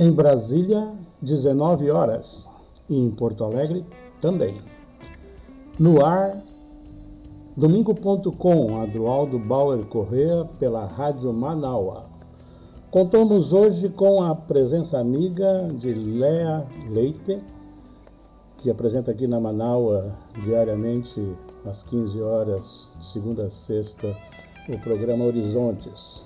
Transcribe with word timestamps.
Em 0.00 0.12
Brasília, 0.12 0.92
19 1.20 1.90
horas. 1.90 2.46
E 2.88 2.96
em 2.96 3.10
Porto 3.10 3.42
Alegre, 3.42 3.84
também. 4.20 4.60
No 5.76 6.04
ar, 6.04 6.40
domingo.com, 7.56 8.80
Adroaldo 8.80 9.40
Bauer 9.40 9.84
Correa, 9.86 10.48
pela 10.60 10.86
Rádio 10.86 11.32
Manaua. 11.32 12.04
Contamos 12.92 13.52
hoje 13.52 13.88
com 13.88 14.22
a 14.22 14.36
presença 14.36 14.98
amiga 14.98 15.68
de 15.76 15.92
Lea 15.92 16.64
Leite, 16.88 17.40
que 18.58 18.70
apresenta 18.70 19.10
aqui 19.10 19.26
na 19.26 19.40
Manaua 19.40 20.14
diariamente 20.44 21.36
às 21.66 21.82
15 21.82 22.22
horas, 22.22 22.88
segunda 23.12 23.46
a 23.46 23.50
sexta, 23.50 24.16
o 24.68 24.78
programa 24.78 25.24
Horizontes. 25.24 26.22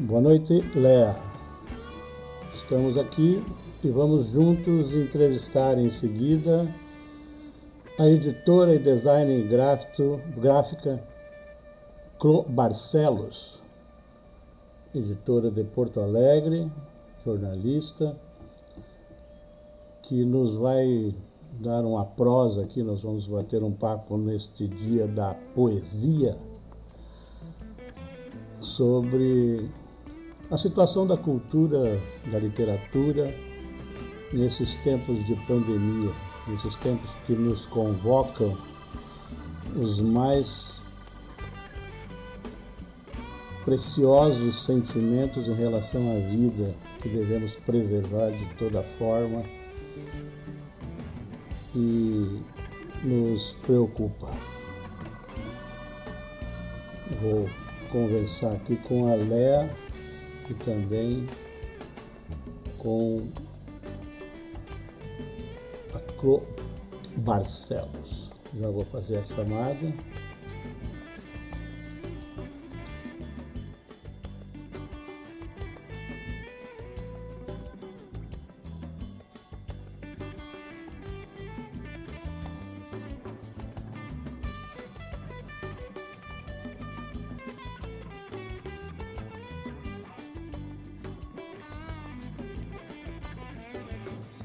Boa 0.00 0.20
noite, 0.20 0.60
Lea. 0.74 1.31
Estamos 2.72 2.96
aqui 2.96 3.44
e 3.84 3.88
vamos 3.90 4.28
juntos 4.28 4.94
entrevistar 4.94 5.76
em 5.76 5.90
seguida 5.90 6.66
a 8.00 8.08
editora 8.08 8.74
e 8.74 8.78
designer 8.78 9.46
gráfico, 9.46 10.18
gráfica 10.38 10.98
Clo 12.18 12.46
Barcelos, 12.48 13.60
editora 14.94 15.50
de 15.50 15.62
Porto 15.64 16.00
Alegre, 16.00 16.72
jornalista, 17.22 18.16
que 20.04 20.24
nos 20.24 20.56
vai 20.56 21.14
dar 21.60 21.84
uma 21.84 22.06
prosa 22.06 22.62
aqui, 22.62 22.82
nós 22.82 23.02
vamos 23.02 23.26
bater 23.26 23.62
um 23.62 23.72
papo 23.72 24.16
neste 24.16 24.66
dia 24.66 25.06
da 25.06 25.34
poesia 25.54 26.38
sobre 28.62 29.70
a 30.52 30.58
situação 30.58 31.06
da 31.06 31.16
cultura, 31.16 31.98
da 32.30 32.38
literatura 32.38 33.34
nesses 34.30 34.70
tempos 34.82 35.26
de 35.26 35.34
pandemia, 35.46 36.10
nesses 36.46 36.76
tempos 36.76 37.10
que 37.26 37.32
nos 37.32 37.64
convocam 37.66 38.54
os 39.74 39.98
mais 39.98 40.46
preciosos 43.64 44.66
sentimentos 44.66 45.48
em 45.48 45.54
relação 45.54 46.02
à 46.10 46.18
vida 46.28 46.74
que 47.00 47.08
devemos 47.08 47.52
preservar 47.64 48.30
de 48.32 48.44
toda 48.56 48.82
forma 48.98 49.42
e 51.74 52.42
nos 53.02 53.52
preocupa. 53.62 54.28
Vou 57.22 57.48
conversar 57.90 58.52
aqui 58.52 58.76
com 58.76 59.10
a 59.10 59.14
Léa 59.14 59.81
e 60.50 60.54
também 60.54 61.26
com 62.78 63.28
a 65.94 65.98
Cro 66.18 66.42
Barcelos. 67.16 68.30
Já 68.58 68.68
vou 68.68 68.84
fazer 68.84 69.18
a 69.18 69.24
chamada. 69.24 69.94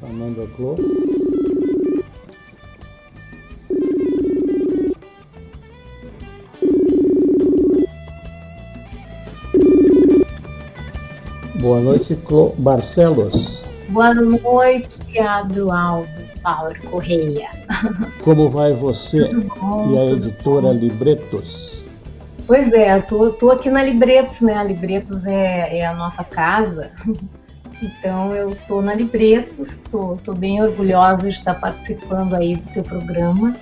Chamando 0.08 0.42
a 0.42 0.48
Clô. 0.56 0.76
Boa 11.60 11.82
noite, 11.82 12.16
Clô 12.26 12.56
Barcelos. 12.58 13.34
Boa 13.90 14.14
noite, 14.14 15.20
Adroaldo 15.20 16.08
Paulo 16.42 16.74
Correia. 16.90 17.50
Como 18.24 18.50
vai 18.50 18.72
você 18.72 19.28
bom, 19.34 19.94
e 19.94 19.98
a 19.98 20.06
editora. 20.06 20.72
Libretos? 20.72 21.84
Pois 22.46 22.72
é, 22.72 23.02
tô, 23.02 23.34
tô 23.34 23.52
aqui 23.52 23.70
na 23.70 23.84
Libretos, 23.84 24.40
né? 24.40 24.56
A 24.56 24.64
Libretos 24.64 25.26
é, 25.26 25.80
é 25.80 25.86
a 25.86 25.94
nossa 25.94 26.24
casa. 26.24 26.92
Então 27.82 28.34
eu 28.34 28.52
estou 28.52 28.82
na 28.82 28.96
Libretos, 28.96 29.74
estou 29.74 30.36
bem 30.36 30.62
orgulhosa 30.62 31.24
de 31.24 31.30
estar 31.30 31.54
participando 31.56 32.34
aí 32.34 32.56
do 32.56 32.72
teu 32.72 32.84
programa 32.84 33.56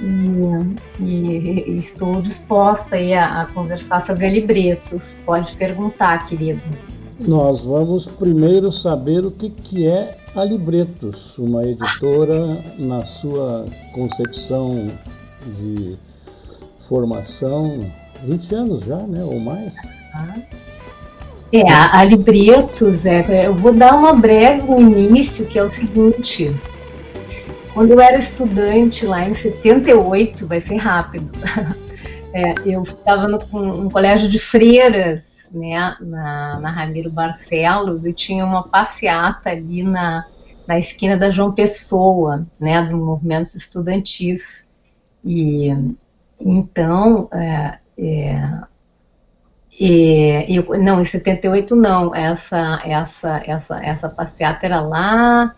e, 0.00 1.02
e, 1.02 1.76
estou 1.76 2.20
disposta 2.20 2.96
aí 2.96 3.14
a, 3.14 3.42
a, 3.42 3.46
conversar 3.46 4.00
sobre 4.00 4.26
a 4.26 4.30
Libretos. 4.30 5.16
Pode 5.24 5.54
perguntar, 5.54 6.26
querido. 6.26 6.60
Nós 7.20 7.60
vamos 7.60 8.06
primeiro 8.06 8.72
saber 8.72 9.24
o 9.24 9.30
que, 9.30 9.48
que 9.48 9.86
é 9.86 10.18
a 10.34 10.44
Libretos, 10.44 11.38
uma 11.38 11.64
editora 11.64 12.62
na 12.78 13.04
sua 13.06 13.66
concepção 13.92 14.90
de 15.58 15.96
formação, 16.88 17.90
20 18.24 18.54
anos 18.54 18.84
já, 18.84 18.96
né, 18.96 19.22
ou 19.24 19.38
mais? 19.38 19.72
Ah. 20.14 20.36
É, 21.52 21.70
a 21.70 22.02
Libretos, 22.04 23.04
é, 23.04 23.46
eu 23.46 23.54
vou 23.54 23.74
dar 23.74 23.94
uma 23.94 24.14
breve 24.14 24.66
no 24.66 24.98
início, 24.98 25.46
que 25.46 25.58
é 25.58 25.62
o 25.62 25.70
seguinte. 25.70 26.50
Quando 27.74 27.90
eu 27.92 28.00
era 28.00 28.16
estudante 28.16 29.04
lá 29.04 29.28
em 29.28 29.34
78, 29.34 30.46
vai 30.46 30.62
ser 30.62 30.76
rápido, 30.76 31.30
é, 32.32 32.54
eu 32.64 32.82
estava 32.82 33.28
no, 33.28 33.90
colégio 33.90 34.30
de 34.30 34.38
freiras, 34.38 35.46
né, 35.52 35.94
na, 36.00 36.58
na 36.58 36.70
Ramiro 36.70 37.10
Barcelos, 37.10 38.06
e 38.06 38.14
tinha 38.14 38.46
uma 38.46 38.62
passeata 38.62 39.50
ali 39.50 39.82
na, 39.82 40.24
na 40.66 40.78
esquina 40.78 41.18
da 41.18 41.28
João 41.28 41.52
Pessoa, 41.52 42.46
né, 42.58 42.80
dos 42.80 42.92
movimentos 42.92 43.54
estudantis. 43.54 44.66
E 45.22 45.70
então, 46.40 47.28
é, 47.30 47.78
é, 47.98 48.50
e, 49.80 50.56
eu, 50.56 50.64
não, 50.78 51.00
em 51.00 51.04
78 51.04 51.74
não, 51.74 52.14
essa, 52.14 52.80
essa, 52.84 53.42
essa, 53.44 53.82
essa 53.82 54.08
passeata 54.08 54.66
era 54.66 54.80
lá, 54.80 55.54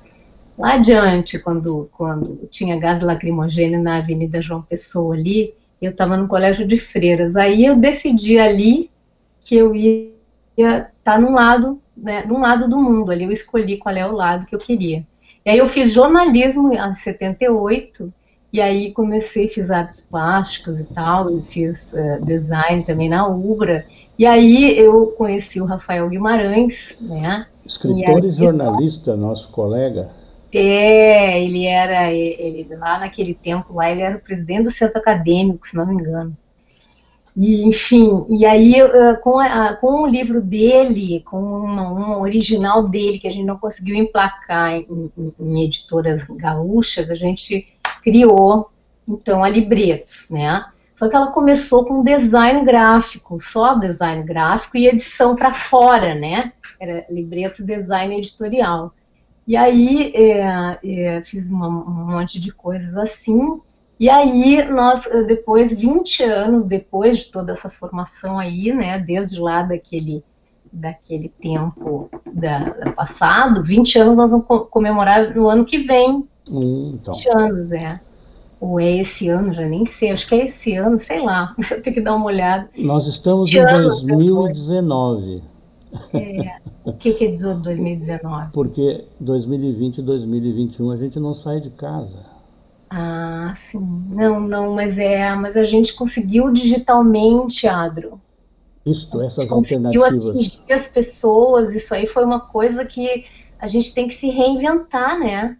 lá 0.56 0.74
adiante, 0.74 1.38
quando, 1.38 1.88
quando 1.92 2.46
tinha 2.50 2.78
gás 2.78 3.02
lacrimogêneo 3.02 3.82
na 3.82 3.98
Avenida 3.98 4.40
João 4.40 4.62
Pessoa 4.62 5.14
ali, 5.14 5.54
eu 5.82 5.90
estava 5.90 6.16
no 6.16 6.28
colégio 6.28 6.66
de 6.66 6.76
freiras. 6.76 7.36
Aí 7.36 7.66
eu 7.66 7.76
decidi 7.76 8.38
ali 8.38 8.90
que 9.40 9.56
eu 9.56 9.74
ia 9.74 10.12
estar 10.56 10.88
tá 11.02 11.18
num 11.18 11.32
lado, 11.32 11.80
né, 11.96 12.24
num 12.24 12.40
lado 12.40 12.68
do 12.68 12.78
mundo, 12.78 13.10
ali 13.10 13.24
eu 13.24 13.30
escolhi 13.30 13.78
qual 13.78 13.94
é 13.94 14.06
o 14.06 14.12
lado 14.12 14.46
que 14.46 14.54
eu 14.54 14.60
queria. 14.60 15.04
E 15.44 15.50
aí 15.50 15.58
eu 15.58 15.68
fiz 15.68 15.92
jornalismo 15.92 16.72
em 16.72 16.92
78, 16.92 18.12
e 18.54 18.60
aí 18.60 18.92
comecei, 18.92 19.48
fiz 19.48 19.68
artes 19.68 20.00
plásticas 20.00 20.78
e 20.78 20.84
tal, 20.84 21.28
e 21.36 21.42
fiz 21.42 21.92
uh, 21.92 22.24
design 22.24 22.84
também 22.84 23.08
na 23.08 23.26
Ubra. 23.26 23.84
E 24.16 24.24
aí 24.24 24.78
eu 24.78 25.08
conheci 25.08 25.60
o 25.60 25.64
Rafael 25.64 26.08
Guimarães, 26.08 26.96
né? 27.00 27.48
Escritor 27.66 28.22
e, 28.22 28.26
aí, 28.26 28.30
jornalista, 28.30 29.16
nosso 29.16 29.50
colega. 29.50 30.08
É, 30.52 31.42
ele 31.42 31.66
era, 31.66 32.12
ele, 32.12 32.68
lá 32.76 33.00
naquele 33.00 33.34
tempo, 33.34 33.74
lá 33.74 33.90
ele 33.90 34.02
era 34.02 34.18
o 34.18 34.20
presidente 34.20 34.62
do 34.62 34.70
centro 34.70 35.00
acadêmico, 35.00 35.66
se 35.66 35.76
não 35.76 35.88
me 35.88 35.94
engano. 35.94 36.36
E, 37.36 37.66
enfim, 37.66 38.24
e 38.28 38.46
aí 38.46 38.74
com, 39.20 39.40
a, 39.40 39.74
com 39.74 40.02
o 40.02 40.06
livro 40.06 40.40
dele, 40.40 41.24
com 41.28 41.40
uma, 41.40 41.90
uma, 41.90 42.18
original 42.20 42.86
dele, 42.86 43.18
que 43.18 43.26
a 43.26 43.32
gente 43.32 43.46
não 43.46 43.58
conseguiu 43.58 43.96
emplacar 43.96 44.76
em, 44.76 45.10
em, 45.18 45.34
em 45.40 45.64
editoras 45.64 46.22
gaúchas, 46.22 47.10
a 47.10 47.16
gente 47.16 47.73
criou, 48.04 48.70
então, 49.08 49.42
a 49.42 49.48
Libretos, 49.48 50.28
né? 50.30 50.64
Só 50.94 51.08
que 51.08 51.16
ela 51.16 51.32
começou 51.32 51.84
com 51.84 52.04
design 52.04 52.64
gráfico, 52.64 53.40
só 53.40 53.74
design 53.74 54.22
gráfico 54.22 54.76
e 54.76 54.86
edição 54.86 55.34
para 55.34 55.52
fora, 55.52 56.14
né? 56.14 56.52
Era 56.78 57.04
Libretos 57.10 57.64
Design 57.66 58.16
Editorial. 58.16 58.92
E 59.46 59.56
aí 59.56 60.12
é, 60.14 60.78
é, 60.84 61.22
fiz 61.22 61.48
uma, 61.50 61.68
um 61.68 62.12
monte 62.12 62.38
de 62.38 62.52
coisas 62.52 62.96
assim. 62.96 63.60
E 63.98 64.08
aí 64.08 64.64
nós, 64.70 65.04
depois, 65.26 65.74
20 65.74 66.22
anos 66.22 66.64
depois 66.64 67.18
de 67.18 67.32
toda 67.32 67.52
essa 67.52 67.68
formação 67.68 68.38
aí, 68.38 68.72
né? 68.72 68.98
Desde 69.00 69.40
lá 69.40 69.62
daquele 69.62 70.22
daquele 70.72 71.28
tempo 71.28 72.10
da, 72.32 72.70
da 72.70 72.92
passado, 72.92 73.62
20 73.62 73.96
anos 73.96 74.16
nós 74.16 74.32
vamos 74.32 74.46
comemorar 74.70 75.34
no 75.34 75.48
ano 75.48 75.64
que 75.64 75.78
vem, 75.78 76.28
Hum, 76.50 76.92
então. 76.94 77.14
20 77.14 77.28
anos, 77.28 77.72
é. 77.72 78.00
Ou 78.60 78.80
é 78.80 78.98
esse 78.98 79.28
ano, 79.28 79.52
já 79.52 79.66
nem 79.66 79.84
sei, 79.84 80.10
acho 80.10 80.28
que 80.28 80.34
é 80.34 80.44
esse 80.44 80.74
ano, 80.74 80.98
sei 80.98 81.20
lá, 81.20 81.54
eu 81.70 81.82
tenho 81.82 81.94
que 81.94 82.00
dar 82.00 82.14
uma 82.14 82.26
olhada. 82.26 82.68
Nós 82.78 83.06
estamos 83.06 83.52
em 83.52 83.62
2019. 83.62 85.42
É, 86.12 86.56
o 86.84 86.92
que, 86.92 87.12
que 87.12 87.24
é 87.24 87.32
2019? 87.32 88.50
Porque 88.52 89.04
2020 89.20 89.98
e 89.98 90.02
2021 90.02 90.90
a 90.90 90.96
gente 90.96 91.20
não 91.20 91.34
sai 91.34 91.60
de 91.60 91.70
casa. 91.70 92.34
Ah, 92.90 93.52
sim. 93.56 94.04
Não, 94.10 94.40
não, 94.40 94.74
mas 94.74 94.98
é, 94.98 95.34
mas 95.34 95.56
a 95.56 95.64
gente 95.64 95.94
conseguiu 95.94 96.52
digitalmente, 96.52 97.66
Adro. 97.66 98.20
Isto, 98.86 99.20
essas 99.22 99.50
alternativas. 99.50 100.26
atingir 100.26 100.72
as 100.72 100.86
pessoas, 100.86 101.74
isso 101.74 101.94
aí 101.94 102.06
foi 102.06 102.24
uma 102.24 102.40
coisa 102.40 102.84
que 102.84 103.24
a 103.58 103.66
gente 103.66 103.94
tem 103.94 104.06
que 104.06 104.14
se 104.14 104.28
reinventar, 104.28 105.18
né? 105.18 105.56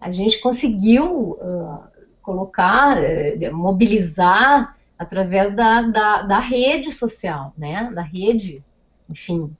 A 0.00 0.10
gente 0.10 0.40
conseguiu 0.40 1.32
uh, 1.32 1.78
colocar, 2.22 2.96
uh, 2.96 3.54
mobilizar 3.54 4.76
através 4.98 5.54
da, 5.54 5.82
da, 5.82 6.22
da, 6.22 6.38
rede 6.38 6.90
social, 6.90 7.52
né? 7.56 7.90
Da 7.94 8.02
rede, 8.02 8.64
enfim. 9.08 9.54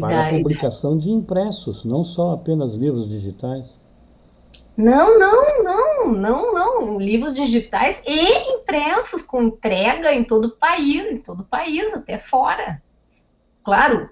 Para 0.00 0.08
da, 0.08 0.28
a 0.28 0.32
publicação 0.32 0.98
de 0.98 1.10
impressos, 1.10 1.84
não 1.84 2.04
só 2.04 2.32
apenas 2.32 2.74
livros 2.74 3.08
digitais. 3.08 3.66
Não, 4.76 5.18
não, 5.18 5.62
não, 5.62 6.12
não, 6.12 6.52
não. 6.52 6.98
Livros 6.98 7.32
digitais 7.32 8.02
e 8.06 8.54
impressos 8.54 9.22
com 9.22 9.42
entrega 9.42 10.12
em 10.12 10.22
todo 10.22 10.46
o 10.46 10.50
país, 10.50 11.10
em 11.10 11.18
todo 11.18 11.40
o 11.40 11.44
país, 11.44 11.94
até 11.94 12.18
fora. 12.18 12.82
Claro, 13.64 14.08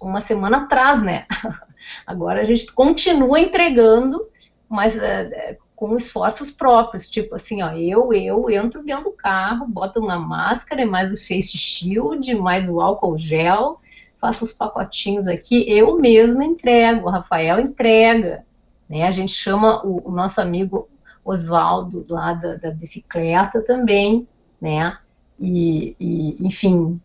uma 0.00 0.20
semana 0.20 0.64
atrás, 0.64 1.02
né? 1.02 1.26
Agora 2.06 2.40
a 2.40 2.44
gente 2.44 2.72
continua 2.72 3.38
entregando, 3.38 4.26
mas 4.74 4.96
é, 4.96 5.56
com 5.76 5.96
esforços 5.96 6.50
próprios, 6.50 7.08
tipo 7.08 7.34
assim, 7.34 7.62
ó, 7.62 7.70
eu, 7.72 8.12
eu 8.12 8.50
entro 8.50 8.84
dentro 8.84 9.04
do 9.04 9.12
carro, 9.12 9.66
boto 9.66 10.00
uma 10.00 10.18
máscara, 10.18 10.86
mais 10.86 11.12
o 11.12 11.16
face 11.16 11.56
shield, 11.56 12.34
mais 12.34 12.68
o 12.68 12.80
álcool 12.80 13.16
gel, 13.18 13.80
faço 14.20 14.44
os 14.44 14.52
pacotinhos 14.52 15.26
aqui, 15.26 15.64
eu 15.68 15.98
mesma 15.98 16.44
entrego, 16.44 17.06
o 17.06 17.10
Rafael 17.10 17.60
entrega, 17.60 18.44
né? 18.88 19.04
A 19.04 19.10
gente 19.10 19.32
chama 19.32 19.84
o, 19.84 20.08
o 20.08 20.10
nosso 20.10 20.40
amigo 20.40 20.88
Oswaldo 21.24 22.04
lá 22.08 22.32
da, 22.32 22.54
da, 22.56 22.70
bicicleta 22.70 23.62
também, 23.62 24.26
né? 24.60 24.96
E, 25.38 25.96
e, 25.98 26.46
enfim, 26.46 27.00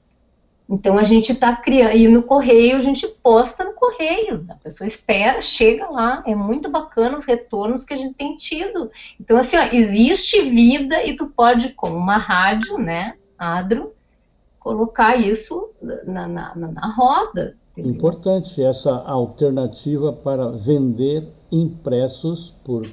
então 0.69 0.99
a 0.99 1.03
gente 1.03 1.31
está 1.31 1.55
criando, 1.55 1.95
e 1.95 2.07
no 2.07 2.21
correio 2.21 2.77
a 2.77 2.79
gente 2.79 3.07
posta 3.23 3.63
no 3.63 3.73
correio, 3.73 4.45
a 4.49 4.53
pessoa 4.53 4.87
espera, 4.87 5.41
chega 5.41 5.89
lá, 5.89 6.23
é 6.27 6.35
muito 6.35 6.69
bacana 6.69 7.17
os 7.17 7.25
retornos 7.25 7.83
que 7.83 7.93
a 7.95 7.97
gente 7.97 8.13
tem 8.13 8.37
tido. 8.37 8.91
Então, 9.19 9.37
assim, 9.37 9.57
ó, 9.57 9.63
existe 9.73 10.41
vida 10.43 11.03
e 11.03 11.15
tu 11.15 11.25
pode, 11.25 11.69
com 11.69 11.89
uma 11.89 12.17
rádio, 12.17 12.77
né, 12.77 13.15
Adro, 13.35 13.93
colocar 14.59 15.15
isso 15.15 15.71
na, 16.05 16.27
na, 16.27 16.55
na 16.55 16.93
roda. 16.93 17.55
Entendeu? 17.75 17.91
Importante 17.93 18.61
essa 18.61 18.91
alternativa 18.91 20.13
para 20.13 20.51
vender 20.51 21.27
impressos 21.51 22.53
por 22.63 22.85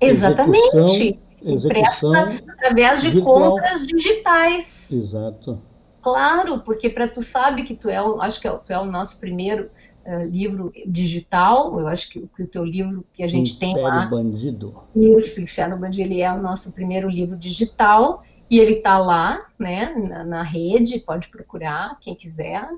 Exatamente. 0.00 1.18
Execução, 1.42 2.12
impressos 2.12 2.48
através 2.48 3.02
de 3.02 3.10
virtual. 3.10 3.50
compras 3.50 3.86
digitais. 3.86 4.90
Exato. 4.90 5.69
Claro, 6.00 6.60
porque 6.60 6.88
para 6.88 7.08
tu 7.08 7.22
sabe 7.22 7.62
que 7.64 7.74
tu 7.74 7.88
é, 7.88 7.96
acho 8.20 8.40
que 8.40 8.48
é, 8.48 8.50
tu 8.50 8.72
é 8.72 8.78
o 8.78 8.86
nosso 8.86 9.20
primeiro 9.20 9.70
uh, 10.04 10.22
livro 10.24 10.72
digital. 10.86 11.78
Eu 11.78 11.86
acho 11.86 12.10
que, 12.10 12.26
que, 12.34 12.42
o 12.42 12.46
teu 12.46 12.64
livro 12.64 13.04
que 13.12 13.22
a 13.22 13.28
gente 13.28 13.54
Império 13.56 13.74
tem 13.74 13.84
lá. 13.84 14.06
Bandido. 14.06 14.82
Isso, 14.94 15.40
Inferno 15.40 15.76
Bandido, 15.76 16.08
ele 16.08 16.20
é 16.20 16.32
o 16.32 16.40
nosso 16.40 16.72
primeiro 16.72 17.08
livro 17.08 17.36
digital 17.36 18.22
e 18.48 18.58
ele 18.58 18.74
está 18.74 18.98
lá, 18.98 19.46
né, 19.58 19.94
na, 19.94 20.24
na, 20.24 20.42
rede. 20.42 21.00
Pode 21.00 21.28
procurar 21.28 21.98
quem 22.00 22.14
quiser, 22.14 22.68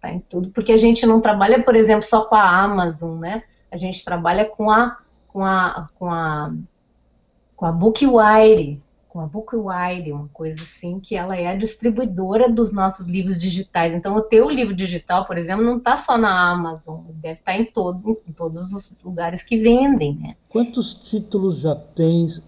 tá 0.00 0.10
em 0.12 0.20
tudo. 0.20 0.50
Porque 0.50 0.72
a 0.72 0.76
gente 0.76 1.04
não 1.04 1.20
trabalha, 1.20 1.62
por 1.62 1.74
exemplo, 1.74 2.04
só 2.04 2.24
com 2.24 2.34
a 2.34 2.62
Amazon, 2.62 3.18
né? 3.18 3.42
A 3.70 3.76
gente 3.76 4.04
trabalha 4.04 4.44
com 4.46 4.70
a 4.70 4.98
com 5.26 5.44
a 5.44 5.88
com 5.98 6.10
a 6.10 6.52
com 7.54 7.66
a 7.66 7.72
Bookwire, 7.72 8.80
com 9.08 9.20
a 9.20 9.26
Bookwire, 9.26 10.12
uma 10.12 10.28
coisa 10.28 10.62
assim, 10.62 11.00
que 11.00 11.16
ela 11.16 11.36
é 11.36 11.48
a 11.48 11.56
distribuidora 11.56 12.50
dos 12.50 12.72
nossos 12.72 13.06
livros 13.06 13.38
digitais. 13.38 13.94
Então, 13.94 14.14
o 14.16 14.22
teu 14.22 14.50
livro 14.50 14.74
digital, 14.74 15.24
por 15.24 15.38
exemplo, 15.38 15.64
não 15.64 15.78
está 15.78 15.96
só 15.96 16.18
na 16.18 16.50
Amazon, 16.50 17.00
deve 17.14 17.40
estar 17.40 17.52
tá 17.52 17.58
em, 17.58 17.64
todo, 17.64 18.20
em 18.28 18.32
todos 18.32 18.72
os 18.72 18.96
lugares 19.02 19.42
que 19.42 19.56
vendem, 19.56 20.14
né? 20.16 20.36
Quantos 20.48 20.94
títulos 20.94 21.60
já 21.60 21.74
tens 21.74 22.42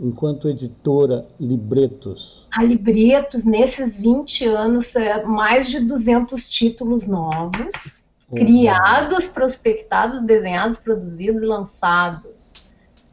enquanto 0.00 0.48
editora 0.48 1.26
Libretos? 1.38 2.46
A 2.50 2.64
Libretos, 2.64 3.44
nesses 3.44 3.98
20 3.98 4.46
anos, 4.46 4.96
é 4.96 5.24
mais 5.24 5.68
de 5.68 5.80
200 5.80 6.48
títulos 6.48 7.06
novos, 7.06 8.02
uhum. 8.30 8.38
criados, 8.38 9.26
prospectados, 9.28 10.20
desenhados, 10.22 10.78
produzidos 10.78 11.42
e 11.42 11.46
lançados 11.46 12.67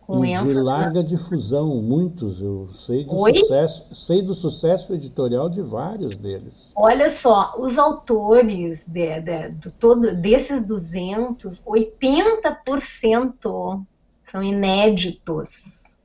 com 0.05 0.23
e 0.23 0.31
ênfase. 0.31 0.53
De 0.53 0.61
larga 0.61 1.03
difusão, 1.03 1.81
muitos. 1.81 2.39
Eu 2.39 2.69
sei 2.85 3.03
do, 3.03 3.39
sucesso, 3.39 3.95
sei 3.95 4.21
do 4.21 4.35
sucesso 4.35 4.93
editorial 4.93 5.49
de 5.49 5.61
vários 5.61 6.15
deles. 6.15 6.53
Olha 6.75 7.09
só, 7.09 7.55
os 7.57 7.77
autores 7.77 8.85
de, 8.85 9.21
de, 9.21 9.49
de 9.49 9.73
todo, 9.73 10.15
desses 10.15 10.65
200, 10.65 11.63
80% 11.65 13.83
são 14.23 14.43
inéditos. 14.43 15.95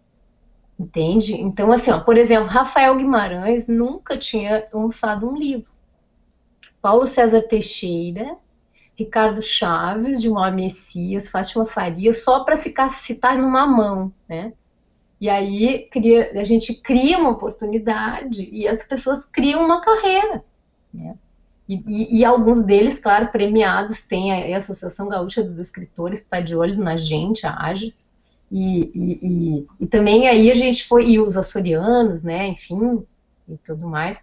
Entende? 0.78 1.34
Então, 1.34 1.70
assim, 1.72 1.90
ó, 1.90 2.00
por 2.00 2.16
exemplo, 2.16 2.48
Rafael 2.48 2.96
Guimarães 2.96 3.66
nunca 3.66 4.16
tinha 4.16 4.66
lançado 4.72 5.28
um 5.28 5.36
livro. 5.36 5.70
Paulo 6.80 7.06
César 7.06 7.42
Teixeira 7.42 8.38
Ricardo 9.00 9.40
Chaves, 9.40 10.20
Gilmar 10.20 10.54
Messias, 10.54 11.28
Fátima 11.28 11.64
Faria, 11.64 12.12
só 12.12 12.44
para 12.44 12.56
se 12.56 12.74
citar 12.90 13.38
numa 13.38 13.66
mão, 13.66 14.12
né? 14.28 14.52
E 15.18 15.28
aí 15.28 15.88
cria, 15.90 16.32
a 16.38 16.44
gente 16.44 16.74
cria 16.74 17.18
uma 17.18 17.30
oportunidade 17.30 18.48
e 18.50 18.68
as 18.68 18.86
pessoas 18.86 19.24
criam 19.24 19.64
uma 19.64 19.80
carreira, 19.80 20.44
né? 20.92 21.16
E, 21.68 21.82
e, 21.86 22.18
e 22.18 22.24
alguns 22.24 22.62
deles, 22.62 22.98
claro, 22.98 23.28
premiados, 23.28 24.02
tem 24.02 24.32
a, 24.32 24.54
a 24.54 24.58
Associação 24.58 25.08
Gaúcha 25.08 25.42
dos 25.42 25.58
Escritores, 25.58 26.18
está 26.18 26.40
de 26.40 26.54
olho 26.56 26.76
na 26.76 26.96
gente, 26.96 27.46
a 27.46 27.54
AGES, 27.54 28.06
e, 28.52 29.66
e, 29.80 29.86
também 29.86 30.26
aí 30.26 30.50
a 30.50 30.54
gente 30.54 30.86
foi, 30.88 31.08
e 31.08 31.20
os 31.20 31.36
açorianos, 31.36 32.22
né, 32.22 32.48
enfim, 32.48 33.04
e 33.48 33.56
tudo 33.58 33.86
mais. 33.86 34.18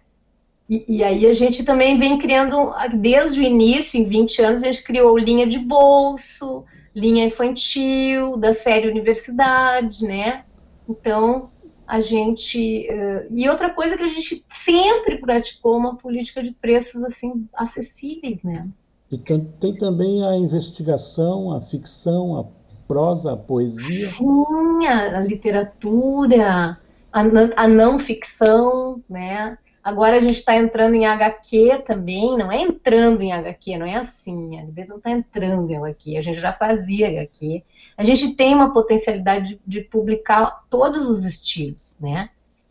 E, 0.68 0.98
e, 0.98 1.04
aí 1.04 1.26
a 1.26 1.32
gente 1.32 1.64
também 1.64 1.96
vem 1.96 2.18
criando, 2.18 2.72
desde 2.94 3.40
o 3.40 3.42
início, 3.42 3.98
em 3.98 4.04
20 4.04 4.42
anos, 4.42 4.62
a 4.62 4.66
gente 4.66 4.84
criou 4.84 5.16
linha 5.16 5.46
de 5.46 5.58
bolso, 5.58 6.64
linha 6.94 7.24
infantil, 7.24 8.36
da 8.36 8.52
série 8.52 8.88
universidade, 8.88 10.04
né? 10.04 10.44
Então, 10.86 11.50
a 11.86 12.00
gente... 12.00 12.86
Uh, 12.90 13.34
e 13.34 13.48
outra 13.48 13.70
coisa 13.70 13.96
que 13.96 14.02
a 14.02 14.08
gente 14.08 14.44
sempre 14.50 15.16
praticou, 15.16 15.78
uma 15.78 15.96
política 15.96 16.42
de 16.42 16.52
preços, 16.52 17.02
assim, 17.02 17.48
acessíveis, 17.54 18.42
né? 18.42 18.68
E 19.10 19.16
tem 19.16 19.74
também 19.78 20.22
a 20.22 20.36
investigação, 20.36 21.50
a 21.54 21.62
ficção, 21.62 22.38
a 22.38 22.44
prosa, 22.86 23.32
a 23.32 23.36
poesia. 23.38 24.08
Sim, 24.08 24.86
a, 24.86 25.18
a 25.18 25.20
literatura, 25.20 26.78
a, 27.10 27.20
a 27.56 27.68
não 27.68 27.98
ficção, 27.98 29.02
né? 29.08 29.56
Agora 29.82 30.16
a 30.16 30.20
gente 30.20 30.36
está 30.36 30.56
entrando 30.56 30.94
em 30.94 31.06
HQ 31.06 31.82
também, 31.86 32.36
não 32.36 32.50
é 32.50 32.60
entrando 32.60 33.22
em 33.22 33.32
HQ, 33.32 33.78
não 33.78 33.86
é 33.86 33.96
assim, 33.96 34.58
a 34.58 34.64
Libra 34.64 34.86
não 34.86 34.96
está 34.98 35.10
entrando 35.10 35.70
em 35.70 35.76
HQ, 35.76 36.16
a 36.16 36.22
gente 36.22 36.40
já 36.40 36.52
fazia 36.52 37.08
HQ. 37.08 37.62
A 37.96 38.04
gente 38.04 38.34
tem 38.34 38.54
uma 38.54 38.72
potencialidade 38.72 39.54
de, 39.54 39.60
de 39.66 39.80
publicar 39.80 40.64
todos 40.68 41.08
os 41.08 41.24
estilos, 41.24 41.96
né? 42.00 42.30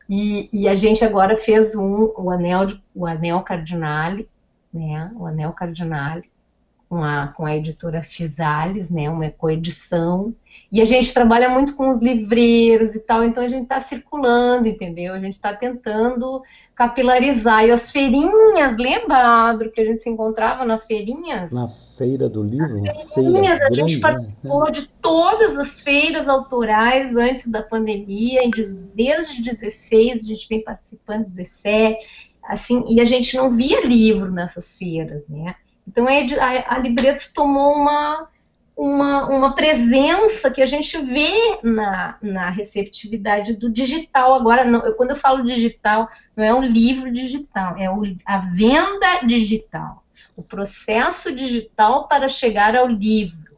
E, 0.09 0.49
e, 0.53 0.67
a 0.69 0.75
gente 0.75 1.03
agora 1.03 1.35
fez 1.35 1.75
um, 1.75 2.13
o 2.15 2.29
anel, 2.29 2.65
de, 2.65 2.81
o 2.95 3.05
anel 3.05 3.41
cardinale, 3.41 4.29
né? 4.73 5.11
O 5.17 5.25
anel 5.25 5.51
cardinale, 5.51 6.29
com 6.89 7.03
a, 7.03 7.27
com 7.27 7.45
a 7.45 7.55
editora 7.55 8.01
Fisales, 8.01 8.89
né, 8.89 9.09
uma 9.09 9.29
coedição, 9.29 10.33
e 10.71 10.81
a 10.81 10.85
gente 10.85 11.13
trabalha 11.13 11.49
muito 11.49 11.75
com 11.75 11.89
os 11.89 11.99
livreiros 11.99 12.95
e 12.95 12.99
tal, 12.99 13.23
então 13.23 13.43
a 13.43 13.47
gente 13.47 13.63
está 13.63 13.79
circulando, 13.79 14.67
entendeu? 14.67 15.13
A 15.13 15.19
gente 15.19 15.33
está 15.33 15.53
tentando 15.53 16.41
capilarizar. 16.75 17.65
E 17.65 17.71
as 17.71 17.91
feirinhas, 17.91 18.75
lembra, 18.77 19.49
Adro, 19.49 19.71
que 19.71 19.79
a 19.79 19.85
gente 19.85 19.99
se 19.99 20.09
encontrava 20.09 20.65
nas 20.65 20.85
feirinhas? 20.85 21.53
Na 21.53 21.69
Feira 21.97 22.27
do 22.27 22.43
Livro? 22.43 22.81
Nas 22.81 23.13
feirinhas, 23.13 23.61
a 23.61 23.71
gente 23.71 23.99
participou 23.99 24.65
né? 24.65 24.71
de 24.71 24.87
todas 25.01 25.57
as 25.57 25.79
feiras 25.79 26.27
autorais 26.27 27.15
antes 27.15 27.47
da 27.47 27.63
pandemia, 27.63 28.41
desde 28.93 29.41
16, 29.41 30.23
a 30.23 30.25
gente 30.25 30.49
vem 30.49 30.63
participando, 30.63 31.25
17, 31.25 32.05
assim, 32.43 32.83
e 32.89 32.99
a 32.99 33.05
gente 33.05 33.37
não 33.37 33.51
via 33.51 33.85
livro 33.85 34.31
nessas 34.31 34.77
feiras, 34.77 35.25
né? 35.27 35.55
Então 35.87 36.05
a, 36.07 36.75
a 36.75 36.79
Libretos 36.79 37.31
tomou 37.31 37.73
uma, 37.73 38.27
uma, 38.75 39.29
uma 39.29 39.55
presença 39.55 40.51
que 40.51 40.61
a 40.61 40.65
gente 40.65 40.97
vê 40.99 41.59
na, 41.63 42.17
na 42.21 42.49
receptividade 42.49 43.53
do 43.53 43.69
digital. 43.69 44.33
Agora, 44.33 44.65
não, 44.65 44.85
eu, 44.85 44.93
quando 44.93 45.11
eu 45.11 45.15
falo 45.15 45.43
digital, 45.43 46.09
não 46.35 46.43
é 46.43 46.53
um 46.53 46.61
livro 46.61 47.11
digital, 47.11 47.77
é 47.77 47.89
o, 47.89 48.03
a 48.25 48.39
venda 48.39 49.25
digital. 49.25 50.03
o 50.35 50.43
processo 50.43 51.33
digital 51.33 52.07
para 52.07 52.27
chegar 52.27 52.75
ao 52.75 52.87
livro, 52.87 53.57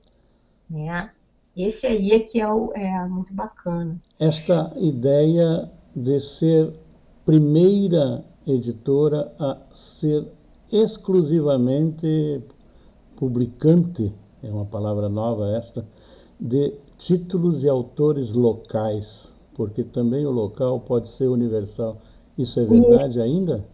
né? 0.70 1.12
Esse 1.58 1.88
aí 1.88 2.12
é 2.12 2.20
que 2.20 2.40
é, 2.40 2.48
o, 2.48 2.72
é 2.74 3.06
muito 3.08 3.34
bacana. 3.34 4.00
Esta 4.18 4.72
ideia 4.78 5.70
de 5.94 6.22
ser 6.22 6.74
primeira 7.26 8.24
editora 8.48 9.34
a 9.38 9.58
ser 9.76 10.26
exclusivamente 10.72 12.42
publicante, 13.16 14.14
é 14.44 14.50
uma 14.50 14.66
palavra 14.66 15.10
nova 15.10 15.50
esta, 15.58 15.86
de 16.40 16.74
títulos 16.98 17.64
e 17.64 17.70
autores 17.70 18.32
locais, 18.32 19.28
porque 19.56 19.84
também 19.84 20.26
o 20.26 20.32
local 20.32 20.80
pode 20.80 21.10
ser 21.10 21.28
universal. 21.28 21.98
Isso 22.38 22.60
é 22.60 22.66
verdade 22.66 23.20
ainda? 23.22 23.66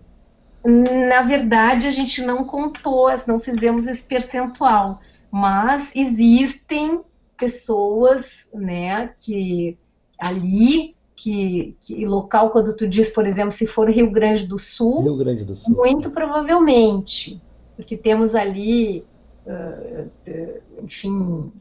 Na 0.66 1.22
verdade, 1.22 1.86
a 1.86 1.92
gente 1.92 2.24
não 2.24 2.44
contou, 2.44 3.08
não 3.28 3.40
fizemos 3.40 3.86
esse 3.86 4.04
percentual, 4.04 5.00
mas 5.30 5.96
existem 5.96 7.02
pessoas, 7.38 8.50
né, 8.52 9.10
que 9.10 9.78
ali 10.18 10.95
que, 11.16 11.78
que, 11.80 12.06
local 12.06 12.50
quando 12.50 12.76
tu 12.76 12.88
diz, 12.88 13.10
por 13.10 13.26
exemplo, 13.26 13.52
se 13.52 13.66
for 13.66 13.90
Rio 13.90 14.12
Grande 14.12 14.46
do 14.46 14.60
Sul, 14.60 15.16
Grande 15.18 15.46
do 15.46 15.56
Sul. 15.56 15.74
muito 15.74 16.12
provavelmente, 16.12 17.42
porque 17.76 17.96
temos 17.96 18.36
ali, 18.36 19.06
uh, 19.46 20.10
uh, 20.28 20.84
enfim, 20.84 21.52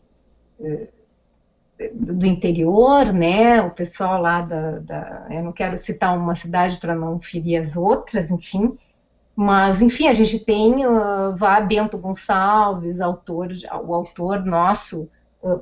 uh, 0.58 0.88
do 1.92 2.26
interior, 2.26 3.12
né? 3.12 3.62
O 3.62 3.70
pessoal 3.70 4.20
lá 4.20 4.40
da, 4.40 4.78
da 4.78 5.26
eu 5.30 5.42
não 5.42 5.52
quero 5.52 5.76
citar 5.76 6.16
uma 6.16 6.34
cidade 6.34 6.78
para 6.78 6.94
não 6.94 7.20
ferir 7.20 7.60
as 7.60 7.76
outras, 7.76 8.30
enfim, 8.30 8.76
mas 9.36 9.80
enfim 9.82 10.08
a 10.08 10.12
gente 10.12 10.44
tem 10.44 10.84
uh, 10.84 11.34
Vá 11.36 11.60
Bento 11.60 11.96
Gonçalves, 11.96 13.00
autor, 13.00 13.48
o 13.84 13.94
autor 13.94 14.44
nosso 14.44 15.08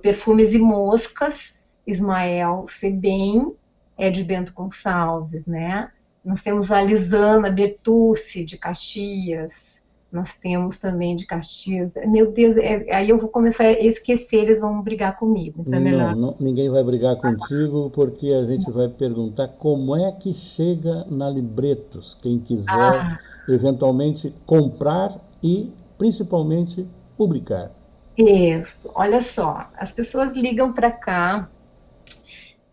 Perfumes 0.01 0.55
e 0.55 0.59
Moscas, 0.61 1.59
Ismael 1.85 2.67
Sebem, 2.69 3.53
é 3.97 4.11
de 4.11 4.25
Bento 4.25 4.53
Gonçalves, 4.55 5.47
né? 5.47 5.91
Nós 6.25 6.43
temos 6.43 6.71
a 6.71 6.81
Lisana 6.83 7.51
Bertucci, 7.51 8.45
de 8.45 8.57
Caxias, 8.57 9.83
nós 10.13 10.37
temos 10.37 10.79
também 10.79 11.17
de 11.17 11.27
Caxias. 11.27 11.95
Meu 12.07 12.31
Deus, 12.31 12.57
é, 12.59 12.87
aí 12.95 13.09
eu 13.09 13.19
vou 13.19 13.31
começar 13.31 13.65
a 13.65 13.73
esquecer, 13.73 14.43
eles 14.43 14.61
vão 14.61 14.83
brigar 14.83 15.19
comigo. 15.19 15.65
Então 15.67 15.81
é 15.81 15.91
não, 15.91 16.15
não, 16.15 16.37
ninguém 16.39 16.69
vai 16.69 16.85
brigar 16.85 17.17
contigo, 17.17 17.91
porque 17.91 18.31
a 18.31 18.45
gente 18.45 18.71
vai 18.71 18.89
perguntar 18.89 19.49
como 19.49 19.97
é 19.97 20.13
que 20.13 20.35
chega 20.35 21.07
na 21.11 21.31
Libretos, 21.31 22.17
quem 22.21 22.39
quiser 22.39 22.67
ah. 22.69 23.19
eventualmente 23.49 24.35
comprar 24.45 25.19
e 25.43 25.73
principalmente 25.97 26.87
publicar. 27.17 27.71
Isso, 28.17 28.93
olha 28.95 29.23
só, 29.23 29.67
as 29.79 29.93
pessoas 29.93 30.35
ligam 30.35 30.75
para 30.75 30.91
cá 30.91 31.49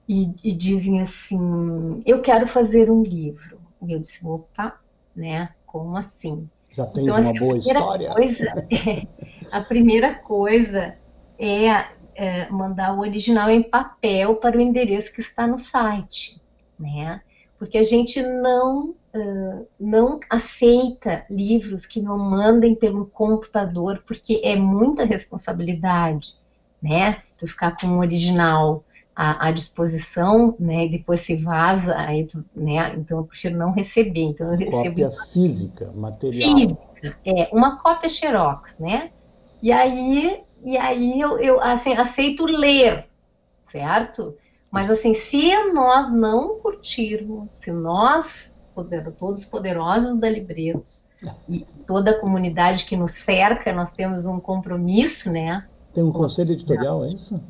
e, 0.09 0.33
e, 0.43 0.51
dizem 0.51 0.99
assim: 1.01 2.01
Eu 2.03 2.19
quero 2.19 2.47
fazer 2.47 2.89
um 2.89 3.03
livro. 3.03 3.59
E 3.85 3.93
eu 3.93 3.99
disse: 3.99 4.25
opa, 4.25 4.79
né? 5.15 5.51
Como 5.67 5.95
assim? 5.95 6.49
Já 6.71 6.87
tem 6.87 7.03
então, 7.03 7.15
uma 7.15 7.29
assim, 7.29 7.39
boa 7.39 7.57
história. 7.57 8.13
Coisa, 8.13 8.67
é, 8.71 9.07
a 9.51 9.61
primeira 9.61 10.15
coisa 10.15 10.95
é, 11.37 11.85
é, 12.15 12.49
mandar 12.49 12.95
o 12.95 13.01
original 13.01 13.51
em 13.51 13.61
papel 13.61 14.35
para 14.37 14.57
o 14.57 14.59
endereço 14.59 15.13
que 15.13 15.21
está 15.21 15.45
no 15.45 15.59
site, 15.59 16.41
né? 16.79 17.21
Porque 17.59 17.77
a 17.77 17.83
gente 17.83 18.19
não 18.23 18.95
uh, 19.13 19.67
não 19.79 20.19
aceita 20.27 21.23
livros 21.29 21.85
que 21.85 22.01
não 22.01 22.17
mandem 22.17 22.73
pelo 22.73 23.05
computador, 23.05 24.01
porque 24.07 24.41
é 24.43 24.55
muita 24.55 25.03
responsabilidade, 25.03 26.35
né? 26.81 27.21
Tu 27.37 27.45
ficar 27.47 27.75
com 27.77 27.87
o 27.87 27.99
original 27.99 28.83
à, 29.19 29.49
à, 29.49 29.51
disposição, 29.51 30.55
né, 30.57 30.85
e 30.85 30.91
depois 30.91 31.19
se 31.19 31.35
vaza, 31.35 31.93
aí, 31.93 32.25
né, 32.55 32.95
então 32.95 33.17
eu 33.17 33.25
prefiro 33.25 33.57
não 33.57 33.73
receber. 33.73 34.21
Então 34.21 34.49
eu 34.53 34.57
recebo 34.57 35.01
cópia 35.01 35.11
física, 35.33 35.91
material. 35.93 36.55
Física, 36.55 37.17
é, 37.25 37.49
uma 37.51 37.77
cópia 37.77 38.07
xerox, 38.07 38.79
né? 38.79 39.11
E 39.61 39.73
aí, 39.73 40.41
e 40.63 40.77
aí 40.77 41.19
eu, 41.19 41.37
eu 41.37 41.61
assim, 41.61 41.93
aceito 41.97 42.45
ler, 42.45 43.07
certo? 43.67 44.37
Mas 44.71 44.89
assim, 44.89 45.13
se 45.13 45.51
nós 45.73 46.09
não 46.09 46.59
curtirmos, 46.59 47.51
se 47.51 47.73
nós, 47.73 48.63
poder, 48.73 49.11
todos 49.17 49.43
poderosos 49.43 50.17
da 50.17 50.29
Libreiros, 50.29 51.09
e 51.49 51.65
toda 51.85 52.11
a 52.11 52.19
comunidade 52.21 52.85
que 52.85 52.95
nos 52.95 53.11
cerca, 53.11 53.73
nós 53.73 53.91
temos 53.91 54.25
um 54.25 54.39
compromisso, 54.39 55.29
né? 55.29 55.67
Tem 55.93 56.01
um 56.01 56.13
conselho 56.13 56.53
editorial, 56.53 57.03
é 57.03 57.09
isso? 57.09 57.41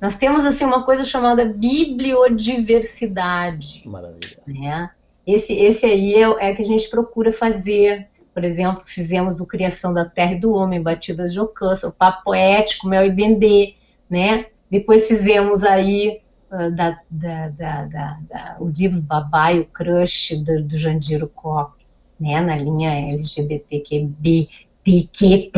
Nós 0.00 0.16
temos 0.16 0.46
assim 0.46 0.64
uma 0.64 0.84
coisa 0.84 1.04
chamada 1.04 1.44
bibliodiversidade. 1.44 3.82
Maravilha. 3.84 4.38
Né? 4.46 4.88
Esse, 5.26 5.52
esse 5.52 5.84
aí 5.84 6.14
é, 6.14 6.50
é 6.50 6.54
que 6.54 6.62
a 6.62 6.66
gente 6.66 6.88
procura 6.88 7.32
fazer. 7.32 8.08
Por 8.32 8.44
exemplo, 8.44 8.82
fizemos 8.86 9.40
o 9.40 9.46
Criação 9.46 9.92
da 9.92 10.08
Terra 10.08 10.32
e 10.32 10.40
do 10.40 10.52
Homem, 10.52 10.82
Batidas 10.82 11.32
de 11.32 11.40
Ocança, 11.40 11.88
o 11.88 11.92
Papo 11.92 12.32
Ético, 12.32 12.86
Mel 12.88 13.04
e 13.04 13.12
Dendê, 13.12 13.74
né? 14.08 14.46
Depois 14.70 15.08
fizemos 15.08 15.64
aí 15.64 16.22
uh, 16.50 16.74
da, 16.74 16.98
da, 17.10 17.48
da, 17.48 18.56
os 18.60 18.78
livros 18.78 19.00
Babá 19.00 19.52
e 19.52 19.60
o 19.60 19.66
Crush 19.66 20.42
do, 20.42 20.62
do 20.62 20.78
Jandiro 20.78 21.28
Cop, 21.28 21.74
né? 22.18 22.40
Na 22.40 22.56
linha 22.56 22.92
LGBTQB, 22.92 24.48
TQ+, 24.84 25.50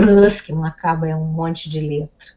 que 0.44 0.52
não 0.52 0.64
acaba, 0.64 1.06
é 1.06 1.14
um 1.14 1.26
monte 1.26 1.70
de 1.70 1.80
letra. 1.80 2.32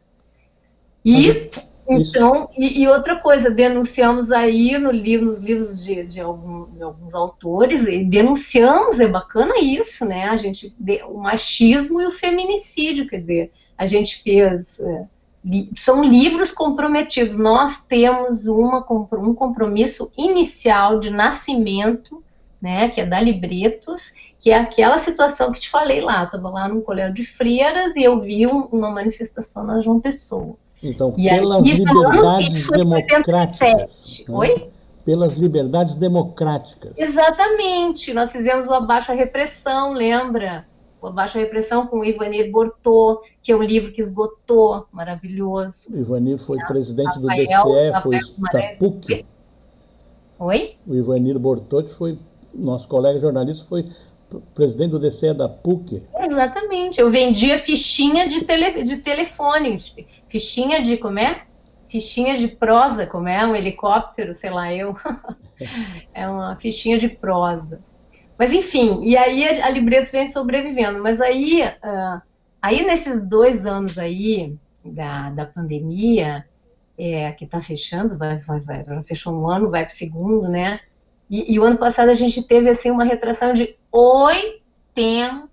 E 1.04 1.50
então, 1.88 2.50
e, 2.56 2.82
e, 2.82 2.88
outra 2.88 3.16
coisa, 3.16 3.50
denunciamos 3.50 4.32
aí 4.32 4.76
no 4.76 4.90
livro, 4.90 5.26
nos 5.26 5.40
livros 5.40 5.84
de, 5.84 6.04
de, 6.04 6.20
algum, 6.20 6.66
de, 6.72 6.82
alguns 6.82 7.14
autores, 7.14 7.84
denunciamos, 8.08 8.98
é 8.98 9.06
bacana 9.06 9.58
isso, 9.60 10.04
né? 10.04 10.24
A 10.24 10.36
gente, 10.36 10.74
o 11.08 11.18
machismo 11.18 12.00
e 12.00 12.06
o 12.06 12.10
feminicídio, 12.10 13.06
quer 13.06 13.20
dizer, 13.20 13.52
a 13.78 13.86
gente 13.86 14.22
fez. 14.22 14.80
É, 14.80 15.06
li, 15.44 15.70
são 15.76 16.02
livros 16.02 16.50
comprometidos. 16.50 17.36
Nós 17.36 17.86
temos 17.86 18.46
uma, 18.48 18.84
um 19.12 19.34
compromisso 19.34 20.10
inicial 20.16 20.98
de 20.98 21.10
nascimento, 21.10 22.22
né? 22.60 22.88
Que 22.88 23.02
é 23.02 23.06
da 23.06 23.20
Libretos, 23.20 24.12
que 24.40 24.50
é 24.50 24.58
aquela 24.58 24.98
situação 24.98 25.52
que 25.52 25.60
te 25.60 25.70
falei 25.70 26.00
lá. 26.00 26.24
Estava 26.24 26.50
lá 26.50 26.68
num 26.68 26.80
colégio 26.80 27.14
de 27.14 27.24
freiras 27.24 27.94
e 27.94 28.02
eu 28.02 28.20
vi 28.20 28.44
um, 28.46 28.62
uma 28.72 28.90
manifestação 28.90 29.62
na 29.62 29.80
João 29.80 30.00
Pessoa. 30.00 30.56
Então, 30.90 31.14
e 31.16 31.28
pelas 31.28 31.64
aí, 31.64 31.72
liberdades 31.72 32.68
democráticas. 32.68 34.24
Né? 34.28 34.34
Oi? 34.34 34.70
Pelas 35.04 35.34
liberdades 35.34 35.94
democráticas. 35.94 36.92
Exatamente. 36.96 38.12
Nós 38.12 38.32
fizemos 38.32 38.66
o 38.66 38.74
Abaixo 38.74 39.12
a 39.12 39.14
Repressão, 39.14 39.92
lembra? 39.92 40.66
O 41.00 41.08
Abaixo 41.08 41.38
a 41.38 41.40
Repressão 41.40 41.86
com 41.86 42.00
o 42.00 42.04
Ivanir 42.04 42.50
Bortô, 42.50 43.22
que 43.42 43.52
é 43.52 43.56
um 43.56 43.62
livro 43.62 43.92
que 43.92 44.00
esgotou, 44.00 44.86
maravilhoso. 44.90 45.94
O 45.94 45.98
Ivanir 45.98 46.38
foi 46.38 46.58
presidente 46.58 47.18
Rafael, 47.18 47.22
do 47.22 47.28
DCE, 47.28 48.02
foi 48.02 48.18
da 48.52 48.76
PUC. 48.78 49.26
Oi? 50.38 50.74
O 50.86 50.94
Ivanir 50.94 51.38
Bortô, 51.38 51.82
que 51.82 51.94
foi 51.94 52.18
nosso 52.52 52.88
colega 52.88 53.18
jornalista, 53.18 53.64
foi 53.68 53.86
presidente 54.54 54.90
do 54.90 54.98
DCE 54.98 55.34
da 55.34 55.48
PUC. 55.48 56.02
Exatamente. 56.18 57.00
Eu 57.00 57.10
vendia 57.10 57.58
fichinha 57.58 58.26
de, 58.26 58.44
tele, 58.44 58.82
de 58.82 58.96
telefone, 58.98 59.78
fichinha 60.28 60.82
de 60.82 60.96
como 60.96 61.18
é? 61.18 61.44
Fichinha 61.88 62.36
de 62.36 62.48
prosa, 62.48 63.06
como 63.06 63.28
é? 63.28 63.46
Um 63.46 63.54
helicóptero, 63.54 64.34
sei 64.34 64.50
lá, 64.50 64.72
eu. 64.72 64.96
é 66.12 66.28
uma 66.28 66.56
fichinha 66.56 66.98
de 66.98 67.08
prosa. 67.08 67.80
Mas 68.38 68.52
enfim, 68.52 69.02
e 69.02 69.16
aí 69.16 69.46
a, 69.46 69.66
a 69.66 69.70
Libretos 69.70 70.10
vem 70.10 70.26
sobrevivendo. 70.26 71.02
Mas 71.02 71.20
aí, 71.20 71.62
uh, 71.62 72.20
aí 72.60 72.84
nesses 72.84 73.22
dois 73.22 73.64
anos 73.64 73.98
aí 73.98 74.56
da, 74.84 75.30
da 75.30 75.46
pandemia, 75.46 76.44
é, 76.98 77.32
que 77.32 77.44
está 77.44 77.60
fechando, 77.60 78.16
vai, 78.16 78.38
vai, 78.38 78.60
vai, 78.60 78.84
já 78.84 79.02
fechou 79.02 79.34
um 79.34 79.48
ano, 79.48 79.70
vai 79.70 79.84
para 79.84 79.92
o 79.92 79.96
segundo, 79.96 80.48
né? 80.48 80.80
E, 81.28 81.54
e, 81.54 81.58
o 81.58 81.64
ano 81.64 81.76
passado 81.76 82.10
a 82.10 82.14
gente 82.14 82.42
teve 82.42 82.68
assim 82.70 82.90
uma 82.90 83.04
retração 83.04 83.52
de 83.52 83.76
80% 83.92 85.44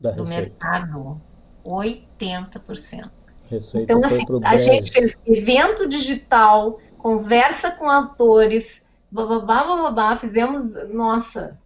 da 0.00 0.10
do 0.10 0.26
mercado. 0.26 1.20
80%. 1.64 3.10
Receita 3.48 3.92
então, 3.92 4.04
assim, 4.04 4.24
a 4.42 4.58
gente 4.58 4.90
fez 4.90 5.16
evento 5.26 5.88
digital, 5.88 6.80
conversa 6.98 7.70
com 7.70 7.88
autores, 7.88 8.82
bababá, 9.10 9.64
bababá, 9.64 10.16
fizemos, 10.16 10.74
nossa, 10.92 11.58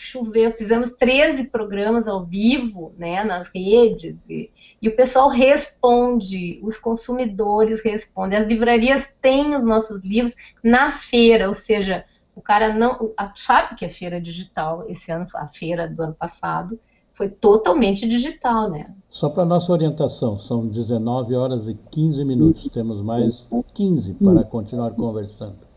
choveu, 0.00 0.52
fizemos 0.52 0.92
13 0.92 1.48
programas 1.48 2.06
ao 2.08 2.24
vivo, 2.24 2.92
né, 2.96 3.24
nas 3.24 3.48
redes, 3.48 4.28
e, 4.28 4.50
e, 4.80 4.88
o 4.88 4.96
pessoal 4.96 5.28
responde, 5.28 6.60
os 6.62 6.78
consumidores 6.78 7.82
respondem, 7.84 8.38
as 8.38 8.46
livrarias 8.46 9.14
têm 9.20 9.54
os 9.54 9.64
nossos 9.64 10.00
livros 10.02 10.34
na 10.62 10.92
feira, 10.92 11.48
ou 11.48 11.54
seja, 11.54 12.04
O 12.38 12.40
cara 12.40 12.72
não. 12.72 13.12
Sabe 13.34 13.74
que 13.74 13.84
a 13.84 13.90
feira 13.90 14.20
digital, 14.20 14.84
esse 14.88 15.10
ano, 15.10 15.26
a 15.34 15.48
feira 15.48 15.88
do 15.88 16.00
ano 16.00 16.14
passado, 16.14 16.78
foi 17.12 17.28
totalmente 17.28 18.06
digital, 18.06 18.70
né? 18.70 18.94
Só 19.10 19.28
para 19.28 19.44
nossa 19.44 19.72
orientação, 19.72 20.38
são 20.38 20.68
19 20.68 21.34
horas 21.34 21.66
e 21.66 21.74
15 21.74 22.24
minutos. 22.24 22.68
Temos 22.72 23.02
mais 23.02 23.44
15 23.74 24.14
para 24.14 24.44
continuar 24.44 24.92
conversando. 24.92 25.67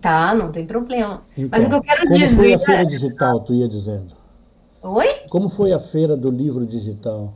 Tá, 0.00 0.34
não 0.34 0.50
tem 0.50 0.66
problema. 0.66 1.22
Então, 1.36 1.48
Mas 1.50 1.64
o 1.64 1.68
que 1.68 1.74
eu 1.74 1.82
quero 1.82 2.02
como 2.02 2.14
dizer. 2.14 2.28
Como 2.28 2.36
foi 2.36 2.54
a 2.54 2.58
feira 2.58 2.86
digital, 2.86 3.40
tu 3.40 3.54
ia 3.54 3.68
dizendo? 3.68 4.16
Oi? 4.82 5.08
Como 5.28 5.48
foi 5.48 5.72
a 5.72 5.80
feira 5.80 6.16
do 6.16 6.30
livro 6.30 6.66
digital? 6.66 7.34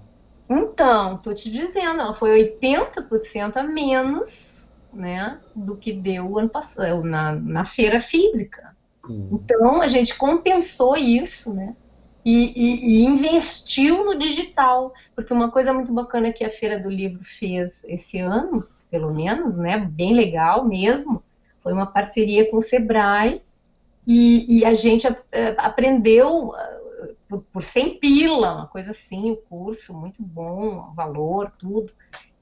Então, 0.49 1.17
tô 1.19 1.33
te 1.33 1.51
dizendo, 1.51 2.01
ela 2.01 2.15
foi 2.15 2.57
80% 2.59 3.57
a 3.57 3.63
menos, 3.63 4.69
né, 4.93 5.39
do 5.55 5.77
que 5.77 5.93
deu 5.93 6.29
o 6.29 6.39
ano 6.39 6.49
passado 6.49 7.05
na, 7.05 7.33
na 7.33 7.65
feira 7.65 8.01
física. 8.01 8.75
Hum. 9.09 9.29
Então, 9.31 9.81
a 9.81 9.87
gente 9.87 10.17
compensou 10.17 10.97
isso, 10.97 11.55
né? 11.55 11.77
E, 12.25 12.33
e, 12.33 13.03
e, 13.03 13.05
investiu 13.05 14.05
no 14.05 14.19
digital, 14.19 14.93
porque 15.15 15.33
uma 15.33 15.51
coisa 15.51 15.73
muito 15.73 15.93
bacana 15.93 16.33
que 16.33 16.45
a 16.45 16.51
Feira 16.51 16.79
do 16.79 16.91
Livro 16.91 17.25
fez 17.25 17.83
esse 17.85 18.19
ano, 18.19 18.63
pelo 18.91 19.15
menos, 19.15 19.57
né, 19.57 19.79
bem 19.79 20.13
legal 20.13 20.67
mesmo, 20.67 21.23
foi 21.63 21.73
uma 21.73 21.87
parceria 21.87 22.51
com 22.51 22.59
o 22.59 22.63
Sebrae 22.63 23.43
e, 24.07 24.59
e 24.59 24.65
a 24.65 24.75
gente 24.75 25.07
eh, 25.31 25.55
aprendeu 25.59 26.55
eh, 26.57 27.13
por, 27.29 27.45
por 27.53 27.63
100 27.63 27.99
pila, 27.99 28.55
uma 28.55 28.67
coisa 28.67 28.91
assim, 28.91 29.31
o 29.31 29.37
curso, 29.37 29.95
muito 29.95 30.23
bom, 30.23 30.93
valor, 30.95 31.53
tudo. 31.59 31.93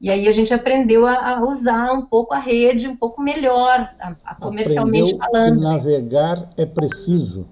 E 0.00 0.10
aí 0.10 0.28
a 0.28 0.32
gente 0.32 0.54
aprendeu 0.54 1.06
a, 1.06 1.36
a 1.36 1.42
usar 1.42 1.92
um 1.92 2.06
pouco 2.06 2.32
a 2.32 2.38
rede, 2.38 2.86
um 2.86 2.96
pouco 2.96 3.20
melhor, 3.20 3.90
a, 4.00 4.14
a 4.24 4.34
comercialmente 4.36 5.14
aprendeu 5.14 5.18
falando. 5.18 5.56
Que 5.56 5.64
navegar 5.64 6.50
é 6.56 6.64
preciso. 6.64 7.46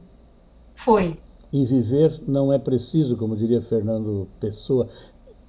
Foi. 0.75 1.19
E 1.53 1.65
viver 1.65 2.21
não 2.27 2.53
é 2.53 2.59
preciso, 2.59 3.17
como 3.17 3.37
diria 3.37 3.61
Fernando 3.63 4.29
Pessoa. 4.39 4.89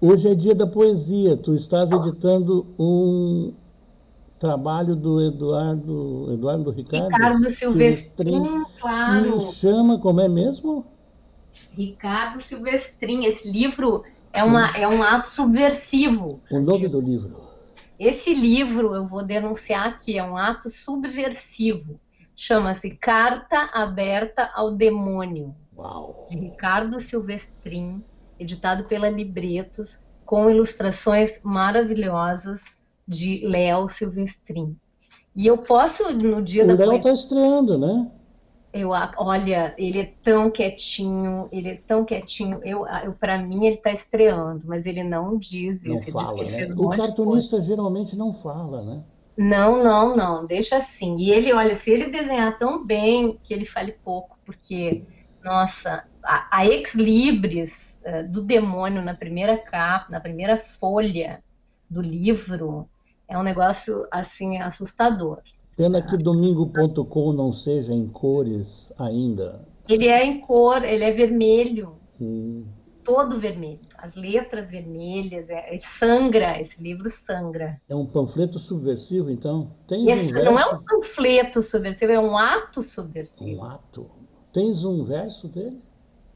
Hoje 0.01 0.29
é 0.29 0.36
dia 0.36 0.55
da 0.55 0.65
poesia. 0.65 1.38
Tu 1.38 1.53
estás 1.53 1.91
editando 1.91 2.65
um, 2.77 3.53
trabalho 4.39 4.96
do 4.96 5.22
Eduardo, 5.22 6.34
Eduardo 6.34 6.72
Ricardo, 6.72 7.06
Ricardo 7.06 7.50
Silvestrin, 7.50 8.63
claro. 8.79 9.51
Chama, 9.51 10.00
como 10.00 10.22
é 10.22 10.27
mesmo? 10.27 10.86
Ricardo 11.72 12.41
Silvestrin. 12.41 13.25
Esse 13.25 13.51
livro 13.51 14.03
é, 14.32 14.44
uma, 14.44 14.75
é 14.77 14.88
um 14.88 15.01
ato 15.03 15.27
subversivo. 15.27 16.39
O 16.51 16.60
nome 16.60 16.88
do 16.88 17.01
livro? 17.01 17.48
Esse 18.00 18.34
livro, 18.34 18.94
eu 18.94 19.08
vou 19.08 19.25
denunciar 19.25 19.88
aqui, 19.88 20.17
é 20.17 20.24
um 20.24 20.38
ato 20.38 20.70
subversivo. 20.70 22.00
Chama-se 22.36 22.96
Carta 22.96 23.70
Aberta 23.74 24.51
ao 24.53 24.72
Demônio. 24.72 25.56
Uau. 25.75 26.27
De 26.29 26.38
Ricardo 26.38 27.00
Silvestrin, 27.00 28.03
editado 28.39 28.88
pela 28.88 29.10
Libretos, 29.10 30.00
com 30.24 30.50
ilustrações 30.50 31.41
maravilhosas 31.44 32.76
de 33.07 33.45
Léo 33.45 33.87
Silvestrin. 33.87 34.75
E 35.35 35.45
eu 35.45 35.59
posso, 35.59 36.11
no 36.13 36.41
dia 36.41 36.63
o 36.63 36.67
da 36.67 36.85
Léo 36.85 36.97
está 36.97 37.13
estreando, 37.13 37.77
né? 37.77 38.11
Eu, 38.73 38.89
olha, 38.89 39.73
ele 39.77 39.99
é 39.99 40.13
tão 40.21 40.51
quietinho, 40.51 41.47
ele 41.51 41.69
é 41.69 41.75
tão 41.87 42.03
quietinho. 42.03 42.59
Eu, 42.63 42.85
eu 43.03 43.13
para 43.13 43.37
mim 43.37 43.65
ele 43.65 43.75
está 43.75 43.91
estreando, 43.91 44.63
mas 44.65 44.85
ele 44.85 45.03
não 45.03 45.37
diz 45.37 45.85
não 45.85 45.95
isso. 45.95 46.11
Fala, 46.11 46.45
diz 46.45 46.55
né? 46.55 46.75
O 46.75 46.89
cartunista 46.89 47.61
geralmente 47.61 48.15
não 48.15 48.33
fala, 48.33 48.83
né? 48.83 49.03
Não, 49.37 49.83
não, 49.83 50.15
não. 50.15 50.45
Deixa 50.45 50.77
assim. 50.77 51.15
E 51.17 51.31
ele, 51.31 51.53
olha, 51.53 51.75
se 51.75 51.91
ele 51.91 52.11
desenhar 52.11 52.57
tão 52.57 52.85
bem 52.85 53.39
que 53.43 53.53
ele 53.53 53.65
fale 53.65 53.93
pouco, 54.03 54.38
porque, 54.45 55.03
nossa, 55.43 56.03
a, 56.23 56.47
a 56.60 56.65
ex 56.65 56.95
libris 56.95 57.99
uh, 58.03 58.27
do 58.27 58.41
demônio 58.41 59.01
na 59.01 59.13
primeira 59.13 59.58
capa, 59.58 60.08
na 60.10 60.19
primeira 60.19 60.58
folha 60.58 61.43
do 61.89 62.01
livro, 62.01 62.89
é 63.27 63.37
um 63.37 63.43
negócio 63.43 64.07
assim 64.11 64.57
assustador. 64.57 65.39
Pena 65.75 66.01
que 66.01 66.17
domingo.com 66.17 67.33
não 67.33 67.53
seja 67.53 67.93
em 67.93 68.07
cores 68.07 68.91
ainda. 68.97 69.63
Ele 69.87 70.07
é 70.07 70.25
em 70.25 70.39
cor, 70.41 70.83
ele 70.83 71.03
é 71.03 71.11
vermelho. 71.11 71.93
Hum. 72.19 72.65
Todo 73.03 73.37
vermelho. 73.37 73.79
As 73.97 74.15
letras 74.15 74.69
vermelhas, 74.69 75.49
é, 75.49 75.73
é, 75.73 75.77
sangra, 75.77 76.59
esse 76.59 76.81
livro 76.81 77.09
sangra. 77.09 77.79
É 77.87 77.95
um 77.95 78.05
panfleto 78.05 78.59
subversivo, 78.59 79.29
então? 79.29 79.71
Tem 79.87 80.09
esse 80.09 80.33
um 80.33 80.43
não 80.43 80.59
é 80.59 80.65
um 80.65 80.83
panfleto 80.83 81.61
subversivo, 81.61 82.11
é 82.11 82.19
um 82.19 82.37
ato 82.37 82.81
subversivo. 82.81 83.49
Um 83.49 83.63
ato. 83.63 84.09
Tens 84.51 84.83
um 84.83 85.03
verso 85.05 85.47
dele? 85.47 85.79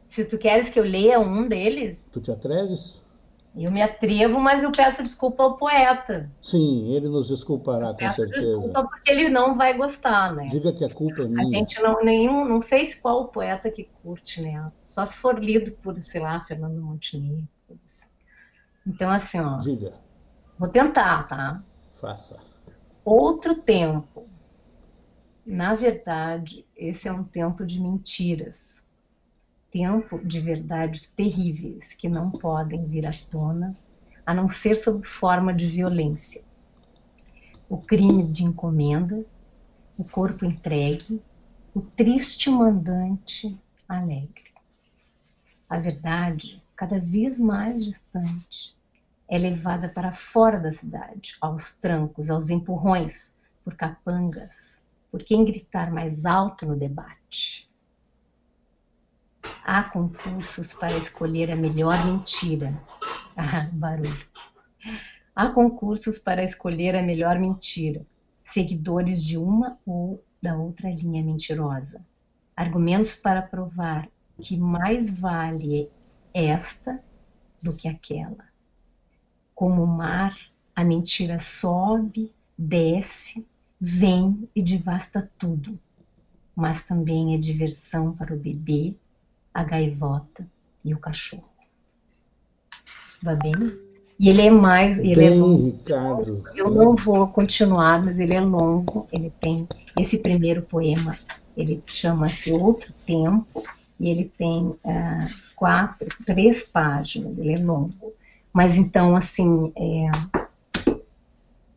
Se 0.08 0.23
tu 0.25 0.38
queres 0.38 0.69
que 0.69 0.80
eu 0.80 0.84
leia 0.84 1.19
um 1.19 1.47
deles. 1.47 2.08
Tu 2.12 2.21
te 2.21 2.32
atreves? 2.32 3.01
Eu 3.56 3.70
me 3.70 3.82
atrevo, 3.82 4.40
mas 4.40 4.64
eu 4.64 4.72
peço 4.72 5.04
desculpa 5.04 5.44
ao 5.44 5.58
poeta. 5.58 6.32
Sim, 6.42 6.94
ele 6.94 7.10
nos 7.10 7.28
desculpará, 7.28 7.92
com 7.92 7.98
peço 7.98 8.18
certeza. 8.18 8.48
desculpa 8.48 8.84
porque 8.84 9.12
ele 9.12 9.30
não 9.30 9.58
vai 9.58 9.76
gostar, 9.76 10.34
né? 10.34 10.48
Diga 10.48 10.72
que 10.72 10.86
a 10.86 10.90
culpa 10.90 11.24
é 11.24 11.28
minha. 11.28 11.48
A 11.48 11.52
gente 11.52 11.82
não, 11.82 12.02
nenhum, 12.02 12.46
não 12.46 12.62
sei 12.62 12.86
se 12.86 13.02
qual 13.02 13.28
poeta 13.28 13.70
que 13.70 13.90
curte, 14.02 14.42
né? 14.42 14.72
Só 14.86 15.06
se 15.06 15.18
for 15.18 15.38
lido 15.38 15.72
por, 15.74 16.00
sei 16.02 16.22
lá, 16.22 16.40
Fernando 16.40 16.82
Montenegro. 16.82 17.48
Então, 18.88 19.10
assim, 19.10 19.40
ó. 19.40 19.58
Diga. 19.58 19.94
Vou 20.58 20.70
tentar, 20.70 21.28
tá? 21.28 21.62
Faça. 22.00 22.38
Outro 23.04 23.56
tempo. 23.56 24.28
Na 25.46 25.76
verdade, 25.76 26.66
esse 26.76 27.08
é 27.08 27.12
um 27.12 27.24
tempo 27.24 27.66
de 27.66 27.82
mentiras 27.82 28.71
tempo 29.72 30.20
de 30.24 30.40
verdades 30.40 31.12
terríveis 31.12 31.94
que 31.94 32.10
não 32.10 32.30
podem 32.30 32.86
vir 32.88 33.08
à 33.08 33.12
tona, 33.30 33.74
a 34.26 34.34
não 34.34 34.50
ser 34.50 34.76
sob 34.76 35.08
forma 35.08 35.54
de 35.54 35.66
violência. 35.68 36.44
O 37.70 37.78
crime 37.78 38.30
de 38.30 38.44
encomenda, 38.44 39.26
o 39.98 40.04
corpo 40.04 40.46
entregue, 40.46 41.24
o 41.74 41.82
triste 41.82 42.50
mandante 42.50 43.58
alegre. 43.88 44.52
A 45.70 45.80
verdade, 45.80 46.62
cada 46.76 47.00
vez 47.00 47.40
mais 47.40 47.86
distante, 47.86 48.78
é 49.30 49.38
levada 49.38 49.88
para 49.88 50.12
fora 50.12 50.60
da 50.60 50.74
cidade, 50.74 51.38
aos 51.40 51.78
trancos, 51.78 52.30
aos 52.30 52.50
empurrões, 52.50 53.34
por 53.64 53.76
capangas, 53.76 54.78
por 55.10 55.24
quem 55.24 55.46
gritar 55.46 55.90
mais 55.94 56.26
alto 56.26 56.66
no 56.66 56.76
debate. 56.76 57.71
Há 59.63 59.84
concursos 59.84 60.73
para 60.73 60.97
escolher 60.97 61.51
a 61.51 61.56
melhor 61.56 62.06
mentira. 62.06 62.82
Ah, 63.34 63.69
barulho. 63.71 64.27
Há 65.34 65.47
concursos 65.47 66.19
para 66.19 66.43
escolher 66.43 66.95
a 66.97 67.01
melhor 67.01 67.39
mentira. 67.39 68.06
Seguidores 68.43 69.23
de 69.23 69.38
uma 69.38 69.80
ou 69.86 70.21
da 70.43 70.58
outra 70.58 70.91
linha 70.91 71.23
mentirosa. 71.23 72.06
Argumentos 72.56 73.15
para 73.15 73.41
provar 73.41 74.10
que 74.41 74.58
mais 74.58 75.10
vale 75.10 75.89
esta 76.34 77.01
do 77.63 77.75
que 77.75 77.88
aquela. 77.88 78.43
Como 79.56 79.84
o 79.84 79.88
mar, 79.88 80.38
a 80.75 80.84
mentira 80.84 81.39
sobe, 81.39 82.36
desce, 82.58 83.47
vem 83.80 84.49
e 84.54 84.62
devasta 84.62 85.32
tudo. 85.38 85.80
Mas 86.54 86.84
também 86.84 87.34
é 87.34 87.38
diversão 87.38 88.13
para 88.13 88.36
o 88.36 88.39
bebê 88.39 88.97
a 89.54 89.64
gaivota 89.64 90.46
e 90.84 90.94
o 90.94 91.00
cachorro. 91.00 91.50
Bem? 93.24 93.78
E 94.20 94.30
ele 94.30 94.42
é 94.42 94.52
mais. 94.52 95.00
Ele 95.00 95.16
bem, 95.16 95.28
é 95.28 95.30
longo. 95.36 95.66
Ricardo. 95.66 96.44
Eu 96.56 96.70
não 96.70 96.96
vou 96.96 97.28
continuar, 97.28 98.04
mas 98.04 98.20
ele 98.20 98.34
é 98.34 98.42
longo. 98.42 99.08
Ele 99.12 99.32
tem 99.40 99.68
esse 100.00 100.20
primeiro 100.20 100.62
poema. 100.62 101.18
Ele 101.56 101.82
chama-se 101.86 102.52
Outro 102.52 102.94
Tempo 103.06 103.64
e 104.00 104.10
ele 104.10 104.32
tem 104.38 104.66
uh, 104.66 104.78
quatro, 105.56 106.08
três 106.26 106.68
páginas. 106.68 107.38
Ele 107.38 107.54
é 107.54 107.58
longo. 107.58 108.14
Mas 108.54 108.78
então, 108.78 109.16
assim, 109.16 109.72
é, 109.76 110.12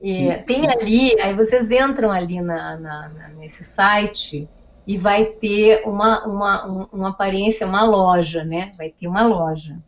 E 0.00 0.32
tem 0.46 0.66
ali, 0.66 1.20
aí 1.20 1.34
vocês 1.34 1.70
entram 1.70 2.10
ali 2.10 2.40
na, 2.40 2.76
na, 2.76 3.08
na, 3.10 3.28
nesse 3.28 3.62
site 3.62 4.48
e 4.86 4.96
vai 4.96 5.26
ter 5.26 5.86
uma, 5.86 6.26
uma, 6.26 6.66
um, 6.66 6.86
uma 6.90 7.08
aparência, 7.10 7.66
uma 7.66 7.84
loja, 7.84 8.42
né? 8.42 8.70
Vai 8.78 8.90
ter 8.90 9.06
uma 9.06 9.26
loja. 9.26 9.78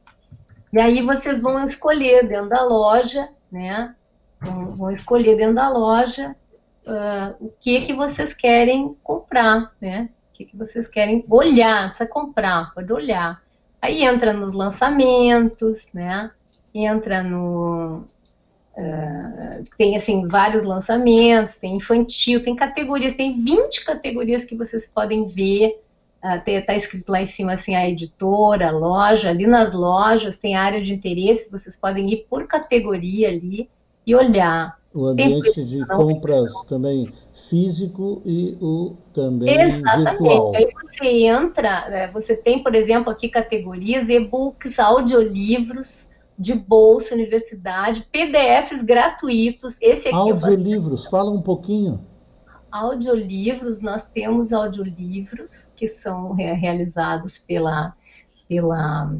E 0.70 0.78
aí 0.78 1.00
vocês 1.00 1.40
vão 1.40 1.64
escolher 1.64 2.28
dentro 2.28 2.50
da 2.50 2.62
loja, 2.62 3.28
né? 3.50 3.94
Vão, 4.40 4.76
vão 4.76 4.90
escolher 4.90 5.36
dentro 5.36 5.54
da 5.54 5.70
loja 5.70 6.36
uh, 6.86 7.46
o 7.46 7.52
que 7.58 7.80
que 7.80 7.94
vocês 7.94 8.34
querem 8.34 8.94
comprar, 9.02 9.72
né? 9.80 10.10
O 10.30 10.34
que, 10.34 10.44
que 10.44 10.56
vocês 10.56 10.86
querem 10.88 11.24
olhar, 11.28 11.88
precisa 11.88 12.08
comprar, 12.08 12.74
pode 12.74 12.92
olhar. 12.92 13.40
Aí 13.80 14.04
entra 14.04 14.32
nos 14.32 14.52
lançamentos, 14.52 15.88
né? 15.92 16.30
Entra 16.74 17.22
no, 17.22 18.04
Uh, 18.76 19.64
tem 19.76 19.96
assim 19.96 20.26
vários 20.26 20.62
lançamentos, 20.62 21.56
tem 21.56 21.76
infantil, 21.76 22.42
tem 22.42 22.56
categorias, 22.56 23.12
tem 23.14 23.36
20 23.36 23.84
categorias 23.84 24.44
que 24.44 24.56
vocês 24.56 24.86
podem 24.86 25.26
ver. 25.26 25.80
Uh, 26.24 26.64
tá 26.64 26.74
escrito 26.74 27.10
lá 27.10 27.20
em 27.20 27.26
cima 27.26 27.52
assim 27.54 27.74
a 27.74 27.88
editora, 27.88 28.68
a 28.68 28.70
loja, 28.70 29.28
ali 29.28 29.46
nas 29.46 29.74
lojas 29.74 30.38
tem 30.38 30.54
área 30.54 30.80
de 30.80 30.94
interesse, 30.94 31.50
vocês 31.50 31.76
podem 31.76 32.10
ir 32.12 32.26
por 32.30 32.46
categoria 32.46 33.28
ali 33.28 33.68
e 34.06 34.14
olhar. 34.14 34.78
O 34.94 35.06
ambiente 35.06 35.52
tem 35.52 35.66
de 35.66 35.86
compras 35.86 36.42
ficção. 36.42 36.64
também 36.66 37.12
físico 37.48 38.22
e 38.24 38.56
o 38.60 38.94
também 39.12 39.60
Exatamente. 39.60 40.18
virtual. 40.18 40.52
Aí 40.54 40.68
você 40.80 41.08
entra, 41.26 41.88
né, 41.88 42.10
você 42.12 42.36
tem, 42.36 42.62
por 42.62 42.74
exemplo, 42.74 43.10
aqui 43.10 43.28
categorias 43.28 44.08
e-books, 44.08 44.78
audiolivros, 44.78 46.08
de 46.38 46.54
bolsa, 46.54 47.14
universidade, 47.14 48.06
PDFs 48.10 48.82
gratuitos. 48.82 49.76
Esse 49.80 50.08
aqui 50.08 50.16
é 50.16 50.32
Audiolivros, 50.32 51.06
fala 51.06 51.30
um 51.30 51.42
pouquinho. 51.42 52.00
Audiolivros, 52.70 53.80
nós 53.82 54.06
temos 54.06 54.52
audiolivros 54.52 55.70
que 55.76 55.86
são 55.86 56.32
realizados 56.32 57.38
pela, 57.38 57.94
pela 58.48 59.12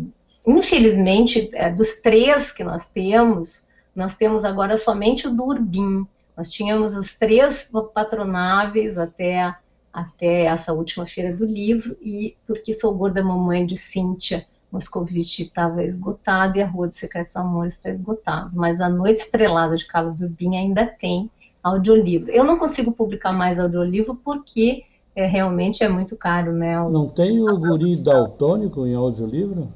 infelizmente, 0.47 1.51
é, 1.53 1.71
dos 1.71 2.01
três 2.01 2.51
que 2.51 2.65
nós 2.65 2.87
temos, 2.87 3.67
nós 3.95 4.17
temos 4.17 4.45
agora 4.45 4.77
somente 4.77 5.29
o 5.29 5.35
do 5.35 5.45
Urbim. 5.45 6.07
Nós 6.37 6.51
tínhamos 6.51 6.95
os 6.95 7.17
três 7.17 7.71
patronáveis 7.95 8.99
até, 8.99 9.55
até 9.93 10.45
essa 10.45 10.73
última 10.73 11.07
feira 11.07 11.37
do 11.37 11.45
livro, 11.45 11.97
e 12.01 12.37
porque 12.47 12.73
sou 12.73 12.95
gorda 12.95 13.23
mamãe 13.23 13.67
de 13.67 13.77
Cíntia, 13.77 14.47
Moscovite 14.73 15.43
estava 15.43 15.85
esgotado 15.85 16.57
e 16.57 16.63
a 16.63 16.67
Rua 16.67 16.89
dos 16.89 16.97
Secretos 16.97 17.37
Amores 17.37 17.75
está 17.75 17.91
esgotada. 17.91 18.47
Mas 18.55 18.81
a 18.81 18.89
Noite 18.89 19.21
Estrelada 19.21 19.77
de 19.77 19.87
Carlos 19.87 20.21
Urbim 20.23 20.57
ainda 20.57 20.87
tem 20.87 21.31
audiolivro. 21.63 22.31
Eu 22.31 22.43
não 22.43 22.59
consigo 22.59 22.93
publicar 22.93 23.33
mais 23.33 23.61
audiolivro 23.61 24.17
porque 24.17 24.85
é, 25.15 25.27
realmente 25.27 25.85
é 25.85 25.89
muito 25.89 26.17
caro, 26.17 26.53
né? 26.53 26.81
O, 26.81 26.89
não 26.89 27.09
tem 27.09 27.41
o 27.41 27.59
guri 27.59 27.97
daltônico 27.97 28.87
em 28.87 28.95
audiolivro? 28.95 29.73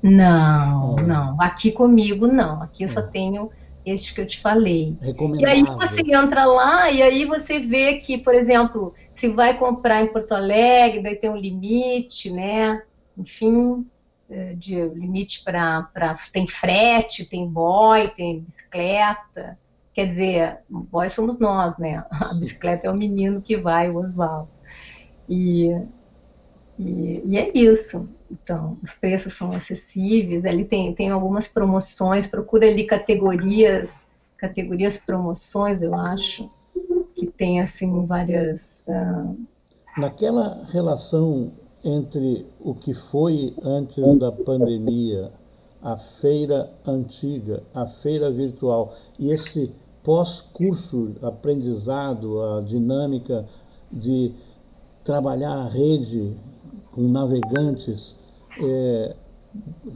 Não, 0.00 0.94
oh. 0.94 1.02
não. 1.02 1.40
Aqui 1.40 1.72
comigo 1.72 2.28
não. 2.28 2.62
Aqui 2.62 2.84
eu 2.84 2.88
só 2.88 3.00
hum. 3.00 3.08
tenho 3.10 3.50
este 3.84 4.14
que 4.14 4.20
eu 4.20 4.26
te 4.26 4.40
falei. 4.40 4.96
E 5.38 5.46
aí 5.46 5.64
você 5.64 6.02
entra 6.14 6.44
lá 6.44 6.90
e 6.90 7.02
aí 7.02 7.24
você 7.24 7.58
vê 7.58 7.96
que, 7.96 8.18
por 8.18 8.34
exemplo, 8.34 8.94
se 9.14 9.28
vai 9.28 9.58
comprar 9.58 10.02
em 10.02 10.12
Porto 10.12 10.32
Alegre, 10.32 11.02
daí 11.02 11.16
tem 11.16 11.30
um 11.30 11.36
limite, 11.36 12.30
né? 12.30 12.82
Enfim, 13.16 13.84
de 14.56 14.88
limite 14.90 15.42
para. 15.42 15.88
Tem 16.32 16.46
frete, 16.46 17.24
tem 17.24 17.48
boy, 17.48 18.08
tem 18.08 18.40
bicicleta. 18.40 19.58
Quer 19.94 20.06
dizer, 20.06 20.58
boy 20.68 21.08
somos 21.08 21.38
nós, 21.38 21.76
né? 21.78 22.04
A 22.12 22.34
bicicleta 22.34 22.86
é 22.86 22.90
o 22.90 22.96
menino 22.96 23.40
que 23.40 23.56
vai, 23.56 23.90
o 23.90 23.96
Oswaldo. 23.96 24.48
E, 25.28 25.70
e, 26.78 27.22
e, 27.24 27.36
é 27.36 27.50
isso. 27.54 28.08
Então, 28.30 28.78
os 28.82 28.94
preços 28.94 29.32
são 29.32 29.52
acessíveis. 29.52 30.44
Ali 30.44 30.64
tem, 30.64 30.94
tem 30.94 31.10
algumas 31.10 31.48
promoções. 31.48 32.26
Procura 32.26 32.66
ali 32.66 32.86
categorias, 32.86 34.04
categorias 34.36 34.98
promoções, 34.98 35.82
eu 35.82 35.94
acho, 35.94 36.50
que 37.14 37.26
tem 37.26 37.60
assim 37.60 38.04
várias. 38.04 38.84
Uh... 38.86 39.36
Naquela 39.96 40.64
relação 40.70 41.52
entre 41.84 42.46
o 42.60 42.74
que 42.74 42.94
foi 42.94 43.54
antes 43.62 44.18
da 44.18 44.32
pandemia, 44.32 45.30
a 45.82 45.96
feira 45.96 46.70
antiga, 46.86 47.62
a 47.74 47.86
feira 47.86 48.30
virtual 48.30 48.94
e 49.18 49.30
esse 49.30 49.72
pós-curso 50.02 51.14
aprendizado, 51.22 52.42
a 52.42 52.60
dinâmica 52.62 53.46
de 53.90 54.32
trabalhar 55.04 55.52
a 55.52 55.68
rede 55.68 56.36
com 56.92 57.02
navegantes, 57.02 58.14
é, 58.60 59.14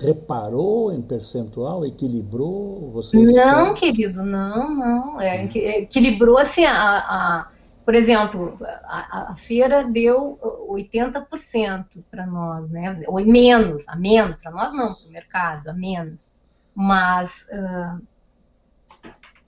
reparou 0.01 0.93
em 0.93 1.03
percentual, 1.03 1.85
equilibrou? 1.85 2.91
Você 2.93 3.17
não, 3.17 3.75
querido, 3.75 4.23
não, 4.23 4.75
não. 4.75 5.21
É, 5.21 5.45
equilibrou 5.45 6.39
assim 6.39 6.65
a, 6.65 6.99
a 6.99 7.52
por 7.85 7.95
exemplo, 7.95 8.59
a, 8.85 9.33
a 9.33 9.37
feira 9.37 9.85
deu 9.89 10.39
80% 10.69 12.05
para 12.11 12.27
nós, 12.27 12.71
né? 12.71 13.03
Ou 13.07 13.25
menos, 13.25 13.89
a 13.89 13.97
menos, 13.97 14.37
para 14.37 14.51
nós 14.53 14.73
não, 14.73 14.95
para 14.95 15.07
o 15.07 15.11
mercado, 15.11 15.69
a 15.69 15.73
menos. 15.73 16.33
Mas 16.75 17.47
uh, 17.51 17.97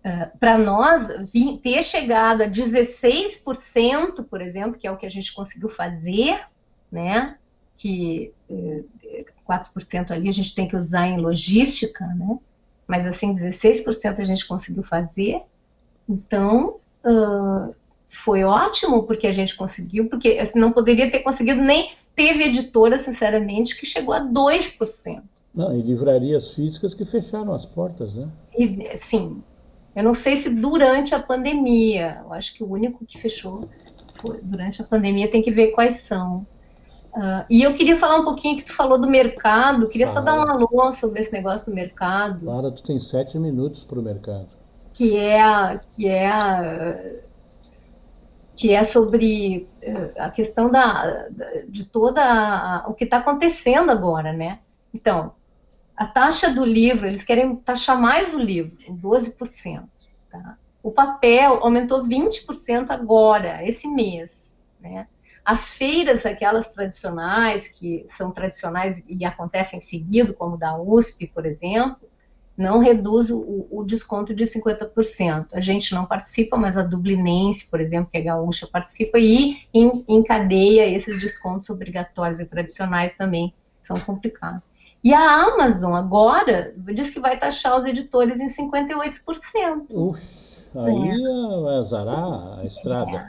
uh, 0.05 0.39
para 0.39 0.59
nós 0.59 1.07
ter 1.63 1.83
chegado 1.85 2.43
a 2.43 2.49
16%, 2.49 4.25
por 4.29 4.41
exemplo, 4.41 4.79
que 4.79 4.87
é 4.87 4.91
o 4.91 4.97
que 4.97 5.07
a 5.07 5.11
gente 5.11 5.33
conseguiu 5.33 5.69
fazer, 5.69 6.45
né? 6.91 7.39
Que 7.77 8.33
uh, 8.51 8.85
eh, 9.05 9.25
4% 9.49 10.11
ali 10.11 10.29
a 10.29 10.33
gente 10.33 10.55
tem 10.55 10.67
que 10.67 10.77
usar 10.77 11.07
em 11.07 11.21
logística, 11.21 12.05
né? 12.05 12.39
Mas 12.87 13.07
assim, 13.07 13.33
16% 13.33 14.19
a 14.19 14.25
gente 14.25 14.47
conseguiu 14.47 14.83
fazer. 14.83 15.41
Então, 16.09 16.81
uh, 17.05 17.75
foi 18.09 18.45
ótimo 18.45 19.03
porque 19.05 19.27
a 19.27 19.33
gente 19.33 19.57
conseguiu, 19.57 20.09
porque 20.09 20.39
não 20.55 20.73
poderia 20.73 21.11
ter 21.11 21.21
conseguido 21.21 21.61
nem 21.61 21.93
teve 22.15 22.45
editora, 22.45 22.99
sinceramente, 22.99 23.79
que 23.79 23.87
chegou 23.87 24.15
a 24.15 24.21
2%. 24.21 25.23
Não, 25.55 25.77
e 25.77 25.83
livrarias 25.83 26.51
físicas 26.53 26.95
que 26.95 27.05
fecharam 27.05 27.55
as 27.55 27.65
portas, 27.65 28.13
né? 28.15 28.29
E, 28.57 28.97
sim. 28.97 29.43
Eu 29.95 30.03
não 30.03 30.15
sei 30.15 30.37
se 30.37 30.51
durante 30.51 31.15
a 31.15 31.23
pandemia, 31.23 32.23
eu 32.25 32.33
acho 32.33 32.55
que 32.55 32.65
o 32.65 32.71
único 32.71 33.05
que 33.05 33.19
fechou 33.19 33.69
foi 34.17 34.41
durante 34.43 34.83
a 34.83 34.85
pandemia, 34.85 35.31
tem 35.31 35.43
que 35.43 35.51
ver 35.51 35.69
quais 35.73 36.01
são. 36.01 36.47
Uh, 37.15 37.45
e 37.49 37.63
eu 37.63 37.75
queria 37.75 37.97
falar 37.97 38.19
um 38.19 38.25
pouquinho 38.25 38.57
que 38.57 38.65
tu 38.65 38.75
falou 38.75 39.01
do 39.01 39.09
mercado, 39.09 39.89
queria 39.89 40.07
Fala. 40.07 40.19
só 40.19 40.25
dar 40.25 40.35
um 40.35 40.51
alô 40.51 40.93
sobre 40.93 41.21
esse 41.21 41.33
negócio 41.33 41.71
do 41.71 41.75
mercado. 41.75 42.41
Clara, 42.41 42.73
tu 42.73 42.83
tem 42.83 42.99
sete 42.99 43.39
minutos 43.39 43.85
para 43.85 44.01
o 44.01 44.03
mercado. 44.03 44.49
Que 44.93 45.17
é, 45.17 45.41
a, 45.41 45.81
que 45.91 46.09
é 46.09 46.27
a, 46.27 46.99
que 48.55 48.73
é 48.73 48.83
sobre 48.85 49.69
eh, 49.83 50.13
a 50.17 50.31
questão 50.31 50.71
da, 50.71 51.29
de 51.69 51.87
toda 51.87 52.23
a, 52.23 52.89
o 52.89 52.95
que 52.95 53.05
está 53.05 53.19
acontecendo 53.19 53.91
agora, 53.91 54.33
né? 54.33 54.61
Então, 54.93 55.35
a 55.97 56.07
taxa 56.07 56.51
do 56.51 56.65
livro, 56.65 57.07
eles 57.07 57.25
querem 57.25 57.57
taxar 57.57 58.01
mais 58.01 58.33
o 58.33 58.39
livro, 58.39 58.77
12%. 58.89 59.85
Tá? 60.31 60.57
O 60.83 60.93
papel 60.93 61.59
aumentou 61.63 62.05
20% 62.05 62.91
agora, 62.91 63.67
esse 63.67 63.89
mês, 63.89 64.55
né? 64.81 65.09
As 65.45 65.75
feiras, 65.75 66.25
aquelas 66.25 66.73
tradicionais, 66.73 67.69
que 67.69 68.07
são 68.09 68.31
tradicionais 68.31 69.05
e 69.07 69.25
acontecem 69.27 69.81
seguido, 69.81 70.33
como 70.35 70.57
da 70.57 70.79
USP, 70.79 71.27
por 71.27 71.45
exemplo, 71.45 72.09
não 72.57 72.79
reduz 72.79 73.31
o, 73.31 73.67
o, 73.71 73.85
desconto 73.85 74.35
de 74.35 74.45
50%. 74.45 75.49
A 75.53 75.61
gente 75.61 75.93
não 75.93 76.07
participa, 76.07 76.57
mas 76.57 76.77
a 76.77 76.83
Dublinense, 76.83 77.69
por 77.69 77.81
exemplo, 77.81 78.11
que 78.11 78.19
é 78.19 78.23
gaúcha, 78.23 78.69
participa 78.71 79.19
e 79.19 79.57
encadeia 79.75 80.89
esses 80.89 81.21
descontos 81.21 81.69
obrigatórios 81.69 82.39
e 82.39 82.47
tradicionais 82.47 83.17
também, 83.17 83.53
são 83.83 83.99
complicados. 83.99 84.63
E 85.03 85.13
a 85.13 85.21
Amazon 85.21 85.95
agora 85.95 86.73
diz 86.95 87.11
que 87.11 87.21
vai 87.21 87.39
taxar 87.39 87.77
os 87.77 87.85
editores 87.85 88.41
em 88.41 88.47
58%. 88.47 89.93
Uf, 89.93 90.23
aí 90.75 91.11
é. 91.11 91.61
vai 91.61 91.77
azarar 91.77 92.61
a 92.61 92.65
estrada. 92.65 93.17
É. 93.17 93.29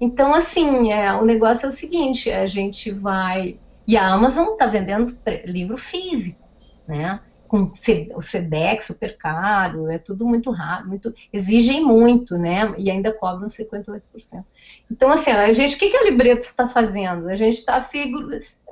Então, 0.00 0.34
assim, 0.34 0.90
é, 0.90 1.12
o 1.12 1.24
negócio 1.24 1.66
é 1.66 1.68
o 1.68 1.72
seguinte, 1.72 2.30
a 2.30 2.46
gente 2.46 2.90
vai... 2.90 3.58
E 3.86 3.96
a 3.96 4.12
Amazon 4.12 4.52
está 4.52 4.66
vendendo 4.66 5.16
livro 5.44 5.76
físico, 5.76 6.40
né? 6.86 7.20
Com 7.52 7.70
o 8.14 8.22
SEDEX 8.22 8.86
super 8.86 9.18
caro, 9.18 9.86
é 9.90 9.98
tudo 9.98 10.24
muito 10.24 10.50
raro, 10.50 10.88
muito, 10.88 11.12
exigem 11.30 11.84
muito, 11.84 12.38
né? 12.38 12.74
E 12.78 12.90
ainda 12.90 13.12
cobram 13.12 13.46
58%. 13.46 14.42
Então, 14.90 15.12
assim, 15.12 15.32
a 15.32 15.52
gente, 15.52 15.76
o 15.76 15.78
que, 15.78 15.90
que 15.90 15.96
a 15.98 16.04
Libretos 16.04 16.46
está 16.46 16.66
fazendo? 16.66 17.28
A 17.28 17.34
gente 17.34 17.58
está 17.58 17.78
se 17.78 18.10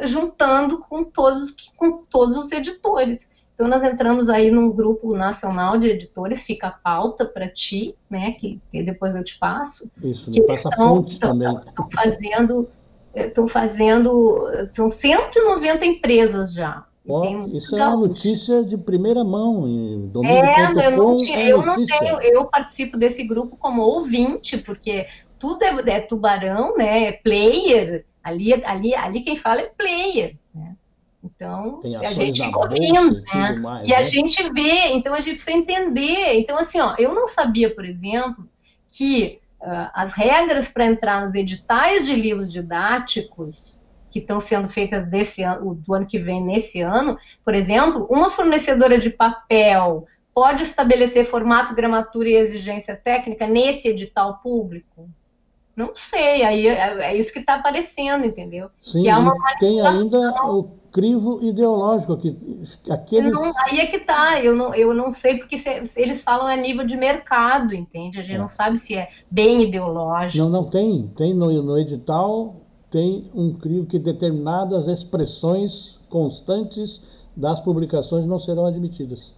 juntando 0.01 0.79
com 0.79 1.05
todos, 1.05 1.55
com 1.77 1.99
todos 2.05 2.35
os 2.39 2.51
editores. 2.53 3.31
Então, 3.55 3.69
nós 3.69 3.85
entramos 3.85 4.31
aí 4.31 4.51
num 4.51 4.73
grupo 4.73 5.15
nacional 5.15 5.77
de 5.77 5.91
editores, 5.91 6.43
fica 6.47 6.69
a 6.69 6.71
pauta 6.71 7.27
para 7.27 7.51
ti, 7.51 7.95
né? 8.09 8.33
Que, 8.33 8.59
que, 8.71 8.83
depois 8.83 9.15
eu 9.15 9.23
te 9.23 9.39
passo. 9.39 9.93
Isso, 10.03 10.31
que 10.31 10.41
passa 10.41 10.71
fontes 10.75 11.19
também. 11.19 11.55
Estão 11.67 11.87
fazendo, 11.93 12.71
estão 13.15 13.47
fazendo, 13.47 14.49
são 14.73 14.91
190 14.91 15.85
empresas 15.85 16.55
já 16.55 16.87
Oh, 17.07 17.47
isso 17.53 17.77
é 17.77 17.87
uma 17.87 17.97
notícia 17.97 18.63
de 18.63 18.77
primeira 18.77 19.25
mão. 19.25 19.67
Em 19.67 20.11
é, 20.25 20.87
eu 20.87 20.97
não, 20.97 21.17
é 21.17 21.53
eu 21.53 21.63
não 21.63 21.87
tenho, 21.87 22.21
eu 22.21 22.45
participo 22.45 22.99
desse 22.99 23.25
grupo 23.25 23.57
como 23.57 23.83
ouvinte, 23.83 24.59
porque 24.59 25.07
tudo 25.39 25.63
é, 25.65 25.97
é 25.97 26.01
tubarão, 26.01 26.77
né? 26.77 27.05
É 27.05 27.13
player. 27.13 28.05
Ali, 28.23 28.53
ali, 28.65 28.95
ali 28.95 29.23
quem 29.23 29.35
fala 29.35 29.63
é 29.63 29.71
player. 29.71 30.37
Né? 30.55 30.77
Então, 31.25 31.81
a 32.07 32.13
gente 32.13 32.43
fica 32.43 32.59
ouvindo, 32.59 33.23
né? 33.23 33.53
Mais, 33.53 33.87
e 33.87 33.91
né? 33.91 33.97
a 33.97 34.03
gente 34.03 34.53
vê, 34.53 34.89
então 34.89 35.15
a 35.15 35.21
gente 35.21 35.37
precisa 35.37 35.57
entender. 35.57 36.39
Então, 36.39 36.59
assim, 36.59 36.81
ó, 36.81 36.95
eu 36.99 37.15
não 37.15 37.27
sabia, 37.27 37.75
por 37.75 37.85
exemplo, 37.85 38.47
que 38.89 39.41
uh, 39.61 39.91
as 39.95 40.13
regras 40.13 40.69
para 40.69 40.85
entrar 40.85 41.23
nos 41.23 41.35
editais 41.35 42.07
de 42.07 42.15
livros 42.15 42.53
didáticos 42.53 43.80
que 44.11 44.19
estão 44.19 44.41
sendo 44.41 44.69
feitas 44.69 45.05
desse 45.05 45.43
ano, 45.43 45.75
do 45.75 45.95
ano 45.95 46.07
que 46.07 46.19
vem 46.19 46.43
nesse 46.43 46.81
ano, 46.81 47.17
por 47.45 47.55
exemplo, 47.55 48.07
uma 48.11 48.31
fornecedora 48.31 48.99
de 48.99 49.11
papel 49.11 50.07
pode 50.35 50.63
estabelecer 50.63 51.25
formato, 51.25 51.75
gramatura 51.75 52.29
e 52.29 52.37
exigência 52.37 52.97
técnica 52.97 53.47
nesse 53.47 53.89
edital 53.89 54.41
público? 54.43 55.09
Não 55.77 55.93
sei, 55.95 56.43
aí 56.43 56.67
é, 56.67 57.13
é 57.13 57.17
isso 57.17 57.33
que 57.33 57.39
está 57.39 57.55
aparecendo, 57.55 58.27
entendeu? 58.27 58.69
Sim, 58.83 59.09
é 59.09 59.15
tem 59.59 59.81
ainda 59.81 60.19
o 60.45 60.65
crivo 60.93 61.41
ideológico 61.43 62.17
que 62.17 62.37
aqueles... 62.91 63.31
Não, 63.31 63.53
aí 63.67 63.81
é 63.81 63.87
que 63.87 64.01
tá, 64.01 64.43
eu 64.43 64.55
não, 64.55 64.75
eu 64.75 64.93
não 64.93 65.13
sei 65.13 65.39
porque 65.39 65.57
se, 65.57 65.85
se 65.85 66.01
eles 66.01 66.23
falam 66.23 66.47
a 66.47 66.57
nível 66.57 66.85
de 66.85 66.97
mercado, 66.97 67.75
entende? 67.75 68.19
A 68.19 68.23
gente 68.23 68.37
é. 68.37 68.39
não 68.39 68.49
sabe 68.49 68.79
se 68.79 68.97
é 68.97 69.09
bem 69.31 69.63
ideológico. 69.63 70.45
Não, 70.45 70.51
não 70.51 70.69
tem, 70.69 71.09
tem 71.17 71.33
no, 71.33 71.51
no 71.63 71.79
edital 71.79 72.57
tem 72.91 73.31
um 73.35 73.55
crivo 73.55 73.87
que 73.87 73.99
determinadas 73.99 74.87
expressões 74.89 75.99
constantes 76.09 77.01
das 77.37 77.61
publicações 77.61 78.27
não 78.27 78.39
serão 78.39 78.67
admitidas. 78.67 79.33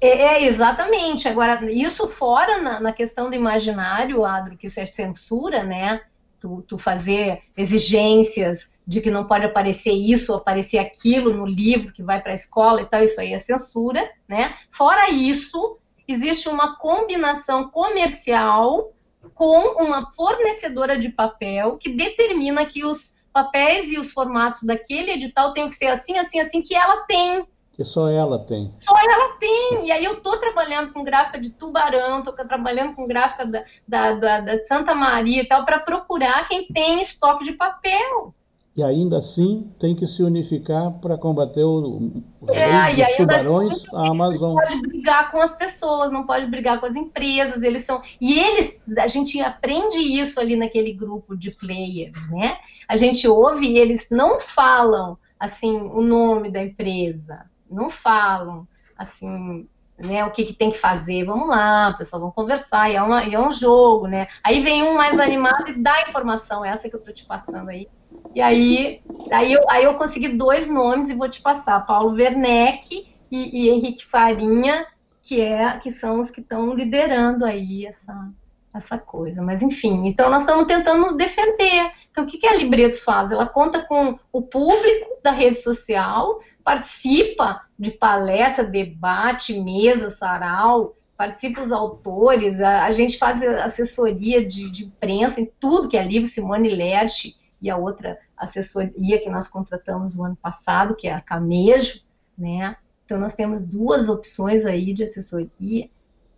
É, 0.00 0.08
é, 0.08 0.44
exatamente. 0.44 1.26
Agora, 1.26 1.70
isso 1.70 2.06
fora 2.06 2.62
na, 2.62 2.80
na, 2.80 2.92
questão 2.92 3.28
do 3.28 3.34
imaginário, 3.34 4.24
Adro, 4.24 4.56
que 4.56 4.66
isso 4.66 4.78
é 4.78 4.86
censura, 4.86 5.64
né? 5.64 6.00
Tu, 6.40 6.62
tu, 6.68 6.78
fazer 6.78 7.40
exigências 7.56 8.70
de 8.86 9.00
que 9.00 9.10
não 9.10 9.26
pode 9.26 9.44
aparecer 9.44 9.92
isso 9.92 10.32
ou 10.32 10.38
aparecer 10.38 10.78
aquilo 10.78 11.34
no 11.34 11.44
livro 11.44 11.92
que 11.92 12.02
vai 12.02 12.22
para 12.22 12.30
a 12.30 12.34
escola 12.34 12.80
e 12.80 12.86
tal, 12.86 13.02
isso 13.02 13.20
aí 13.20 13.32
é 13.32 13.38
censura, 13.38 14.08
né? 14.28 14.54
Fora 14.70 15.10
isso, 15.10 15.78
existe 16.06 16.48
uma 16.48 16.76
combinação 16.76 17.68
comercial 17.68 18.92
com 19.34 19.82
uma 19.82 20.10
fornecedora 20.10 20.98
de 20.98 21.10
papel 21.10 21.76
que 21.76 21.90
determina 21.90 22.66
que 22.66 22.84
os 22.84 23.18
papéis 23.32 23.90
e 23.92 23.98
os 23.98 24.12
formatos 24.12 24.62
daquele 24.62 25.12
edital 25.12 25.52
têm 25.52 25.68
que 25.68 25.74
ser 25.74 25.86
assim, 25.86 26.18
assim, 26.18 26.40
assim, 26.40 26.62
que 26.62 26.74
ela 26.74 27.02
tem. 27.02 27.46
Que 27.74 27.84
só 27.84 28.08
ela 28.08 28.40
tem. 28.40 28.74
Só 28.78 28.92
ela 28.96 29.36
tem. 29.38 29.86
E 29.86 29.92
aí 29.92 30.04
eu 30.04 30.20
tô 30.20 30.36
trabalhando 30.38 30.92
com 30.92 31.04
gráfica 31.04 31.38
de 31.38 31.50
Tubarão, 31.50 32.22
tô 32.22 32.32
trabalhando 32.32 32.94
com 32.96 33.06
gráfica 33.06 33.46
da, 33.46 33.64
da, 33.86 34.12
da, 34.14 34.40
da 34.40 34.56
Santa 34.64 34.94
Maria 34.94 35.42
e 35.42 35.46
tal, 35.46 35.64
para 35.64 35.78
procurar 35.78 36.48
quem 36.48 36.66
tem 36.66 36.98
estoque 36.98 37.44
de 37.44 37.52
papel 37.52 38.34
e 38.78 38.82
ainda 38.84 39.18
assim 39.18 39.72
tem 39.76 39.92
que 39.92 40.06
se 40.06 40.22
unificar 40.22 40.92
para 41.00 41.18
combater 41.18 41.64
o, 41.64 42.22
o 42.40 42.48
é, 42.48 42.94
dos 42.94 43.16
tubarões, 43.16 43.72
assim, 43.72 43.86
a 43.92 44.08
Amazon. 44.08 44.54
Não 44.54 44.62
pode 44.62 44.80
brigar 44.82 45.32
com 45.32 45.40
as 45.40 45.52
pessoas, 45.52 46.12
não 46.12 46.24
pode 46.24 46.46
brigar 46.46 46.78
com 46.78 46.86
as 46.86 46.94
empresas, 46.94 47.64
eles 47.64 47.84
são. 47.84 48.00
E 48.20 48.38
eles, 48.38 48.84
a 48.96 49.08
gente 49.08 49.40
aprende 49.40 49.98
isso 49.98 50.38
ali 50.38 50.54
naquele 50.54 50.92
grupo 50.92 51.36
de 51.36 51.50
players, 51.50 52.30
né? 52.30 52.56
A 52.86 52.96
gente 52.96 53.26
ouve 53.26 53.66
e 53.66 53.78
eles 53.78 54.10
não 54.12 54.38
falam 54.38 55.18
assim 55.40 55.76
o 55.76 56.00
nome 56.00 56.48
da 56.48 56.62
empresa, 56.62 57.46
não 57.68 57.90
falam 57.90 58.64
assim. 58.96 59.68
Né, 59.98 60.24
o 60.24 60.30
que, 60.30 60.44
que 60.44 60.52
tem 60.52 60.70
que 60.70 60.78
fazer, 60.78 61.24
vamos 61.24 61.48
lá, 61.48 61.92
pessoal, 61.98 62.20
vamos 62.20 62.36
conversar, 62.36 62.88
e 62.88 62.94
é, 62.94 63.02
uma, 63.02 63.24
e 63.24 63.34
é 63.34 63.40
um 63.40 63.50
jogo, 63.50 64.06
né? 64.06 64.28
Aí 64.44 64.60
vem 64.60 64.84
um 64.84 64.94
mais 64.94 65.18
animado 65.18 65.68
e 65.68 65.82
dá 65.82 66.02
informação, 66.02 66.64
essa 66.64 66.88
que 66.88 66.94
eu 66.94 67.02
tô 67.02 67.10
te 67.10 67.24
passando 67.24 67.68
aí, 67.68 67.88
e 68.34 68.40
aí, 68.40 69.02
aí, 69.32 69.52
eu, 69.52 69.68
aí 69.68 69.84
eu 69.84 69.94
consegui 69.94 70.28
dois 70.28 70.68
nomes 70.68 71.08
e 71.08 71.14
vou 71.14 71.28
te 71.28 71.40
passar: 71.40 71.86
Paulo 71.86 72.14
Werneck 72.14 73.08
e, 73.30 73.64
e 73.64 73.68
Henrique 73.70 74.04
Farinha, 74.04 74.86
que, 75.22 75.40
é, 75.40 75.78
que 75.78 75.90
são 75.90 76.20
os 76.20 76.30
que 76.30 76.40
estão 76.40 76.74
liderando 76.74 77.44
aí 77.44 77.86
essa, 77.86 78.30
essa 78.74 78.98
coisa. 78.98 79.42
Mas 79.42 79.62
enfim, 79.62 80.06
então 80.06 80.30
nós 80.30 80.42
estamos 80.42 80.66
tentando 80.66 81.00
nos 81.00 81.16
defender. 81.16 81.92
Então 82.10 82.24
o 82.24 82.26
que, 82.26 82.38
que 82.38 82.46
a 82.46 82.54
Libretos 82.54 83.02
faz? 83.02 83.32
Ela 83.32 83.46
conta 83.46 83.84
com 83.86 84.18
o 84.32 84.42
público 84.42 85.18
da 85.22 85.30
rede 85.30 85.56
social, 85.56 86.38
participa 86.62 87.62
de 87.78 87.90
palestra, 87.92 88.64
debate, 88.64 89.58
mesa, 89.60 90.10
sarau, 90.10 90.96
participa 91.18 91.60
os 91.60 91.72
autores, 91.72 92.60
a, 92.60 92.84
a 92.84 92.92
gente 92.92 93.18
faz 93.18 93.42
assessoria 93.42 94.46
de, 94.46 94.70
de, 94.70 94.84
imprensa 94.84 95.40
em 95.40 95.50
tudo 95.58 95.88
que 95.88 95.96
é 95.96 96.04
livro, 96.04 96.28
Simone 96.28 96.68
Lerche 96.68 97.34
e 97.60 97.70
a 97.70 97.76
outra 97.76 98.18
assessoria 98.36 99.20
que 99.20 99.28
nós 99.28 99.48
contratamos 99.48 100.16
no 100.16 100.24
ano 100.24 100.36
passado, 100.36 100.94
que 100.94 101.08
é 101.08 101.12
a 101.12 101.20
Camejo, 101.20 102.02
né? 102.36 102.76
Então 103.04 103.18
nós 103.18 103.34
temos 103.34 103.64
duas 103.64 104.08
opções 104.08 104.64
aí 104.64 104.92
de 104.92 105.02
assessoria 105.04 105.88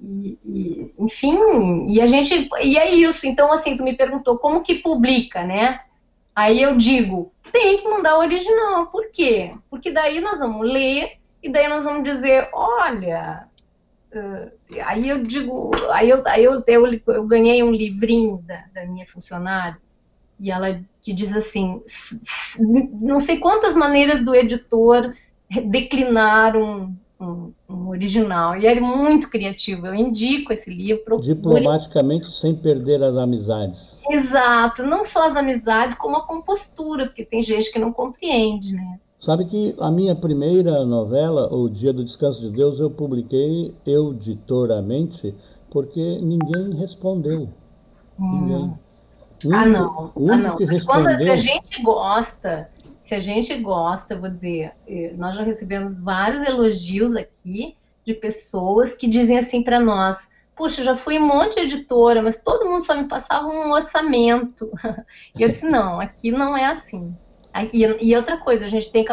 e, 0.00 0.38
e, 0.44 0.94
enfim, 0.98 1.87
e 1.88 2.00
a 2.00 2.06
gente 2.06 2.48
e 2.62 2.78
é 2.78 2.90
isso. 2.94 3.26
Então 3.26 3.52
assim, 3.52 3.76
tu 3.76 3.83
me 3.83 3.94
perguntou 3.94 4.38
como 4.38 4.62
que 4.62 4.76
publica, 4.76 5.44
né? 5.44 5.80
Aí 6.35 6.62
eu 6.62 6.76
digo, 6.76 7.33
tem 7.52 7.76
que 7.76 7.88
mandar 7.88 8.16
o 8.16 8.20
original. 8.20 8.87
Por 8.87 9.11
quê? 9.11 9.54
Porque 9.68 9.90
daí 9.90 10.20
nós 10.20 10.38
vamos 10.38 10.66
ler 10.66 11.18
e 11.42 11.50
daí 11.50 11.68
nós 11.68 11.85
vamos 11.85 12.04
dizer, 12.04 12.48
olha, 12.54 13.46
uh, 14.14 14.50
aí 14.85 15.09
eu 15.09 15.22
digo, 15.24 15.70
aí 15.90 16.09
eu, 16.09 16.26
aí 16.26 16.44
eu, 16.44 16.62
eu, 16.66 17.00
eu 17.09 17.26
ganhei 17.26 17.62
um 17.62 17.72
livrinho 17.72 18.38
da, 18.46 18.64
da 18.72 18.87
minha 18.87 19.06
funcionária 19.06 19.76
e 20.40 20.50
ela 20.50 20.81
que 21.03 21.12
diz 21.12 21.35
assim, 21.35 21.83
não 23.00 23.20
sei 23.20 23.38
quantas 23.38 23.74
maneiras 23.74 24.24
do 24.24 24.35
editor 24.35 25.14
declinar 25.66 26.57
um, 26.57 26.94
um, 27.20 27.53
um 27.68 27.88
original. 27.88 28.57
E 28.57 28.66
ele 28.66 28.81
é 28.81 28.83
muito 28.83 29.31
criativo. 29.31 29.87
Eu 29.87 29.94
indico 29.94 30.53
esse 30.53 30.70
livro. 30.72 31.20
Diplomaticamente, 31.20 32.31
sem 32.40 32.55
perder 32.55 33.03
as 33.03 33.16
amizades. 33.16 33.98
Exato. 34.09 34.83
Não 34.85 35.05
só 35.05 35.26
as 35.26 35.37
amizades, 35.37 35.94
como 35.94 36.16
a 36.16 36.26
compostura, 36.26 37.07
porque 37.07 37.24
tem 37.24 37.42
gente 37.42 37.72
que 37.72 37.79
não 37.79 37.92
compreende, 37.92 38.74
né? 38.74 38.98
Sabe 39.20 39.44
que 39.44 39.74
a 39.79 39.90
minha 39.90 40.14
primeira 40.14 40.85
novela, 40.87 41.53
O 41.53 41.68
Dia 41.68 41.92
do 41.92 42.05
Descanso 42.05 42.40
de 42.40 42.50
Deus, 42.50 42.81
eu 42.81 42.90
publiquei 42.90 43.74
editoramente 43.85 45.35
porque 45.70 46.18
ninguém 46.22 46.74
respondeu. 46.74 47.48
Hum. 48.18 48.40
Ninguém 48.40 48.74
ah, 49.53 49.66
não. 49.66 50.12
ah, 50.16 50.37
não. 50.37 50.57
Mas 50.66 50.83
quando 50.83 51.11
se 51.16 51.31
a 51.31 51.37
gente 51.37 51.83
gosta, 51.83 52.70
se 53.03 53.14
a 53.14 53.20
gente 53.20 53.55
gosta, 53.57 54.18
vou 54.18 54.31
dizer, 54.31 54.72
eh, 54.87 55.14
nós 55.16 55.35
já 55.35 55.42
recebemos 55.42 55.98
vários 56.03 56.42
elogios 56.42 57.16
aqui 57.16 57.76
de 58.05 58.14
pessoas 58.14 58.94
que 58.94 59.09
dizem 59.09 59.38
assim 59.38 59.62
para 59.62 59.81
nós: 59.81 60.29
puxa, 60.55 60.83
já 60.83 60.94
fui 60.94 61.18
um 61.18 61.26
monte 61.26 61.55
de 61.55 61.61
editora, 61.61 62.22
mas 62.22 62.42
todo 62.42 62.68
mundo 62.68 62.85
só 62.85 62.94
me 62.94 63.09
passava 63.09 63.46
um 63.46 63.72
orçamento. 63.72 64.70
E 65.38 65.42
eu 65.42 65.48
disse: 65.48 65.68
não, 65.68 66.00
aqui 66.00 66.31
não 66.31 66.57
é 66.57 66.66
assim. 66.66 67.16
E, 67.72 68.09
e 68.09 68.16
outra 68.16 68.37
coisa, 68.38 68.66
a 68.66 68.68
gente 68.68 68.92
tem, 68.92 69.05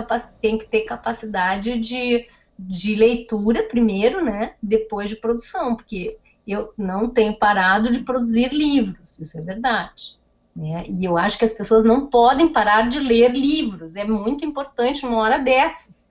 tem 0.41 0.57
que 0.57 0.67
ter 0.67 0.81
capacidade 0.81 1.77
de, 1.79 2.27
de 2.57 2.95
leitura 2.95 3.63
primeiro, 3.63 4.23
né? 4.23 4.53
Depois 4.61 5.09
de 5.09 5.15
produção, 5.15 5.75
porque 5.75 6.17
eu 6.47 6.73
não 6.77 7.09
tenho 7.09 7.37
parado 7.37 7.91
de 7.91 7.99
produzir 7.99 8.53
livros, 8.53 9.19
isso 9.19 9.37
é 9.37 9.41
verdade. 9.41 10.16
Né? 10.57 10.85
E 10.89 11.05
eu 11.05 11.19
acho 11.19 11.37
que 11.37 11.45
as 11.45 11.53
pessoas 11.53 11.83
não 11.85 12.07
podem 12.07 12.51
parar 12.51 12.89
de 12.89 12.99
ler 12.99 13.31
livros, 13.31 13.95
é 13.95 14.03
muito 14.03 14.43
importante 14.43 15.05
numa 15.05 15.19
hora 15.19 15.37
dessas, 15.37 16.03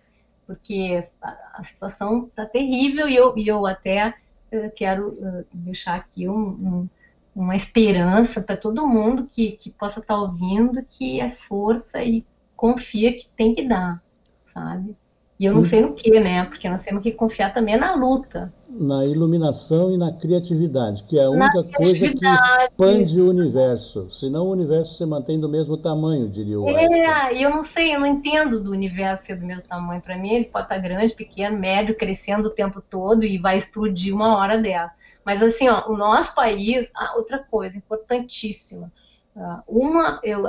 porque 0.47 1.05
a, 1.21 1.65
situação 1.65 2.27
está 2.27 2.47
terrível 2.47 3.09
e 3.09 3.17
eu, 3.17 3.37
e 3.37 3.49
eu 3.49 3.67
até 3.67 4.11
uh, 4.53 4.71
quero 4.77 5.09
uh, 5.09 5.45
deixar 5.53 5.97
aqui 5.97 6.29
um, 6.29 6.47
um, 6.47 6.89
uma 7.35 7.57
esperança 7.57 8.41
para 8.41 8.57
todo 8.57 8.87
mundo 8.87 9.27
que, 9.27 9.57
que 9.57 9.69
possa 9.69 9.99
estar 9.99 10.15
tá 10.15 10.21
ouvindo, 10.21 10.81
que 10.85 11.21
é 11.21 11.29
força 11.29 12.01
e 12.05 12.25
confia 12.55 13.13
que 13.15 13.27
tem 13.37 13.53
que 13.53 13.67
dar, 13.67 14.01
sabe? 14.45 14.97
E 15.39 15.45
eu 15.45 15.55
não 15.55 15.63
sei 15.63 15.83
no 15.83 15.93
que, 15.93 16.19
né? 16.19 16.45
Porque 16.47 16.69
nós 16.69 16.83
temos 16.83 17.03
que 17.03 17.13
confiar 17.13 17.53
também 17.53 17.79
na 17.79 17.95
luta. 17.95 18.53
Na 18.69 19.05
iluminação 19.05 19.93
e 19.93 19.99
na 19.99 20.13
criatividade, 20.13 21.05
que 21.05 21.19
é 21.19 21.25
a 21.25 21.31
única 21.31 21.63
coisa 21.63 21.95
que 21.95 22.07
expande 22.07 23.21
o 23.21 23.29
universo. 23.29 24.11
Senão 24.13 24.47
o 24.47 24.51
universo 24.51 24.97
se 24.97 25.05
mantém 25.05 25.39
do 25.39 25.49
mesmo 25.49 25.77
tamanho, 25.77 26.29
diria 26.29 26.59
o 26.59 26.69
É, 26.69 27.35
e 27.35 27.43
eu 27.43 27.51
não 27.51 27.63
sei, 27.63 27.95
eu 27.95 28.01
não 28.01 28.07
entendo 28.07 28.63
do 28.63 28.71
universo 28.71 29.27
ser 29.27 29.37
do 29.37 29.47
mesmo 29.47 29.69
tamanho. 29.69 30.01
Para 30.01 30.17
mim, 30.17 30.31
ele 30.31 30.47
pode 30.47 30.65
estar 30.65 30.79
grande, 30.79 31.15
pequeno, 31.15 31.59
médio, 31.59 31.97
crescendo 31.97 32.49
o 32.49 32.55
tempo 32.55 32.81
todo 32.81 33.23
e 33.23 33.39
vai 33.39 33.57
explodir 33.57 34.15
uma 34.15 34.37
hora 34.39 34.59
dessa. 34.59 34.95
Mas 35.25 35.43
assim, 35.43 35.69
ó, 35.69 35.91
o 35.91 35.97
nosso 35.97 36.35
país, 36.35 36.91
ah, 36.97 37.15
outra 37.17 37.39
coisa 37.39 37.77
importantíssima. 37.77 38.91
Uh, 39.37 39.61
uma, 39.69 40.19
eu 40.25 40.45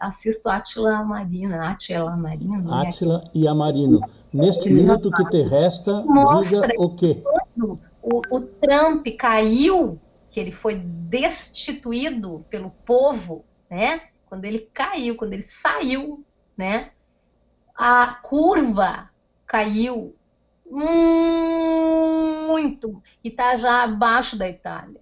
assisto 0.00 0.48
Átila 0.48 1.02
Marina, 1.02 1.70
Átila 1.70 2.16
Marina. 2.16 2.58
Né? 2.58 2.88
Átila 2.88 3.18
né? 3.18 3.30
e 3.34 3.48
Amarino. 3.48 4.00
Neste 4.32 4.70
minuto 4.70 5.10
que 5.10 5.24
te 5.28 5.42
resta, 5.42 6.02
Mostra 6.02 6.68
diga 6.68 6.80
o 6.80 6.94
quê? 6.94 7.20
O, 8.00 8.22
o 8.30 8.40
Trump 8.40 9.04
caiu, 9.18 9.98
que 10.30 10.38
ele 10.38 10.52
foi 10.52 10.76
destituído 10.76 12.46
pelo 12.48 12.70
povo, 12.70 13.44
né? 13.68 14.02
Quando 14.26 14.44
ele 14.44 14.60
caiu, 14.72 15.16
quando 15.16 15.32
ele 15.32 15.42
saiu, 15.42 16.24
né? 16.56 16.90
A 17.74 18.20
curva 18.22 19.10
caiu 19.44 20.14
muito 22.44 23.02
e 23.24 23.28
está 23.30 23.56
já 23.56 23.82
abaixo 23.82 24.38
da 24.38 24.48
Itália 24.48 25.00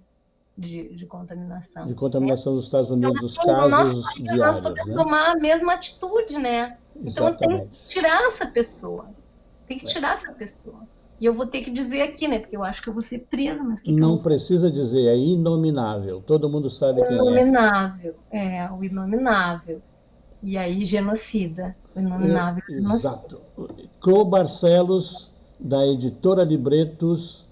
de, 0.56 0.94
de 0.94 1.06
contaminação. 1.06 1.86
De 1.86 1.94
contaminação 1.94 2.52
né? 2.52 2.56
dos 2.58 2.66
Estados 2.66 2.90
Unidos, 2.90 3.16
então, 3.16 3.26
os 3.26 3.36
casos 3.36 3.70
nosso 3.70 4.02
país, 4.02 4.22
diários, 4.22 4.38
nós 4.38 4.60
podemos 4.60 4.94
né? 4.94 5.02
tomar 5.02 5.32
a 5.32 5.36
mesma 5.36 5.74
atitude, 5.74 6.38
né? 6.38 6.78
Então 6.96 7.34
tem 7.34 7.66
que 7.66 7.86
tirar 7.86 8.22
essa 8.26 8.46
pessoa. 8.46 9.06
Tem 9.66 9.78
que 9.78 9.86
tirar 9.86 10.12
essa 10.12 10.32
pessoa. 10.32 10.82
E 11.20 11.26
eu 11.26 11.34
vou 11.34 11.46
ter 11.46 11.62
que 11.62 11.70
dizer 11.70 12.02
aqui, 12.02 12.28
né? 12.28 12.38
Porque 12.38 12.56
eu 12.56 12.62
acho 12.62 12.82
que 12.82 12.88
eu 12.88 12.92
vou 12.92 13.02
ser 13.02 13.20
presa, 13.30 13.62
mas 13.62 13.80
que 13.80 13.92
Não 13.92 14.16
que 14.16 14.24
precisa 14.24 14.70
dizer, 14.70 15.08
é 15.08 15.16
inominável. 15.16 16.22
Todo 16.24 16.48
mundo 16.48 16.70
sabe 16.70 17.02
quem 17.02 17.12
é. 17.12 17.14
Inominável, 17.14 18.14
é, 18.30 18.70
o 18.70 18.84
inominável. 18.84 19.80
E 20.42 20.58
aí, 20.58 20.84
genocida. 20.84 21.74
O 21.96 22.00
inominável. 22.00 22.62
É, 22.68 22.94
exato. 22.94 23.40
Clô 24.00 24.24
Barcelos, 24.24 25.30
da 25.58 25.86
editora 25.86 26.44
Libretos, 26.44 27.44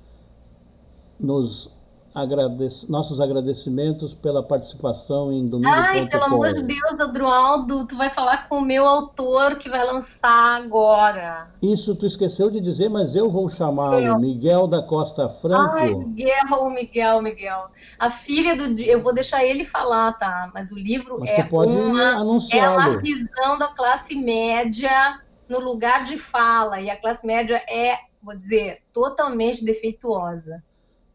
nos 1.18 1.70
Agradece, 2.14 2.84
nossos 2.90 3.20
agradecimentos 3.20 4.12
pela 4.12 4.42
participação 4.42 5.32
em 5.32 5.48
Domingo. 5.48 5.72
Ai, 5.72 6.06
pelo 6.08 6.24
amor 6.24 6.52
de 6.52 6.62
Deus, 6.62 7.00
Adroaldo, 7.00 7.86
tu 7.86 7.96
vai 7.96 8.10
falar 8.10 8.48
com 8.48 8.58
o 8.58 8.60
meu 8.60 8.86
autor 8.86 9.56
que 9.56 9.70
vai 9.70 9.82
lançar 9.86 10.60
agora. 10.60 11.48
Isso 11.62 11.94
tu 11.94 12.04
esqueceu 12.04 12.50
de 12.50 12.60
dizer, 12.60 12.90
mas 12.90 13.14
eu 13.14 13.30
vou 13.30 13.48
chamá-lo, 13.48 14.18
Miguel 14.20 14.66
da 14.66 14.82
Costa 14.82 15.28
Franco. 15.28 15.76
Ai, 15.78 15.94
Miguel, 15.94 16.70
Miguel, 16.70 17.22
Miguel. 17.22 17.64
A 17.98 18.10
filha 18.10 18.54
do. 18.54 18.78
Eu 18.82 19.00
vou 19.00 19.14
deixar 19.14 19.44
ele 19.44 19.64
falar, 19.64 20.12
tá? 20.18 20.50
Mas 20.52 20.70
o 20.70 20.78
livro 20.78 21.18
mas 21.18 21.30
é, 21.30 21.48
uma, 21.50 22.40
é 22.52 22.68
uma 22.68 22.98
visão 22.98 23.58
da 23.58 23.68
classe 23.68 24.14
média 24.14 25.18
no 25.48 25.60
lugar 25.60 26.04
de 26.04 26.18
fala. 26.18 26.80
E 26.80 26.90
a 26.90 26.96
classe 26.96 27.26
média 27.26 27.56
é, 27.68 27.98
vou 28.22 28.36
dizer, 28.36 28.82
totalmente 28.92 29.64
defeituosa. 29.64 30.62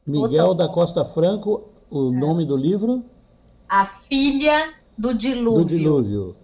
Miguel 0.07 0.53
da 0.53 0.69
Costa 0.69 1.03
Franco, 1.03 1.69
o 1.91 2.13
é. 2.13 2.17
nome 2.17 2.45
do 2.45 2.55
livro? 2.55 3.03
A 3.67 3.85
Filha 3.85 4.73
do 4.97 5.13
Dilúvio. 5.13 5.65
Do 5.65 5.65
Dilúvio. 5.65 6.35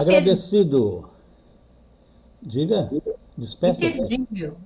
Agradecido. 0.00 1.08
Diga, 2.42 2.90
despeça-se. 3.38 3.86
Imperdível. 3.86 4.56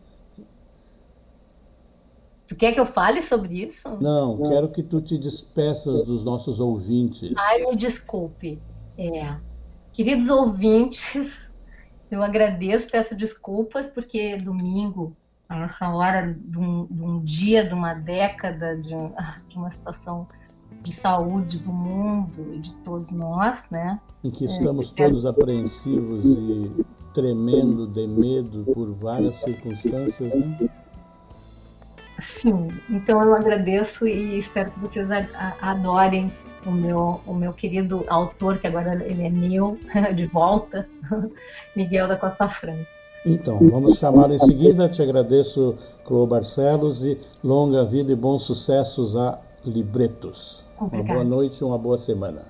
Tu 2.47 2.55
quer 2.55 2.73
que 2.73 2.81
eu 2.81 2.87
fale 2.87 3.21
sobre 3.21 3.63
isso? 3.63 3.89
Não, 4.01 4.37
Não, 4.37 4.49
quero 4.49 4.69
que 4.71 4.83
tu 4.83 5.01
te 5.01 5.19
despeças 5.19 6.07
dos 6.07 6.25
nossos 6.25 6.61
ouvintes. 6.61 7.33
Ai, 7.37 7.67
me 7.67 7.77
desculpe. 7.77 8.59
É. 8.97 9.37
Queridos 9.93 10.31
ouvintes, 10.31 11.51
eu 12.11 12.23
agradeço, 12.23 12.91
peço 12.91 13.17
desculpas, 13.17 13.91
porque 13.91 14.37
domingo 14.39 15.15
a 15.49 15.59
essa 15.65 15.89
hora 15.89 16.35
de 16.39 16.59
um, 16.59 16.87
de 16.87 17.03
um 17.03 17.21
dia, 17.23 17.67
de 17.67 17.75
uma 17.75 17.95
década, 17.95 18.77
de, 18.77 18.95
um, 18.95 19.13
ah, 19.17 19.37
de, 19.49 19.57
uma 19.57 19.71
situação 19.71 20.27
de 20.83 20.93
saúde 20.93 21.59
do 21.61 21.73
mundo 21.73 22.55
e 22.55 22.59
de 22.59 22.75
todos 22.77 23.11
nós, 23.13 23.69
né? 23.71 24.01
Em 24.25 24.31
que 24.31 24.45
estamos 24.45 24.93
é, 24.97 25.05
todos 25.05 25.25
apreensivos 25.25 26.25
e 26.25 26.85
tremendo 27.15 27.87
de 27.87 28.07
medo 28.07 28.65
por 28.75 28.93
várias 28.95 29.37
circunstâncias, 29.41 30.35
né? 30.35 30.69
Sim, 32.19 32.69
então 32.89 33.21
eu 33.23 33.35
agradeço 33.35 34.07
e 34.07 34.39
espero 34.39 34.71
que 34.71 34.81
vocês 34.81 35.09
adorem 35.61 36.33
o 36.65 36.71
meu, 36.71 37.21
o 37.27 37.35
meu 37.35 37.53
querido 37.53 38.05
autor, 38.09 38.59
que 38.59 38.67
agora 38.67 38.95
ele 39.05 39.25
é 39.25 39.31
meu, 39.31 39.79
de 40.15 40.27
volta, 40.27 40.89
Miguel 41.77 42.09
da 42.09 42.17
Costa 42.17 42.49
Franca. 42.49 42.96
Então, 43.27 43.59
vamos 43.59 43.99
chamar 43.99 44.31
em 44.31 44.39
seguida. 44.39 44.89
Te 44.89 45.03
agradeço, 45.03 45.75
Clô 46.05 46.25
Barcelos, 46.29 47.03
e 47.03 47.19
longa 47.43 47.85
vida 47.85 48.13
e 48.13 48.15
bons 48.15 48.45
sucessos 48.45 49.17
a 49.17 49.41
Libretos. 49.65 50.63
Obrigada. 50.81 51.03
Uma 51.03 51.15
boa 51.15 51.25
noite 51.25 51.59
e 51.59 51.65
uma 51.65 51.77
boa 51.77 51.99
semana. 51.99 52.43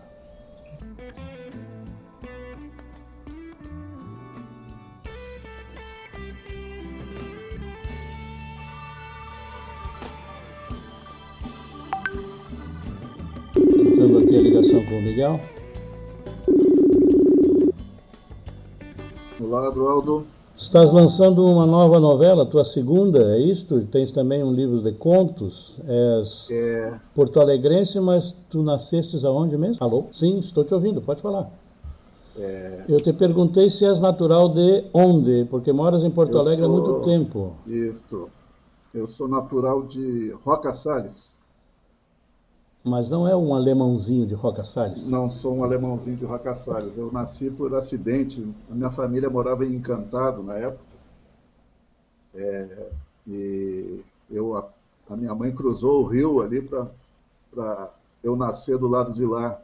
Tentando 13.55 14.19
aqui 14.19 14.37
a 14.37 14.41
ligação 14.43 14.85
com 14.85 14.99
o 14.99 15.03
Miguel. 15.03 15.41
Olá, 19.41 19.69
Eduardo. 19.69 20.36
Estás 20.67 20.93
lançando 20.93 21.47
uma 21.47 21.65
nova 21.65 22.01
novela, 22.01 22.45
tua 22.45 22.65
segunda, 22.65 23.37
é 23.37 23.39
isto? 23.39 23.83
Tens 23.83 24.11
também 24.11 24.43
um 24.43 24.53
livro 24.53 24.83
de 24.83 24.91
contos? 24.91 25.73
És 25.87 26.45
é... 26.51 26.99
Porto 27.15 27.41
Alegrense, 27.41 28.01
mas 28.01 28.35
tu 28.51 28.65
nascestes 28.65 29.25
aonde 29.25 29.57
mesmo? 29.57 29.77
Alô? 29.79 30.07
Sim, 30.13 30.41
estou 30.41 30.65
te 30.65 30.75
ouvindo, 30.75 31.01
pode 31.01 31.23
falar. 31.23 31.53
É... 32.37 32.85
Eu 32.89 32.97
te 32.97 33.13
perguntei 33.13 33.71
se 33.71 33.85
és 33.87 34.01
natural 34.01 34.49
de 34.49 34.85
onde, 34.93 35.47
porque 35.49 35.73
moras 35.73 36.03
em 36.03 36.11
Porto 36.11 36.33
Eu 36.33 36.41
Alegre 36.41 36.67
sou... 36.67 36.67
há 36.67 36.81
muito 36.81 37.05
tempo. 37.05 37.53
Isso. 37.65 38.29
Eu 38.93 39.07
sou 39.07 39.29
natural 39.29 39.85
de 39.85 40.35
Roca 40.45 40.73
Salles. 40.73 41.39
Mas 42.87 43.11
não 43.11 43.27
é 43.27 43.35
um 43.35 43.53
alemãozinho 43.53 44.25
de 44.29 44.35
Roca 44.35 44.64
Salles? 44.64 45.09
Não 45.09 45.29
sou 45.29 45.57
um 45.57 45.64
alemãozinho 45.64 46.16
de 46.16 46.25
Roca 46.25 46.55
Salles. 46.55 46.96
Eu 46.96 47.11
nasci 47.11 47.51
por 47.51 47.75
acidente. 47.75 48.49
A 48.70 48.75
minha 48.77 48.92
família 48.92 49.29
morava 49.29 49.66
em 49.66 49.75
Encantado 49.75 50.40
na 50.40 50.55
época. 50.55 50.85
É, 52.33 52.88
e 53.27 54.05
eu, 54.31 54.57
a, 54.57 54.68
a, 55.11 55.16
minha 55.16 55.35
mãe 55.35 55.53
cruzou 55.53 56.05
o 56.05 56.07
rio 56.07 56.40
ali 56.40 56.62
para 56.62 57.90
eu 58.22 58.37
nascer 58.37 58.79
do 58.79 58.87
lado 58.87 59.12
de 59.12 59.27
lá. 59.27 59.61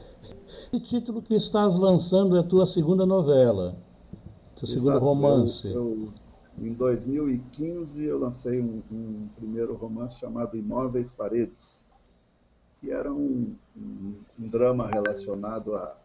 Que 0.69 0.81
título 0.81 1.21
que 1.21 1.33
estás 1.33 1.73
lançando 1.75 2.35
é 2.35 2.41
a 2.41 2.43
tua 2.43 2.67
segunda 2.67 3.05
novela? 3.05 3.77
Teu 4.59 4.67
Exato. 4.67 4.83
segundo 4.83 4.99
romance? 4.99 5.65
Eu, 5.65 6.11
eu, 6.59 6.67
em 6.67 6.73
2015 6.73 8.03
eu 8.03 8.19
lancei 8.19 8.59
um, 8.59 8.81
um 8.91 9.29
primeiro 9.37 9.75
romance 9.75 10.19
chamado 10.19 10.57
Imóveis 10.57 11.09
Paredes 11.13 11.82
que 12.83 12.91
era 12.91 13.11
um, 13.11 13.55
um, 13.77 14.13
um 14.37 14.47
drama 14.47 14.85
relacionado 14.87 15.73
à, 15.73 15.95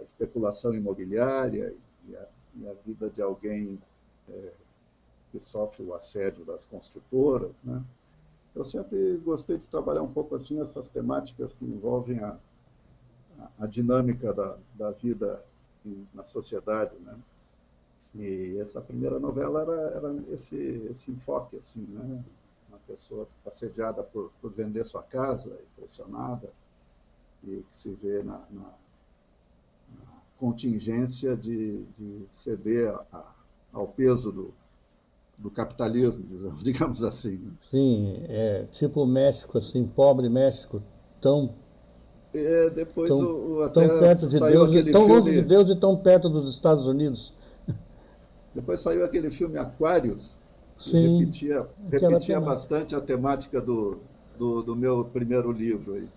especulação 0.00 0.72
imobiliária 0.72 1.74
e 2.08 2.16
a, 2.16 2.70
a, 2.70 2.74
vida 2.86 3.10
de 3.10 3.20
alguém 3.20 3.78
é, 4.30 4.52
que 5.30 5.38
sofre 5.38 5.84
o 5.84 5.92
assédio 5.92 6.46
das 6.46 6.64
construtoras. 6.64 7.52
Né? 7.62 7.84
Eu 8.54 8.64
sempre 8.64 9.18
gostei 9.18 9.58
de 9.58 9.66
trabalhar 9.66 10.02
um 10.02 10.10
pouco 10.10 10.34
assim 10.34 10.62
essas 10.62 10.88
temáticas 10.88 11.52
que 11.52 11.64
envolvem 11.66 12.20
a, 12.20 12.38
a 13.58 13.66
dinâmica 13.66 14.32
da, 14.32 14.56
da 14.74 14.90
vida 14.92 15.44
na 16.14 16.24
sociedade, 16.24 16.96
né? 16.98 17.14
E 18.14 18.58
essa 18.60 18.80
primeira 18.80 19.18
novela 19.18 19.60
era, 19.62 19.72
era 19.96 20.16
esse, 20.32 20.56
esse 20.90 21.10
enfoque, 21.10 21.56
assim, 21.56 21.82
né? 21.82 22.24
Pessoa 22.88 23.28
assediada 23.46 24.02
por, 24.02 24.32
por 24.40 24.50
vender 24.50 24.84
sua 24.84 25.02
casa, 25.02 25.60
pressionada, 25.76 26.50
e 27.44 27.62
que 27.68 27.76
se 27.76 27.90
vê 27.90 28.22
na, 28.22 28.40
na, 28.50 28.72
na 29.96 30.06
contingência 30.38 31.36
de, 31.36 31.84
de 31.96 32.24
ceder 32.30 32.92
a, 33.12 33.34
ao 33.72 33.86
peso 33.86 34.32
do, 34.32 34.54
do 35.36 35.50
capitalismo, 35.50 36.24
digamos 36.62 37.02
assim. 37.02 37.36
Né? 37.36 37.52
Sim, 37.70 38.24
é 38.28 38.64
tipo 38.72 39.02
o 39.02 39.06
México, 39.06 39.58
assim, 39.58 39.86
pobre 39.86 40.28
México, 40.28 40.82
tão 41.20 41.54
é, 42.34 42.70
depois 42.70 43.08
tão, 43.08 43.20
o, 43.20 43.64
o 43.64 43.70
tão 43.70 44.00
perto 44.00 44.28
de 44.28 44.38
Deus, 44.38 44.92
tão 44.92 45.06
longe 45.06 45.32
de 45.32 45.42
Deus 45.42 45.70
e 45.70 45.76
tão 45.76 45.96
perto 45.96 46.28
dos 46.28 46.54
Estados 46.54 46.86
Unidos. 46.86 47.32
Depois 48.54 48.80
saiu 48.80 49.04
aquele 49.04 49.30
filme 49.30 49.56
Aquários, 49.56 50.36
Sim, 50.78 51.18
repetia, 51.18 51.68
repetia 51.90 52.40
bastante 52.40 52.94
a 52.94 53.00
temática 53.00 53.60
do, 53.60 53.98
do, 54.38 54.62
do, 54.62 54.76
meu 54.76 55.04
primeiro 55.04 55.50
livro. 55.50 55.94
Aí. 55.94 56.08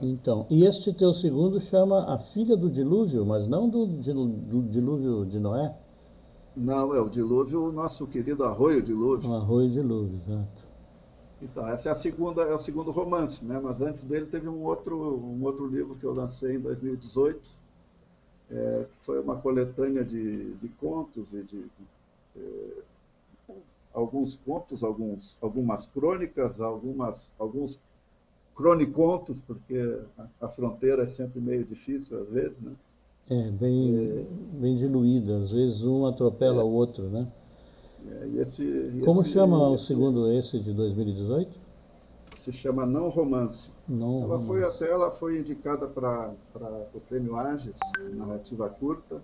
Então, 0.00 0.46
e 0.48 0.64
este 0.64 0.92
teu 0.92 1.12
segundo 1.14 1.60
chama 1.60 2.14
A 2.14 2.18
Filha 2.18 2.56
do 2.56 2.70
Dilúvio, 2.70 3.26
mas 3.26 3.48
não 3.48 3.68
do, 3.68 3.86
do 3.86 4.62
Dilúvio 4.62 5.26
de 5.26 5.38
Noé? 5.38 5.74
Não, 6.56 6.94
é 6.94 7.00
o 7.00 7.08
Dilúvio, 7.08 7.64
o 7.64 7.72
nosso 7.72 8.06
querido 8.06 8.44
Arroio 8.44 8.82
Dilúvio. 8.82 9.30
O 9.30 9.34
Arroio 9.34 9.70
Dilúvio, 9.70 10.20
exato. 10.26 10.68
Então, 11.40 11.66
essa 11.68 11.88
é 11.88 11.92
a 11.92 11.94
segunda, 11.94 12.42
é 12.42 12.54
o 12.54 12.58
segundo 12.58 12.90
romance, 12.90 13.44
né? 13.44 13.60
Mas 13.62 13.80
antes 13.80 14.04
dele 14.04 14.26
teve 14.26 14.48
um 14.48 14.64
outro, 14.64 14.96
um 14.96 15.42
outro 15.44 15.66
livro 15.66 15.94
que 15.94 16.04
eu 16.04 16.12
lancei 16.12 16.56
em 16.56 16.60
2018, 16.60 17.40
é, 18.50 18.86
foi 19.02 19.20
uma 19.20 19.36
coletânea 19.36 20.04
de, 20.04 20.54
de 20.54 20.68
contos 20.68 21.32
e 21.32 21.42
de 21.42 21.64
é, 22.36 22.82
alguns 23.98 24.36
contos, 24.36 24.84
alguns, 24.84 25.36
algumas 25.40 25.86
crônicas, 25.88 26.60
algumas, 26.60 27.32
alguns 27.38 27.80
cronicontos, 28.54 29.40
porque 29.40 29.76
a, 30.16 30.46
a 30.46 30.48
fronteira 30.48 31.02
é 31.02 31.06
sempre 31.06 31.40
meio 31.40 31.64
difícil 31.64 32.18
às 32.20 32.28
vezes, 32.28 32.60
né? 32.60 32.72
É, 33.28 33.50
bem, 33.50 33.96
é, 33.96 34.26
bem 34.58 34.76
diluída, 34.76 35.38
às 35.38 35.50
vezes 35.50 35.82
um 35.82 36.06
atropela 36.06 36.62
é, 36.62 36.64
o 36.64 36.68
outro, 36.68 37.04
né? 37.10 37.26
É, 38.08 38.28
e 38.28 38.38
esse, 38.38 38.62
e 38.62 39.02
Como 39.04 39.22
esse, 39.22 39.30
chama 39.30 39.56
esse, 39.74 39.82
o 39.82 39.86
segundo 39.86 40.32
esse 40.32 40.58
de 40.60 40.72
2018? 40.72 41.68
Se 42.38 42.52
chama 42.52 42.86
Não 42.86 43.08
Romance. 43.08 43.70
Não 43.88 44.22
ela 44.22 44.36
romance. 44.36 44.46
foi 44.46 44.64
até 44.64 44.90
ela 44.90 45.10
foi 45.10 45.40
indicada 45.40 45.88
para 45.88 46.32
o 46.94 47.00
prêmio 47.00 47.36
Ages, 47.36 47.76
narrativa 48.14 48.68
curta. 48.68 49.20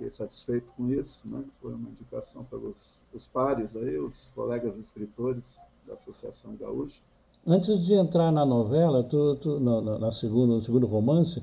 Fiquei 0.00 0.10
satisfeito 0.10 0.72
com 0.74 0.88
isso, 0.88 1.28
né? 1.28 1.44
Foi 1.60 1.74
uma 1.74 1.90
indicação 1.90 2.42
pelos 2.44 2.98
os 3.12 3.28
pares 3.28 3.76
aí, 3.76 3.98
os 3.98 4.30
colegas 4.34 4.74
escritores 4.78 5.60
da 5.86 5.92
Associação 5.92 6.56
Gaúcha. 6.56 7.02
Antes 7.46 7.84
de 7.84 7.92
entrar 7.92 8.32
na 8.32 8.46
novela, 8.46 9.04
tu, 9.04 9.36
tu 9.36 9.60
na, 9.60 9.98
na 9.98 10.12
segundo, 10.12 10.54
no 10.54 10.62
segundo 10.62 10.86
romance, 10.86 11.42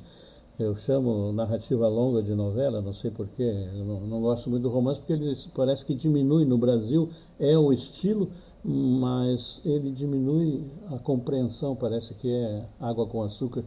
eu 0.58 0.76
chamo 0.76 1.32
narrativa 1.32 1.88
longa 1.88 2.24
de 2.24 2.34
novela, 2.34 2.82
não 2.82 2.95
sei 2.95 3.12
porquê, 3.12 3.43
eu 3.43 3.86
não, 3.86 3.99
não, 4.01 4.22
gosto 4.22 4.49
muito 4.49 4.64
do 4.64 4.70
romance, 4.70 5.01
porque 5.01 5.14
ele 5.14 5.38
parece 5.55 5.86
que 5.86 5.93
diminui 5.93 6.43
no 6.43 6.58
Brasil, 6.58 7.12
é 7.39 7.55
o 7.55 7.72
estilo, 7.72 8.32
mas 8.66 9.62
ele 9.64 9.91
diminui 9.91 10.66
a 10.89 10.97
compreensão, 10.97 11.76
parece 11.76 12.16
que 12.16 12.28
é 12.28 12.66
água 12.80 13.05
com 13.05 13.22
açúcar. 13.22 13.64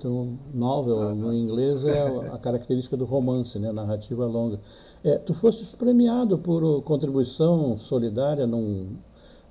Então, 0.00 0.38
novel 0.54 1.14
no 1.14 1.30
inglês 1.30 1.84
é 1.84 2.32
a 2.32 2.38
característica 2.38 2.96
do 2.96 3.04
romance, 3.04 3.58
né, 3.58 3.70
narrativa 3.70 4.24
longa. 4.24 4.58
É, 5.04 5.18
tu 5.18 5.34
foste 5.34 5.76
premiado 5.76 6.38
por 6.38 6.82
contribuição 6.84 7.78
solidária 7.80 8.46
num, 8.46 8.96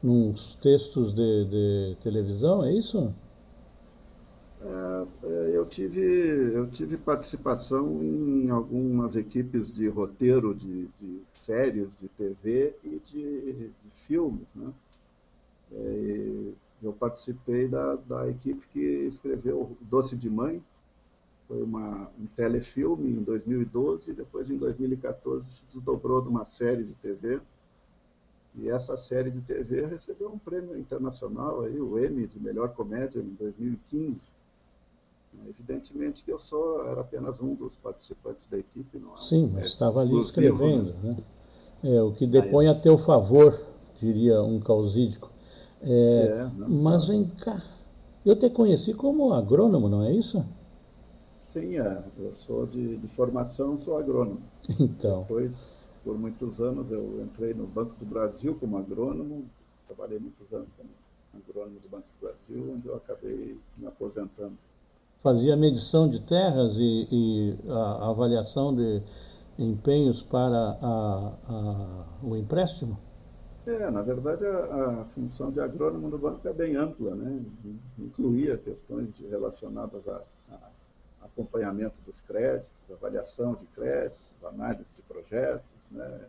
nos 0.01 0.55
textos 0.55 1.13
de, 1.13 1.45
de 1.45 1.97
televisão, 2.01 2.65
é 2.65 2.73
isso? 2.73 3.13
É, 4.59 5.05
é, 5.23 5.51
eu, 5.53 5.67
tive, 5.67 6.01
eu 6.01 6.67
tive 6.67 6.97
participação 6.97 8.03
em 8.03 8.49
algumas 8.49 9.15
equipes 9.15 9.71
de 9.71 9.87
roteiro 9.87 10.55
de, 10.55 10.87
de 10.99 11.21
séries 11.35 11.95
de 11.95 12.07
TV 12.09 12.73
e 12.83 12.99
de, 13.05 13.53
de 13.53 13.91
filmes. 14.07 14.47
Né? 14.55 14.71
É, 15.73 16.68
eu 16.81 16.93
participei 16.93 17.67
da, 17.67 17.95
da 17.95 18.27
equipe 18.29 18.65
que 18.71 18.79
escreveu 18.79 19.77
Doce 19.81 20.15
de 20.15 20.29
Mãe, 20.29 20.63
foi 21.47 21.63
uma, 21.63 22.09
um 22.19 22.27
telefilme 22.35 23.09
em 23.09 23.23
2012, 23.23 24.11
e 24.11 24.13
depois 24.13 24.49
em 24.51 24.57
2014 24.57 25.49
se 25.49 25.65
desdobrou 25.73 26.21
de 26.21 26.29
uma 26.29 26.45
série 26.45 26.83
de 26.83 26.93
TV. 26.93 27.41
E 28.55 28.69
essa 28.69 28.95
série 28.95 29.31
de 29.31 29.41
TV 29.41 29.85
recebeu 29.87 30.29
um 30.29 30.37
prêmio 30.37 30.77
internacional, 30.77 31.63
aí, 31.63 31.79
o 31.79 31.97
Emmy 32.03 32.27
de 32.27 32.39
melhor 32.39 32.69
comédia 32.69 33.19
em 33.19 33.33
2015. 33.33 34.21
Evidentemente 35.47 36.23
que 36.23 36.31
eu 36.31 36.39
só 36.39 36.85
era 36.85 37.01
apenas 37.01 37.41
um 37.41 37.55
dos 37.55 37.75
participantes 37.77 38.47
da 38.47 38.57
equipe. 38.57 38.97
Não 38.97 39.17
Sim, 39.17 39.49
mas 39.53 39.67
estava 39.67 40.01
ali 40.01 40.19
escrevendo. 40.21 40.93
Né? 41.01 41.23
né? 41.83 41.95
É, 41.95 42.01
o 42.01 42.11
que 42.13 42.27
depõe 42.27 42.67
mas... 42.67 42.77
a 42.77 42.81
teu 42.81 42.97
favor, 42.97 43.59
diria 43.99 44.41
um 44.41 44.59
causídico. 44.59 45.31
É, 45.81 46.25
é, 46.25 46.51
não, 46.57 46.69
mas 46.69 47.07
vem 47.07 47.25
cá, 47.25 47.63
eu 48.25 48.37
te 48.37 48.49
conheci 48.49 48.93
como 48.93 49.33
agrônomo, 49.33 49.87
não 49.87 50.03
é 50.03 50.13
isso? 50.13 50.43
Sim, 51.49 51.79
é. 51.79 52.03
eu 52.17 52.35
sou 52.35 52.65
de, 52.65 52.97
de 52.97 53.07
formação, 53.07 53.77
sou 53.77 53.97
agrônomo. 53.97 54.41
Então. 54.79 55.21
Depois, 55.21 55.87
por 56.03 56.17
muitos 56.17 56.59
anos, 56.59 56.91
eu 56.91 57.23
entrei 57.23 57.53
no 57.53 57.65
Banco 57.65 57.95
do 57.97 58.05
Brasil 58.05 58.55
como 58.59 58.77
agrônomo, 58.77 59.45
trabalhei 59.87 60.19
muitos 60.19 60.53
anos 60.53 60.71
como 60.77 60.89
agrônomo 61.33 61.79
do 61.79 61.89
Banco 61.89 62.05
do 62.19 62.27
Brasil, 62.27 62.73
onde 62.75 62.87
eu 62.87 62.95
acabei 62.95 63.57
me 63.77 63.87
aposentando 63.87 64.57
fazia 65.21 65.55
medição 65.55 66.09
de 66.09 66.19
terras 66.21 66.73
e, 66.77 67.07
e 67.11 67.55
a, 67.69 67.73
a 67.73 68.09
avaliação 68.09 68.75
de 68.75 69.01
empenhos 69.57 70.21
para 70.23 70.77
a, 70.81 71.33
a, 71.47 72.05
o 72.23 72.35
empréstimo? 72.35 72.97
É, 73.67 73.91
na 73.91 74.01
verdade 74.01 74.45
a, 74.45 75.01
a, 75.01 75.05
função 75.05 75.51
de 75.51 75.59
agrônomo 75.59 76.09
no 76.09 76.17
banco 76.17 76.47
é 76.47 76.53
bem 76.53 76.75
ampla, 76.75 77.13
né? 77.15 77.41
Incluía 77.97 78.57
questões 78.57 79.13
de, 79.13 79.27
relacionadas 79.27 80.07
a, 80.07 80.21
a, 80.51 80.57
acompanhamento 81.21 81.99
dos 82.05 82.21
créditos, 82.21 82.71
avaliação 82.91 83.55
de 83.55 83.65
créditos, 83.67 84.19
análise 84.43 84.85
de 84.95 85.01
projetos, 85.03 85.71
né? 85.91 86.21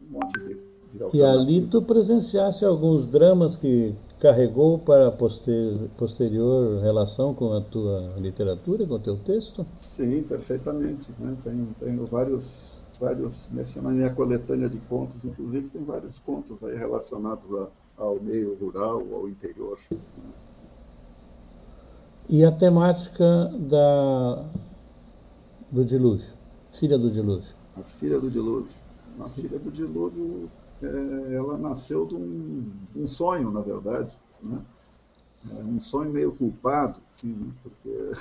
Um 0.00 0.12
monte 0.12 0.38
de, 0.40 0.54
de 0.54 1.16
E 1.16 1.22
ali 1.22 1.66
tu 1.66 1.82
presenciasse 1.82 2.64
alguns 2.64 3.06
dramas 3.08 3.56
que 3.56 3.94
carregou 4.20 4.78
para 4.78 5.10
poster, 5.10 5.88
posterior 5.96 6.80
relação 6.82 7.34
com 7.34 7.52
a 7.52 7.60
tua 7.60 8.14
literatura, 8.16 8.86
com 8.86 8.94
o 8.94 8.98
teu 8.98 9.16
texto? 9.18 9.64
Sim, 9.76 10.22
perfeitamente. 10.22 11.10
Né? 11.18 11.36
Tenho, 11.44 11.68
tenho 11.78 12.06
vários, 12.06 12.77
vários, 13.00 13.48
nessa 13.50 13.80
minha 13.80 14.12
coletânea 14.12 14.68
de 14.68 14.78
contos, 14.80 15.24
inclusive, 15.24 15.68
tem 15.68 15.84
vários 15.84 16.18
contos 16.18 16.62
aí 16.64 16.76
relacionados 16.76 17.52
a, 17.54 17.68
ao 17.96 18.20
meio 18.20 18.54
rural, 18.56 19.02
ao 19.12 19.28
interior. 19.28 19.78
Né? 19.90 19.98
E 22.28 22.44
a 22.44 22.52
temática 22.52 23.24
da, 23.58 24.44
do 25.70 25.84
dilúvio, 25.84 26.26
filha 26.78 26.98
do 26.98 27.10
dilúvio? 27.10 27.48
A 27.76 27.82
filha 27.82 28.20
do 28.20 28.30
dilúvio. 28.30 28.74
A 29.20 29.28
filha 29.30 29.58
do 29.58 29.70
dilúvio 29.70 30.50
é, 30.82 31.34
ela 31.34 31.58
nasceu 31.58 32.06
de 32.06 32.14
um, 32.14 32.70
um, 32.94 33.06
sonho, 33.06 33.50
na 33.50 33.60
verdade. 33.60 34.16
Né? 34.42 34.60
É 35.50 35.62
um 35.64 35.80
sonho 35.80 36.12
meio 36.12 36.32
culpado, 36.32 37.00
assim, 37.08 37.28
né? 37.28 37.52
porque 37.62 38.12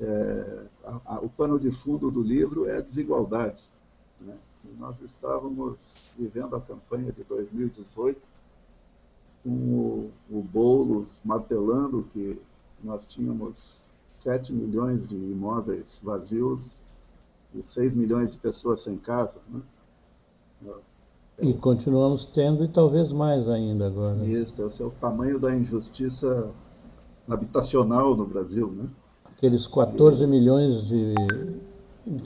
é, 0.00 0.62
a, 0.84 1.14
a, 1.14 1.20
o 1.20 1.28
pano 1.28 1.58
de 1.58 1.70
fundo 1.70 2.10
do 2.10 2.22
livro 2.22 2.68
é 2.68 2.78
a 2.78 2.80
desigualdade. 2.80 3.68
Né? 4.20 4.36
nós 4.78 5.00
estávamos 5.00 6.08
vivendo 6.18 6.56
a 6.56 6.60
campanha 6.60 7.12
de 7.12 7.22
2018 7.24 8.20
com 9.42 9.50
o, 9.50 10.10
o 10.30 10.42
Boulos 10.42 11.20
martelando 11.24 12.06
que 12.12 12.40
nós 12.82 13.04
tínhamos 13.06 13.84
7 14.18 14.52
milhões 14.52 15.06
de 15.06 15.14
imóveis 15.14 16.00
vazios 16.02 16.80
e 17.54 17.62
6 17.62 17.94
milhões 17.94 18.32
de 18.32 18.38
pessoas 18.38 18.82
sem 18.82 18.96
casa. 18.96 19.38
Né? 19.48 19.60
E 21.40 21.52
continuamos 21.54 22.26
tendo, 22.34 22.64
e 22.64 22.68
talvez 22.68 23.12
mais 23.12 23.48
ainda 23.48 23.86
agora. 23.86 24.24
Isso, 24.24 24.60
esse 24.62 24.82
é 24.82 24.86
o 24.86 24.90
tamanho 24.90 25.38
da 25.38 25.54
injustiça 25.54 26.50
habitacional 27.28 28.16
no 28.16 28.26
Brasil, 28.26 28.70
né? 28.72 28.88
Aqueles 29.24 29.66
14 29.66 30.22
e... 30.22 30.26
milhões 30.26 30.86
de 30.88 31.14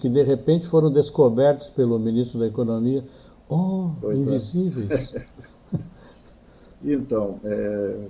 que 0.01 0.09
de 0.09 0.23
repente 0.23 0.69
foram 0.69 0.93
descobertos 0.93 1.69
pelo 1.71 1.99
ministro 1.99 2.39
da 2.39 2.47
Economia, 2.47 3.05
oh, 3.49 3.91
pois 4.01 4.17
é. 4.17 4.21
invisíveis. 4.21 5.15
É. 5.15 5.27
então, 6.85 7.41
é, 7.45 8.09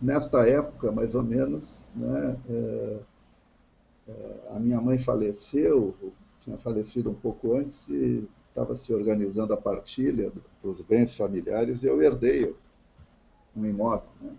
nesta 0.00 0.46
época, 0.46 0.90
mais 0.90 1.14
ou 1.14 1.22
menos, 1.22 1.86
né, 1.94 2.36
é, 2.48 2.98
é 4.08 4.48
a 4.50 4.58
minha 4.58 4.80
mãe 4.80 4.98
faleceu, 4.98 5.94
tinha 6.40 6.58
falecido 6.58 7.10
um 7.10 7.14
pouco 7.14 7.56
antes, 7.56 7.88
e 7.88 8.28
estava 8.48 8.76
se 8.76 8.94
organizando 8.94 9.52
a 9.52 9.56
partilha 9.56 10.32
dos 10.62 10.80
bens 10.82 11.16
familiares 11.16 11.82
e 11.82 11.86
eu 11.86 12.00
herdei 12.00 12.54
um 13.56 13.66
imóvel. 13.66 14.08
Né? 14.20 14.32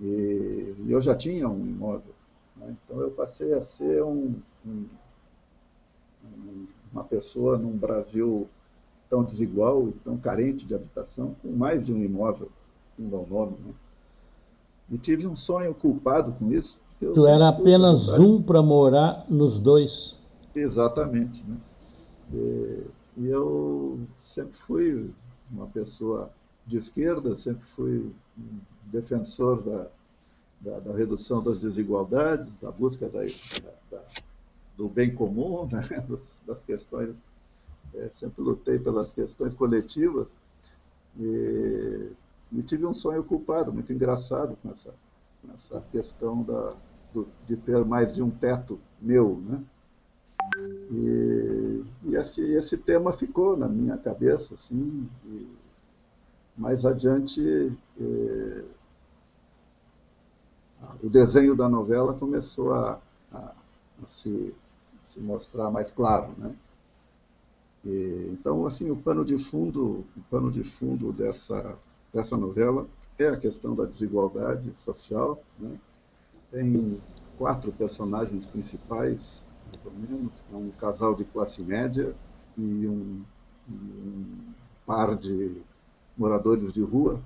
E, 0.00 0.74
e, 0.78 0.92
eu 0.92 1.00
já 1.00 1.14
tinha 1.14 1.46
um 1.48 1.60
imóvel. 1.66 2.14
Né? 2.56 2.74
Então 2.84 3.00
eu 3.00 3.10
passei 3.10 3.52
a 3.52 3.60
ser 3.60 4.02
um, 4.02 4.34
um, 4.66 4.86
uma 6.92 7.04
pessoa 7.04 7.58
num 7.58 7.76
Brasil 7.76 8.48
tão 9.08 9.22
desigual 9.22 9.88
e 9.88 9.92
tão 9.92 10.16
carente 10.16 10.66
de 10.66 10.74
habitação, 10.74 11.36
com 11.42 11.52
mais 11.52 11.84
de 11.84 11.92
um 11.92 12.02
imóvel 12.02 12.50
em 12.98 13.02
meu 13.02 13.26
nome. 13.28 13.56
Né? 13.64 13.74
E 14.90 14.98
tive 14.98 15.26
um 15.26 15.36
sonho 15.36 15.74
culpado 15.74 16.32
com 16.32 16.50
isso. 16.52 16.80
Tu 16.98 17.26
era 17.26 17.48
apenas 17.48 18.08
um 18.18 18.40
para 18.42 18.62
morar 18.62 19.26
nos 19.28 19.60
dois. 19.60 20.14
Exatamente. 20.54 21.44
Né? 21.44 21.56
E, 22.32 22.82
e 23.18 23.98
sempre 24.14 24.56
fui 24.56 25.10
uma 25.50 25.66
pessoa 25.66 26.30
de 26.66 26.78
esquerda, 26.78 27.36
sempre 27.36 27.64
fui 27.76 28.10
um 28.38 28.58
defensor 28.90 29.62
da, 29.62 29.86
da, 30.60 30.80
da 30.80 30.96
redução 30.96 31.42
das 31.42 31.58
desigualdades, 31.58 32.56
da 32.56 32.70
busca 32.70 33.08
da, 33.08 33.20
da, 33.90 34.02
do 34.76 34.88
bem 34.88 35.14
comum, 35.14 35.66
né? 35.70 35.82
das 36.46 36.62
questões, 36.62 37.16
é, 37.94 38.08
sempre 38.12 38.42
lutei 38.42 38.78
pelas 38.78 39.10
questões 39.10 39.54
coletivas 39.54 40.36
e, 41.18 42.10
e, 42.52 42.62
tive 42.62 42.84
um 42.84 42.92
sonho 42.92 43.24
culpado, 43.24 43.72
muito 43.72 43.92
engraçado 43.92 44.56
com 44.62 44.70
essa, 44.70 44.94
com 45.42 45.52
essa 45.54 45.80
questão 45.90 46.42
da, 46.42 46.74
do, 47.14 47.26
de 47.46 47.56
ter 47.56 47.84
mais 47.84 48.12
de 48.12 48.22
um 48.22 48.30
teto 48.30 48.78
meu, 49.00 49.40
né? 49.46 49.62
E, 50.90 51.84
e 52.04 52.16
esse, 52.16 52.42
esse 52.52 52.76
tema 52.76 53.12
ficou 53.12 53.56
na 53.56 53.66
minha 53.66 53.96
cabeça, 53.96 54.54
assim, 54.54 55.08
e 55.24 55.48
mais 56.56 56.84
adiante 56.84 57.76
eh, 58.00 58.64
o 61.02 61.08
desenho 61.08 61.54
da 61.56 61.68
novela 61.68 62.14
começou 62.14 62.72
a, 62.72 63.00
a, 63.32 63.52
a 64.02 64.06
se, 64.06 64.54
se, 65.16 65.20
mostrar 65.20 65.70
mais 65.70 65.90
claro, 65.90 66.32
né? 66.36 66.54
E, 67.84 68.30
então, 68.32 68.66
assim, 68.66 68.90
o 68.90 68.96
pano 68.96 69.24
de 69.24 69.38
fundo, 69.38 70.04
o 70.16 70.20
pano 70.30 70.50
de 70.50 70.62
fundo 70.62 71.12
dessa 71.12 71.76
dessa 72.12 72.36
novela 72.36 72.86
é 73.18 73.28
a 73.28 73.36
questão 73.36 73.74
da 73.74 73.84
desigualdade 73.84 74.72
social, 74.76 75.38
né? 75.58 75.78
Tem 76.50 77.00
quatro 77.38 77.72
personagens 77.72 78.46
principais, 78.46 79.42
mais 79.70 79.84
ou 79.84 79.92
menos, 79.92 80.44
é 80.52 80.56
um 80.56 80.70
casal 80.70 81.14
de 81.14 81.24
classe 81.24 81.62
média 81.62 82.14
e 82.56 82.86
um, 82.86 83.22
um 83.68 84.24
par 84.86 85.14
de 85.16 85.60
moradores 86.16 86.72
de 86.72 86.82
rua. 86.82 87.20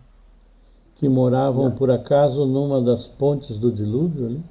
Que 0.96 1.08
moravam, 1.08 1.68
é. 1.68 1.70
por 1.70 1.90
acaso, 1.90 2.44
numa 2.44 2.82
das 2.82 3.06
pontes 3.06 3.58
do 3.58 3.70
dilúvio 3.70 4.26
ali? 4.26 4.42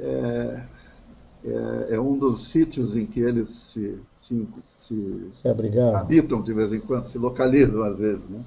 É, 0.00 0.64
é, 1.50 1.94
é, 1.94 2.00
um 2.00 2.18
dos 2.18 2.48
sítios 2.48 2.96
em 2.96 3.06
que 3.06 3.20
eles 3.20 3.48
se, 3.48 3.98
se, 4.14 4.48
se, 4.76 5.30
se 5.40 5.48
habitam 5.96 6.42
de 6.42 6.52
vez 6.52 6.72
em 6.72 6.80
quando, 6.80 7.06
se 7.06 7.18
localizam 7.18 7.82
às 7.82 7.98
vezes. 7.98 8.28
Né? 8.28 8.44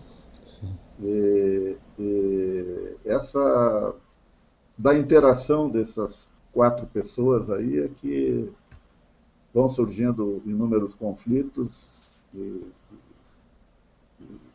E, 1.03 1.77
e 1.99 2.95
essa 3.05 3.95
da 4.77 4.97
interação 4.97 5.69
dessas 5.69 6.29
quatro 6.51 6.85
pessoas 6.87 7.49
aí 7.49 7.79
é 7.79 7.87
que 7.87 8.49
vão 9.53 9.69
surgindo 9.69 10.41
inúmeros 10.45 10.95
conflitos. 10.95 12.15
E, 12.33 12.61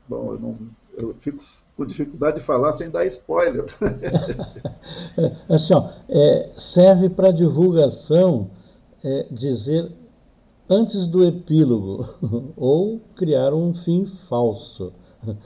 bom, 0.09 0.33
eu, 0.33 0.39
não, 0.39 0.59
eu 0.97 1.15
fico 1.15 1.43
com 1.77 1.85
dificuldade 1.85 2.41
de 2.41 2.47
falar 2.47 2.73
sem 2.73 2.91
dar 2.91 3.05
spoiler. 3.07 3.67
assim, 5.49 5.75
ó, 5.75 5.91
é, 6.09 6.51
serve 6.59 7.11
para 7.11 7.31
divulgação 7.31 8.51
é, 9.05 9.27
dizer 9.31 9.93
antes 10.69 11.07
do 11.07 11.25
epílogo 11.25 12.09
ou 12.57 13.01
criar 13.15 13.53
um 13.53 13.75
fim 13.75 14.07
falso. 14.29 14.93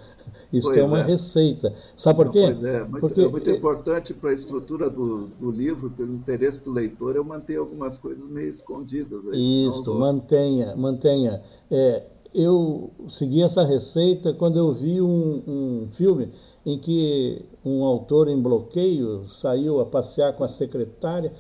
Isso 0.52 0.66
pois 0.66 0.78
é 0.78 0.84
uma 0.84 1.00
é. 1.00 1.02
receita. 1.04 1.72
Sabe 1.96 2.24
por 2.24 2.32
quê? 2.32 2.42
Pois 2.42 2.64
é, 2.64 2.84
muito, 2.84 3.00
Porque... 3.00 3.20
é 3.20 3.28
muito 3.28 3.50
importante 3.50 4.12
para 4.12 4.30
a 4.30 4.34
estrutura 4.34 4.90
do, 4.90 5.28
do, 5.40 5.48
livro, 5.48 5.90
pelo 5.90 6.12
interesse 6.12 6.60
do 6.64 6.72
leitor, 6.72 7.14
eu 7.14 7.22
manter 7.22 7.56
algumas 7.56 7.96
coisas 7.96 8.28
meio 8.28 8.50
escondidas. 8.50 9.22
Isso, 9.32 9.94
mantenha, 9.94 10.74
mantenha. 10.74 11.40
É, 11.70 12.02
eu 12.34 12.90
segui 13.10 13.42
essa 13.42 13.64
receita 13.64 14.32
quando 14.32 14.58
eu 14.58 14.72
vi 14.72 15.00
um, 15.00 15.42
um 15.46 15.88
filme 15.92 16.32
em 16.64 16.78
que 16.78 17.44
um 17.64 17.84
autor 17.84 18.28
em 18.28 18.40
bloqueio 18.40 19.26
saiu 19.40 19.80
a 19.80 19.86
passear 19.86 20.34
com 20.34 20.44
a 20.44 20.48
secretária 20.48 21.32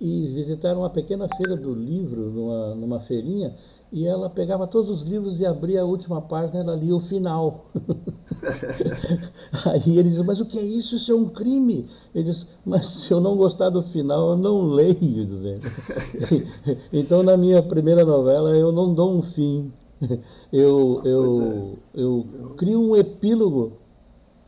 e 0.00 0.28
visitaram 0.28 0.80
uma 0.80 0.90
pequena 0.90 1.26
feira 1.36 1.56
do 1.56 1.72
livro, 1.72 2.30
numa, 2.30 2.74
numa 2.74 3.00
feirinha, 3.00 3.54
e 3.92 4.06
ela 4.06 4.28
pegava 4.28 4.66
todos 4.66 5.00
os 5.00 5.06
livros 5.06 5.40
e 5.40 5.46
abria 5.46 5.80
a 5.80 5.84
última 5.84 6.20
página, 6.20 6.60
ela 6.60 6.74
lia 6.74 6.94
o 6.94 7.00
final. 7.00 7.70
Aí 9.64 9.98
ele 9.98 10.10
diz, 10.10 10.20
mas 10.22 10.40
o 10.40 10.44
que 10.44 10.58
é 10.58 10.62
isso? 10.62 10.96
Isso 10.96 11.12
é 11.12 11.14
um 11.14 11.28
crime. 11.28 11.86
Ele 12.14 12.24
diz, 12.24 12.46
mas 12.64 12.86
se 12.86 13.10
eu 13.10 13.20
não 13.20 13.36
gostar 13.36 13.70
do 13.70 13.82
final, 13.82 14.30
eu 14.30 14.36
não 14.36 14.62
leio. 14.66 15.26
Então, 16.92 17.22
na 17.22 17.36
minha 17.36 17.62
primeira 17.62 18.04
novela, 18.04 18.50
eu 18.56 18.72
não 18.72 18.92
dou 18.92 19.16
um 19.16 19.22
fim. 19.22 19.72
Eu, 20.52 21.02
eu, 21.04 21.78
é. 21.94 22.00
eu 22.00 22.54
crio 22.56 22.80
um 22.80 22.96
epílogo 22.96 23.78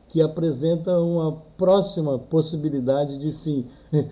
que 0.08 0.22
apresenta 0.22 0.98
uma 0.98 1.32
próxima 1.56 2.18
possibilidade 2.18 3.18
de 3.18 3.32
fim. 3.42 3.66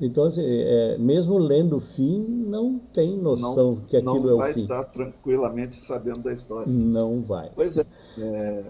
Então, 0.00 0.24
assim, 0.24 0.40
é, 0.42 0.96
mesmo 0.98 1.36
lendo 1.36 1.76
o 1.76 1.80
fim, 1.80 2.20
não 2.20 2.78
tem 2.78 3.16
noção 3.16 3.74
não, 3.74 3.80
que 3.82 3.96
aquilo 3.96 4.30
é 4.30 4.34
o 4.34 4.52
fim. 4.52 4.62
Não 4.62 4.68
vai 4.68 4.80
estar 4.80 4.84
tranquilamente 4.84 5.84
sabendo 5.84 6.22
da 6.22 6.32
história. 6.32 6.70
Não 6.70 7.20
vai. 7.20 7.50
Pois 7.54 7.76
é. 7.76 7.84
é 8.18 8.64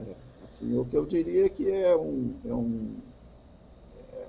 assim, 0.44 0.76
o 0.76 0.84
que 0.84 0.96
eu 0.96 1.04
diria 1.04 1.46
é 1.46 1.48
que 1.48 1.70
é 1.70 1.96
um... 1.96 2.32
É 2.44 2.54
um 2.54 2.90
é, 4.12 4.26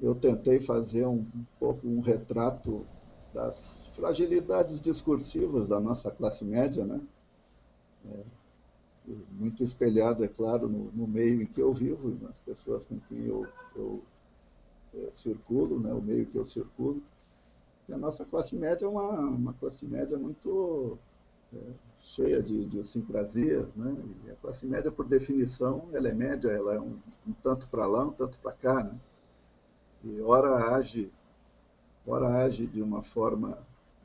eu 0.00 0.14
tentei 0.14 0.60
fazer 0.60 1.06
um, 1.06 1.24
um 1.34 1.44
pouco 1.58 1.86
um 1.86 2.00
retrato 2.00 2.84
das 3.32 3.88
fragilidades 3.94 4.80
discursivas 4.80 5.68
da 5.68 5.78
nossa 5.80 6.10
classe 6.10 6.44
média, 6.44 6.84
né? 6.84 7.00
É, 8.06 8.24
muito 9.30 9.62
espelhado, 9.62 10.24
é 10.24 10.28
claro, 10.28 10.68
no, 10.68 10.90
no, 10.92 11.06
meio 11.06 11.42
em 11.42 11.46
que 11.46 11.60
eu 11.60 11.72
vivo, 11.72 12.16
nas 12.22 12.36
pessoas 12.38 12.84
com 12.84 12.98
quem 13.08 13.26
eu, 13.26 13.46
eu 13.74 14.02
é, 14.94 15.10
circulo, 15.12 15.80
né, 15.80 15.92
o 15.92 16.00
meio 16.00 16.26
que 16.26 16.36
eu 16.36 16.44
circulo. 16.44 17.02
E 17.88 17.92
a 17.92 17.96
nossa 17.96 18.24
classe 18.24 18.54
média 18.54 18.84
é 18.84 18.88
uma, 18.88 19.18
uma 19.18 19.52
classe 19.54 19.86
média 19.86 20.18
muito 20.18 20.98
é, 21.54 21.58
cheia 22.00 22.42
de 22.42 22.60
idiosincrasias, 22.60 23.74
né? 23.74 23.96
E 24.26 24.30
a 24.30 24.36
classe 24.36 24.66
média, 24.66 24.90
por 24.90 25.06
definição, 25.06 25.88
ela 25.92 26.08
é 26.08 26.12
média, 26.12 26.48
ela 26.48 26.74
é 26.74 26.80
um, 26.80 26.98
um 27.26 27.32
tanto 27.42 27.68
para 27.68 27.86
lá, 27.86 28.04
um 28.04 28.12
tanto 28.12 28.38
para 28.38 28.52
cá, 28.52 28.84
né? 28.84 28.98
E 30.04 30.20
ora 30.20 30.74
age, 30.74 31.10
ora 32.06 32.44
age 32.44 32.66
de 32.66 32.82
uma 32.82 33.02
forma 33.02 33.58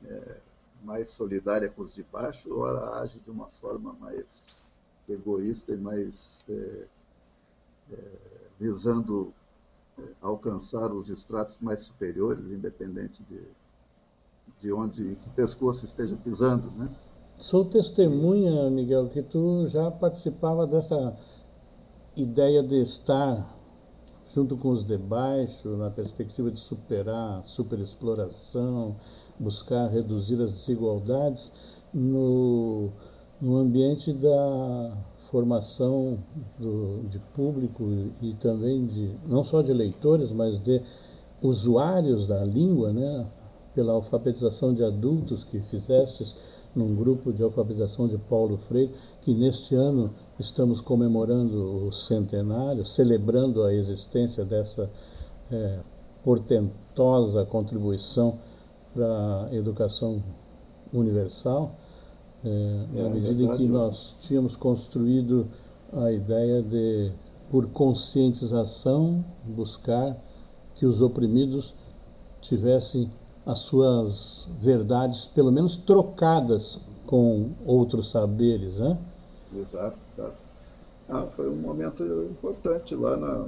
é, 0.04 0.36
mais 0.82 1.08
solidária 1.08 1.68
com 1.68 1.82
os 1.82 1.92
de 1.92 2.02
baixo, 2.02 2.54
ora 2.58 3.00
age 3.00 3.18
de 3.20 3.30
uma 3.30 3.46
forma 3.46 3.94
mais 4.00 4.62
egoísta 5.08 5.72
e 5.72 5.76
mais 5.76 6.44
é, 6.48 6.86
é, 7.92 7.96
visando 8.58 9.32
é, 9.98 10.02
alcançar 10.20 10.92
os 10.92 11.08
estratos 11.08 11.58
mais 11.60 11.80
superiores, 11.82 12.50
independente 12.50 13.22
de, 13.24 13.40
de 14.60 14.72
onde, 14.72 15.16
que 15.16 15.30
pescoço 15.30 15.84
esteja 15.84 16.16
pisando, 16.16 16.70
né? 16.72 16.88
Sou 17.38 17.64
testemunha, 17.64 18.70
Miguel, 18.70 19.08
que 19.08 19.22
tu 19.22 19.66
já 19.68 19.90
participava 19.90 20.66
dessa 20.66 21.16
ideia 22.16 22.62
de 22.62 22.80
estar 22.82 23.53
junto 24.34 24.56
com 24.56 24.70
os 24.70 24.84
de 24.84 24.98
baixo, 24.98 25.76
na 25.76 25.90
perspectiva 25.90 26.50
de 26.50 26.58
superar 26.60 27.38
a 27.38 27.42
superexploração, 27.46 28.96
buscar 29.38 29.88
reduzir 29.88 30.40
as 30.42 30.52
desigualdades 30.52 31.52
no 31.92 32.90
no 33.40 33.56
ambiente 33.56 34.12
da 34.12 34.96
formação 35.30 36.18
do, 36.58 37.08
de 37.08 37.18
público 37.34 37.84
e 38.22 38.32
também 38.34 38.86
de 38.86 39.10
não 39.26 39.44
só 39.44 39.60
de 39.60 39.72
leitores, 39.72 40.30
mas 40.30 40.62
de 40.62 40.80
usuários 41.42 42.26
da 42.26 42.44
língua, 42.44 42.92
né? 42.92 43.26
pela 43.74 43.92
alfabetização 43.92 44.72
de 44.72 44.84
adultos 44.84 45.44
que 45.44 45.58
fizestes 45.62 46.34
num 46.74 46.94
grupo 46.94 47.32
de 47.32 47.42
alfabetização 47.42 48.06
de 48.06 48.16
Paulo 48.16 48.56
Freire, 48.68 48.92
que 49.22 49.34
neste 49.34 49.74
ano 49.74 50.10
estamos 50.38 50.80
comemorando 50.80 51.86
o 51.86 51.92
centenário, 51.92 52.84
celebrando 52.86 53.62
a 53.62 53.72
existência 53.72 54.44
dessa 54.44 54.90
é, 55.50 55.78
portentosa 56.24 57.44
contribuição 57.44 58.38
para 58.92 59.48
a 59.50 59.54
educação 59.54 60.22
universal. 60.92 61.72
É, 62.44 62.86
é, 62.96 63.06
à 63.06 63.08
medida 63.08 63.42
em 63.42 63.56
que 63.56 63.66
nós 63.66 64.14
tínhamos 64.20 64.56
construído 64.56 65.46
a 65.92 66.10
ideia 66.10 66.62
de, 66.62 67.12
por 67.50 67.66
conscientização, 67.68 69.24
buscar 69.44 70.16
que 70.74 70.84
os 70.84 71.00
oprimidos 71.00 71.72
tivessem 72.40 73.10
as 73.46 73.60
suas 73.60 74.46
verdades, 74.60 75.26
pelo 75.26 75.52
menos 75.52 75.76
trocadas 75.76 76.78
com 77.06 77.50
outros 77.64 78.10
saberes, 78.10 78.74
né? 78.74 78.98
Exato. 79.54 80.03
Ah, 81.08 81.26
foi 81.36 81.48
um 81.48 81.56
momento 81.56 82.02
importante 82.30 82.94
lá 82.94 83.16
na, 83.16 83.46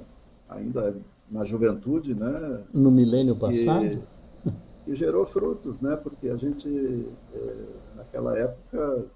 ainda 0.49 0.97
na 1.31 1.45
juventude, 1.45 2.15
né? 2.15 2.65
No 2.73 2.91
milênio 2.91 3.37
passado? 3.37 4.03
e 4.87 4.95
gerou 4.95 5.27
frutos, 5.27 5.81
né? 5.81 5.97
Porque 5.97 6.29
a 6.29 6.37
gente, 6.37 6.69
é, 7.35 7.67
naquela 7.97 8.39
época, 8.39 9.07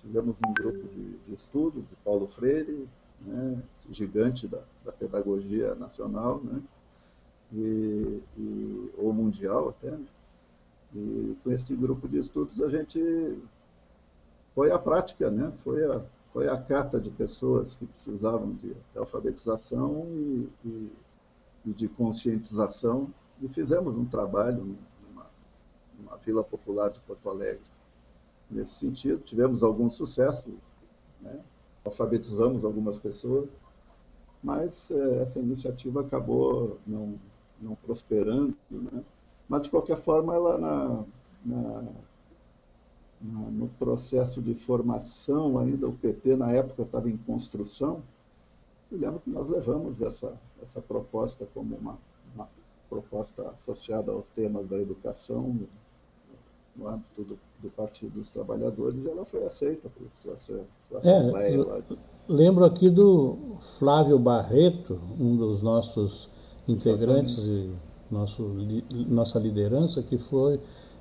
tivemos 0.00 0.36
um 0.46 0.52
grupo 0.52 0.86
de, 0.88 1.16
de 1.26 1.34
estudo 1.34 1.80
de 1.80 1.96
Paulo 2.04 2.26
Freire, 2.28 2.86
né, 3.22 3.62
gigante 3.90 4.46
da, 4.46 4.60
da, 4.84 4.92
pedagogia 4.92 5.74
nacional, 5.74 6.40
né, 6.42 6.60
e, 7.52 8.20
e, 8.38 8.90
ou 8.98 9.12
mundial 9.12 9.70
até. 9.70 9.90
Né, 9.90 10.06
e 10.94 11.36
com 11.42 11.52
este 11.52 11.74
grupo 11.76 12.08
de 12.08 12.18
estudos 12.18 12.60
a 12.60 12.68
gente 12.68 13.38
foi 14.54 14.72
a 14.72 14.78
prática, 14.78 15.30
né, 15.30 15.52
foi 15.62 15.84
a, 15.84 16.02
foi 16.32 16.48
a 16.48 16.56
carta 16.56 17.00
de 17.00 17.10
pessoas 17.10 17.74
que 17.74 17.86
precisavam 17.86 18.54
de, 18.54 18.76
alfabetização 18.96 20.06
e, 20.10 20.48
e, 20.64 20.92
e, 21.66 21.72
de 21.72 21.88
conscientização 21.88 23.12
e 23.40 23.48
fizemos 23.48 23.96
um 23.96 24.04
trabalho 24.04 24.76
numa, 25.02 25.26
numa 25.98 26.16
vila 26.18 26.44
popular 26.44 26.90
de 26.90 27.00
Porto 27.00 27.28
Alegre 27.28 27.62
nesse 28.50 28.72
sentido. 28.72 29.22
Tivemos 29.22 29.62
algum 29.62 29.90
sucesso, 29.90 30.48
né? 31.20 31.40
alfabetizamos 31.84 32.64
algumas 32.64 32.98
pessoas, 32.98 33.60
mas 34.42 34.90
é, 34.90 35.22
essa 35.22 35.38
iniciativa 35.38 36.00
acabou 36.00 36.78
não, 36.86 37.18
não 37.60 37.74
prosperando. 37.74 38.56
Né? 38.70 39.02
Mas, 39.48 39.62
de 39.62 39.70
qualquer 39.70 39.96
forma, 39.96 40.34
ela 40.34 40.58
na, 40.58 41.04
na, 41.44 41.84
no 43.22 43.68
processo 43.78 44.40
de 44.40 44.54
formação 44.54 45.58
ainda, 45.58 45.86
o 45.86 45.92
PT 45.92 46.36
na 46.36 46.52
época 46.52 46.82
estava 46.82 47.10
em 47.10 47.16
construção, 47.18 48.02
eu 48.90 48.98
lembro 48.98 49.20
que 49.20 49.30
nós 49.30 49.48
levamos 49.48 50.00
essa, 50.00 50.32
essa 50.62 50.80
proposta 50.80 51.46
como 51.54 51.76
uma, 51.76 51.98
uma 52.34 52.48
proposta 52.88 53.42
associada 53.50 54.10
aos 54.10 54.26
temas 54.28 54.66
da 54.66 54.78
educação 54.78 55.56
no 56.74 56.88
âmbito 56.88 57.22
do, 57.22 57.38
do 57.62 57.70
Partido 57.70 58.12
dos 58.12 58.30
Trabalhadores, 58.30 59.04
ela 59.04 59.24
foi 59.24 59.44
aceita 59.44 59.88
por 59.90 60.08
sua, 60.12 60.36
sua 60.36 60.64
é, 60.94 60.98
Assembleia. 60.98 61.82
É, 61.90 61.96
lembro 62.26 62.64
aqui 62.64 62.88
do 62.88 63.58
Flávio 63.78 64.18
Barreto, 64.18 64.98
um 65.18 65.36
dos 65.36 65.62
nossos 65.62 66.28
integrantes 66.66 67.36
Exatamente. 67.36 67.76
e 67.76 67.90
nosso, 68.10 68.42
nossa 69.08 69.38
liderança, 69.38 70.02
que 70.02 70.18
foi 70.18 70.58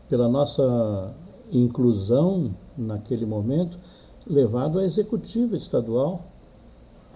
pela 0.10 0.28
nossa 0.28 1.16
inclusão 1.52 2.56
naquele 2.78 3.26
momento, 3.26 3.78
levado 4.26 4.80
à 4.80 4.86
executiva 4.86 5.56
estadual. 5.56 6.26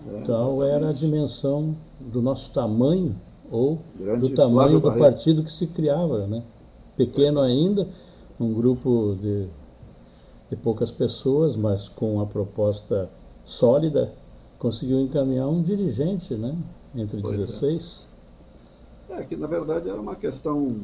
É, 0.08 0.20
então 0.20 0.64
era 0.64 0.90
a 0.90 0.94
dimensão 0.94 1.76
do 2.00 2.22
nosso 2.22 2.52
tamanho 2.52 3.16
ou 3.52 3.80
Grande 3.96 4.30
do 4.30 4.36
tamanho 4.36 4.80
do 4.80 4.92
partido 4.94 5.44
que 5.44 5.52
se 5.52 5.68
criava, 5.68 6.26
né? 6.28 6.44
Pequeno 6.98 7.40
ainda, 7.40 7.88
um 8.40 8.54
grupo 8.54 9.16
de, 9.22 9.48
de 10.50 10.56
poucas 10.56 10.92
pessoas, 10.92 11.56
mas 11.56 11.88
com 11.90 12.16
uma 12.16 12.26
proposta 12.26 13.10
sólida, 13.46 14.14
conseguiu 14.58 15.00
encaminhar 15.00 15.48
um 15.48 15.62
dirigente, 15.62 16.34
né? 16.36 16.56
Entre 16.96 17.22
pois 17.22 17.38
16. 17.38 18.02
É. 19.10 19.20
é, 19.20 19.24
que 19.24 19.36
na 19.36 19.48
verdade 19.48 19.90
era 19.90 20.00
uma 20.00 20.16
questão, 20.16 20.76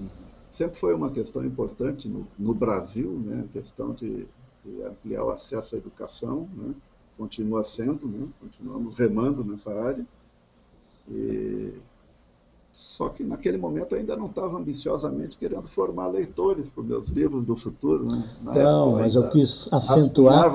sempre 0.51 0.79
foi 0.79 0.93
uma 0.93 1.11
questão 1.11 1.43
importante 1.45 2.07
no, 2.07 2.27
no 2.37 2.53
Brasil, 2.53 3.11
né? 3.11 3.45
A 3.45 3.53
questão 3.53 3.93
de, 3.93 4.27
de, 4.65 4.83
ampliar 4.83 5.23
o 5.23 5.29
acesso 5.29 5.75
à 5.75 5.77
educação, 5.77 6.47
né? 6.55 6.73
Continua 7.17 7.63
sendo, 7.63 8.07
né? 8.07 8.27
Continuamos 8.39 8.93
remando 8.95 9.43
nessa 9.43 9.71
área. 9.71 10.05
E 11.09 11.73
só 12.71 13.09
que 13.09 13.23
naquele 13.23 13.57
momento 13.57 13.95
ainda 13.95 14.15
não 14.15 14.27
estava 14.27 14.57
ambiciosamente 14.57 15.37
querendo 15.37 15.67
formar 15.67 16.07
leitores 16.07 16.69
para 16.69 16.81
os 16.81 16.87
meus 16.87 17.09
livros 17.09 17.45
do 17.45 17.55
futuro. 17.55 18.05
Né? 18.05 18.23
não, 18.41 18.93
mas 18.93 19.15
eu 19.15 19.29
quis 19.29 19.67
acentuar. 19.71 20.51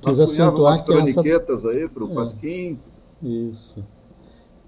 Quis 0.00 0.20
acentuar 0.20 0.74
as 0.74 0.82
croniquetas 0.82 1.64
essa... 1.64 1.68
aí 1.68 1.88
para 1.88 2.04
o 2.04 2.10
é, 2.10 2.14
Pasquim. 2.14 2.80
Isso. 3.22 3.84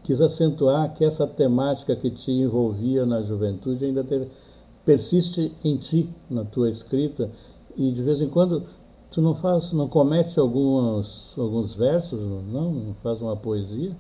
Quis 0.09 0.23
acentuar 0.23 0.95
que 0.95 1.05
essa 1.05 1.27
temática 1.27 1.95
que 1.95 2.11
te 2.11 2.31
envolvia 2.31 3.05
na 3.05 3.21
juventude 3.21 3.85
ainda 3.85 4.03
teve, 4.03 4.31
persiste 4.83 5.53
em 5.63 5.77
ti, 5.77 6.09
na 6.31 6.47
tua 6.47 6.71
escrita, 6.71 7.31
e 7.77 7.93
de 7.93 8.03
vez 8.03 8.19
em 8.19 8.31
quando 8.31 8.63
tu 9.11 9.21
não 9.21 9.35
faz, 9.35 9.71
não 9.71 9.87
comete 9.87 10.41
alguns, 10.41 11.35
alguns 11.37 11.75
versos, 11.75 12.19
não? 12.19 12.73
Não 12.73 12.95
faz 13.03 13.21
uma 13.21 13.37
poesia? 13.37 13.95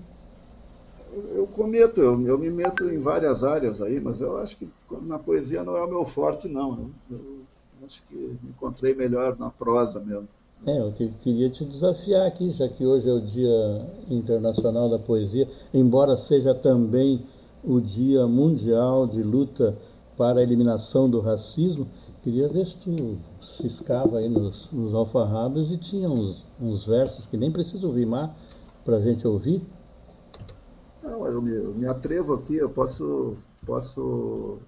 eu 1.34 1.46
cometo, 1.48 2.00
eu, 2.00 2.18
eu, 2.26 2.38
me 2.38 2.48
meto 2.48 2.88
em 2.88 2.98
várias 2.98 3.44
áreas 3.44 3.82
aí, 3.82 4.00
mas 4.00 4.22
eu 4.22 4.38
acho 4.38 4.56
que 4.56 4.66
na 5.02 5.18
poesia 5.18 5.62
não 5.62 5.76
é 5.76 5.84
o 5.84 5.88
meu 5.90 6.06
forte, 6.06 6.48
não. 6.48 6.90
Eu, 7.10 7.18
eu 7.18 7.86
acho 7.86 8.02
que 8.08 8.14
me 8.14 8.48
encontrei 8.48 8.94
melhor 8.94 9.38
na 9.38 9.50
prosa 9.50 10.00
mesmo. 10.00 10.26
É, 10.66 10.80
eu 10.80 10.92
queria 11.22 11.48
te 11.48 11.64
desafiar 11.64 12.26
aqui, 12.26 12.50
já 12.52 12.68
que 12.68 12.84
hoje 12.84 13.08
é 13.08 13.12
o 13.12 13.20
Dia 13.20 13.86
Internacional 14.10 14.90
da 14.90 14.98
Poesia, 14.98 15.48
embora 15.72 16.16
seja 16.16 16.54
também 16.54 17.24
o 17.64 17.80
Dia 17.80 18.26
Mundial 18.26 19.06
de 19.06 19.22
Luta 19.22 19.76
para 20.16 20.40
a 20.40 20.42
Eliminação 20.42 21.08
do 21.08 21.20
Racismo, 21.20 21.86
queria 22.22 22.48
ver 22.48 22.66
se 22.66 22.76
tu 22.76 23.18
ciscava 23.56 24.18
aí 24.18 24.28
nos, 24.28 24.70
nos 24.72 24.94
alfarrábios 24.94 25.70
e 25.70 25.78
tinha 25.78 26.10
uns, 26.10 26.44
uns 26.60 26.84
versos 26.84 27.24
que 27.26 27.36
nem 27.36 27.50
preciso 27.50 27.90
rimar 27.90 28.34
para 28.84 28.96
a 28.96 29.00
gente 29.00 29.26
ouvir. 29.26 29.62
Não, 31.02 31.26
eu 31.26 31.40
me, 31.40 31.54
eu 31.54 31.74
me 31.74 31.86
atrevo 31.86 32.34
aqui, 32.34 32.56
eu 32.56 32.68
posso, 32.68 33.36
posso 33.64 34.58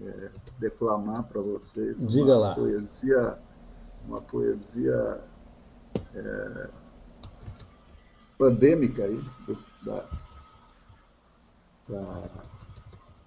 é, 0.00 0.30
declamar 0.58 1.24
para 1.24 1.40
vocês 1.40 1.98
Diga 2.08 2.32
uma 2.32 2.38
lá. 2.38 2.54
poesia, 2.54 3.38
uma 4.06 4.20
poesia 4.20 5.20
é, 6.14 6.68
pandêmica 8.38 9.04
aí, 9.04 9.24
da, 9.84 10.08
da 11.88 12.30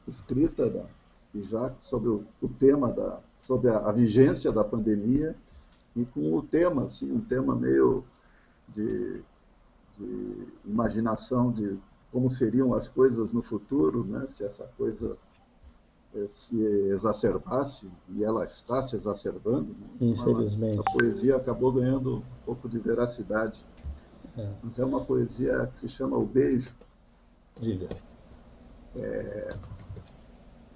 escrita 0.07 0.69
da 0.69 0.85
Isaac 1.33 1.75
sobre 1.81 2.09
o, 2.09 2.23
o 2.41 2.47
tema 2.47 2.91
da 2.91 3.21
sobre 3.45 3.69
a, 3.69 3.77
a, 3.77 3.91
vigência 3.91 4.51
da 4.51 4.63
pandemia 4.63 5.35
e 5.95 6.03
com 6.05 6.35
o 6.35 6.41
tema 6.41 6.85
assim 6.85 7.11
um 7.11 7.21
tema 7.21 7.55
meio 7.55 8.03
de, 8.69 9.21
de 9.97 10.47
imaginação 10.65 11.51
de 11.51 11.77
como 12.11 12.31
seriam 12.31 12.73
as 12.73 12.87
coisas 12.87 13.33
no 13.33 13.41
futuro, 13.41 14.03
né, 14.05 14.25
se 14.29 14.43
essa 14.43 14.63
coisa 14.77 15.17
se 16.29 16.59
exacerbasse, 16.91 17.89
e 18.09 18.23
ela 18.23 18.45
está 18.45 18.81
se 18.87 18.95
exacerbando. 18.95 19.75
Né? 19.79 19.87
Infelizmente. 20.01 20.79
A 20.79 20.91
poesia 20.91 21.35
acabou 21.35 21.71
ganhando 21.71 22.17
um 22.17 22.23
pouco 22.45 22.69
de 22.69 22.79
veracidade. 22.79 23.63
É. 24.37 24.51
Mas 24.63 24.77
é 24.79 24.85
uma 24.85 25.03
poesia 25.03 25.67
que 25.67 25.79
se 25.79 25.89
chama 25.89 26.17
O 26.17 26.25
Beijo. 26.25 26.73
Diga. 27.59 27.89
É, 28.95 29.49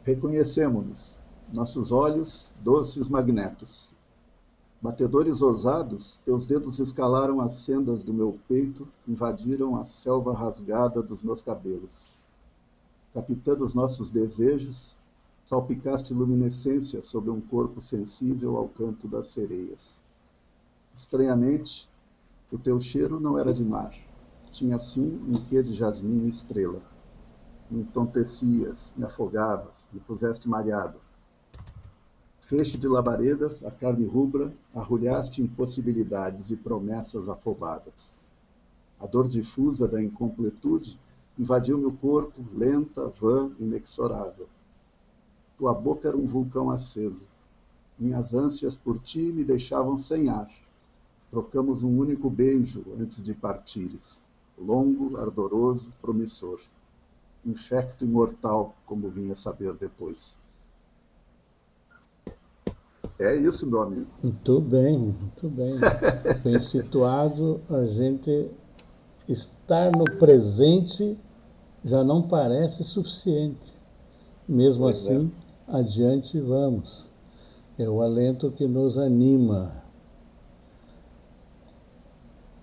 Reconhecemos-nos, 0.03 1.17
nossos 1.51 1.91
olhos, 1.91 2.51
doces 2.63 3.07
magnetos, 3.09 3.93
Batedores 4.81 5.41
ousados, 5.41 6.21
teus 6.23 6.45
dedos 6.45 6.79
escalaram 6.79 7.41
as 7.41 7.53
sendas 7.65 8.01
do 8.01 8.13
meu 8.13 8.39
peito, 8.47 8.87
invadiram 9.05 9.75
a 9.75 9.83
selva 9.83 10.33
rasgada 10.33 11.01
dos 11.01 11.21
meus 11.21 11.41
cabelos. 11.41 12.07
Capitando 13.13 13.65
os 13.65 13.75
nossos 13.75 14.09
desejos, 14.09 14.95
salpicaste 15.49 16.13
luminescência 16.13 17.01
sobre 17.01 17.31
um 17.31 17.41
corpo 17.41 17.81
sensível 17.81 18.55
ao 18.55 18.69
canto 18.69 19.07
das 19.07 19.29
sereias. 19.29 19.99
Estranhamente, 20.93 21.89
o 22.51 22.57
teu 22.59 22.79
cheiro 22.79 23.19
não 23.19 23.35
era 23.35 23.51
de 23.51 23.65
mar, 23.65 23.91
tinha 24.51 24.77
sim 24.77 25.19
um 25.27 25.43
quê 25.45 25.63
de 25.63 25.73
jasmim 25.73 26.27
e 26.27 26.29
estrela. 26.29 26.83
Me 27.67 27.79
entontecias, 27.79 28.93
me 28.95 29.05
afogavas, 29.05 29.83
me 29.91 29.99
puseste 29.99 30.47
mareado 30.47 30.99
Feixe 32.41 32.77
de 32.77 32.87
labaredas, 32.87 33.63
a 33.65 33.71
carne 33.71 34.05
rubra, 34.05 34.53
arrulhaste 34.75 35.41
impossibilidades 35.41 36.51
e 36.51 36.55
promessas 36.55 37.27
afobadas. 37.27 38.13
A 38.99 39.07
dor 39.07 39.27
difusa 39.27 39.87
da 39.87 39.99
incompletude 39.99 40.99
invadiu 41.39 41.79
meu 41.79 41.91
corpo, 41.91 42.45
lenta, 42.53 43.07
vã, 43.09 43.51
inexorável. 43.59 44.47
Tua 45.59 45.73
boca 45.73 46.07
era 46.07 46.15
um 46.15 46.25
vulcão 46.25 46.69
aceso. 46.71 47.27
Minhas 47.99 48.33
ânsias 48.33 48.77
por 48.77 48.97
ti 48.99 49.19
me 49.19 49.43
deixavam 49.43 49.97
sem 49.97 50.29
ar. 50.29 50.49
Trocamos 51.29 51.83
um 51.83 51.99
único 51.99 52.29
beijo 52.29 52.81
antes 52.97 53.21
de 53.21 53.33
partires. 53.33 54.17
Longo, 54.57 55.17
ardoroso, 55.17 55.91
promissor. 56.01 56.61
Infecto 57.45 58.05
imortal, 58.05 58.73
como 58.85 59.09
vinha 59.09 59.35
saber 59.35 59.73
depois. 59.73 60.37
É 63.19 63.35
isso, 63.35 63.67
meu 63.67 63.81
amigo. 63.81 64.07
Muito 64.23 64.61
bem, 64.61 64.97
muito 64.97 65.49
bem. 65.49 65.75
Bem 66.41 66.61
situado, 66.61 67.59
a 67.69 67.85
gente 67.85 68.49
estar 69.27 69.91
no 69.91 70.05
presente 70.17 71.17
já 71.83 72.01
não 72.01 72.21
parece 72.21 72.81
suficiente. 72.85 73.73
Mesmo 74.47 74.83
pois 74.83 75.05
assim, 75.05 75.31
é. 75.45 75.48
Adiante 75.71 76.39
vamos. 76.39 77.07
É 77.77 77.89
o 77.89 78.01
alento 78.01 78.51
que 78.51 78.67
nos 78.67 78.97
anima. 78.97 79.71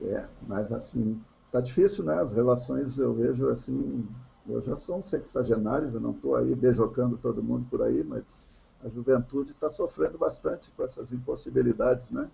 É, 0.02 0.26
mas 0.46 0.70
assim, 0.72 1.20
tá 1.50 1.60
difícil, 1.60 2.04
né? 2.04 2.14
As 2.14 2.32
relações 2.32 2.98
eu 2.98 3.14
vejo 3.14 3.48
assim, 3.48 4.06
eu 4.46 4.60
já 4.60 4.76
sou 4.76 4.98
um 4.98 5.02
sexagenário, 5.02 5.90
eu 5.92 6.00
não 6.00 6.10
estou 6.10 6.36
aí 6.36 6.54
beijocando 6.54 7.16
todo 7.16 7.42
mundo 7.42 7.66
por 7.70 7.82
aí, 7.82 8.04
mas 8.04 8.42
a 8.84 8.88
juventude 8.88 9.52
está 9.52 9.70
sofrendo 9.70 10.18
bastante 10.18 10.70
com 10.76 10.82
essas 10.84 11.10
impossibilidades, 11.10 12.10
né? 12.10 12.28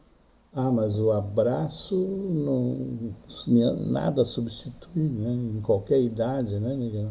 Ah, 0.54 0.70
mas 0.70 0.98
o 0.98 1.10
abraço 1.12 1.96
não 1.96 3.14
nada 3.86 4.24
substitui, 4.24 5.08
né? 5.08 5.32
Em 5.32 5.62
qualquer 5.62 6.00
idade, 6.00 6.58
né, 6.60 6.76
Miguel? 6.76 7.10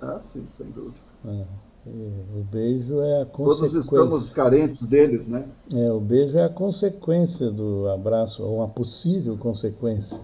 Ah, 0.00 0.18
sim, 0.20 0.44
sem 0.50 0.66
dúvida. 0.70 1.04
É, 1.24 1.44
o 1.84 2.44
beijo 2.44 3.00
é 3.00 3.22
a 3.22 3.26
consequência. 3.26 3.70
Todos 3.70 3.74
estamos 3.74 4.30
carentes 4.30 4.86
deles, 4.86 5.26
né? 5.26 5.48
É, 5.72 5.90
o 5.90 5.98
beijo 5.98 6.38
é 6.38 6.44
a 6.44 6.48
consequência 6.48 7.50
do 7.50 7.88
abraço, 7.88 8.42
ou 8.42 8.58
uma 8.58 8.68
possível 8.68 9.36
consequência. 9.36 10.18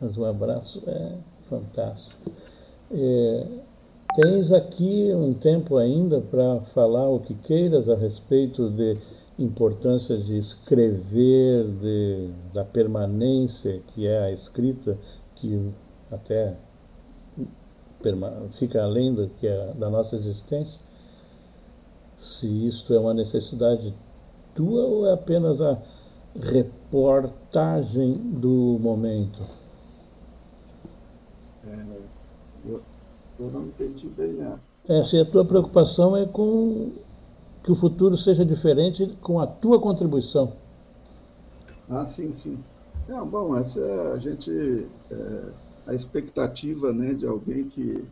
Mas 0.00 0.16
o 0.16 0.24
abraço 0.24 0.82
é 0.86 1.12
fantástico. 1.48 2.30
É, 2.90 3.46
tens 4.16 4.50
aqui 4.50 5.12
um 5.14 5.34
tempo 5.34 5.76
ainda 5.76 6.22
para 6.22 6.60
falar 6.72 7.08
o 7.08 7.20
que 7.20 7.34
queiras 7.34 7.88
a 7.88 7.94
respeito 7.94 8.70
de 8.70 8.94
importância 9.38 10.16
de 10.16 10.38
escrever, 10.38 11.64
de, 11.64 12.30
da 12.54 12.64
permanência 12.64 13.82
que 13.88 14.06
é 14.06 14.18
a 14.20 14.32
escrita, 14.32 14.96
que 15.36 15.70
até 16.10 16.56
fica 18.52 18.82
além 18.82 19.14
do 19.14 19.28
que 19.40 19.46
é 19.46 19.72
da 19.74 19.90
nossa 19.90 20.16
existência? 20.16 20.78
Se 22.20 22.46
isto 22.68 22.92
é 22.94 22.98
uma 22.98 23.14
necessidade 23.14 23.94
tua 24.54 24.84
ou 24.84 25.06
é 25.06 25.12
apenas 25.12 25.60
a 25.60 25.78
reportagem 26.34 28.14
do 28.14 28.78
momento? 28.80 29.40
É, 31.66 31.86
eu, 32.66 32.80
eu 33.38 33.50
não 33.50 33.62
entendi 33.66 34.08
bem, 34.08 34.32
né? 34.32 34.58
É, 34.88 35.02
se 35.04 35.18
a 35.18 35.24
tua 35.24 35.44
preocupação 35.44 36.16
é 36.16 36.24
com 36.26 36.92
que 37.62 37.72
o 37.72 37.74
futuro 37.74 38.16
seja 38.16 38.44
diferente 38.44 39.06
com 39.20 39.38
a 39.40 39.46
tua 39.46 39.78
contribuição. 39.80 40.52
Ah, 41.90 42.06
sim, 42.06 42.32
sim. 42.32 42.58
É, 43.08 43.20
bom, 43.20 43.56
essa 43.56 43.80
a 44.14 44.18
gente 44.18 44.86
é, 45.10 45.42
a 45.88 45.94
expectativa, 45.94 46.92
né, 46.92 47.14
de 47.14 47.26
alguém 47.26 47.66
que, 47.66 48.04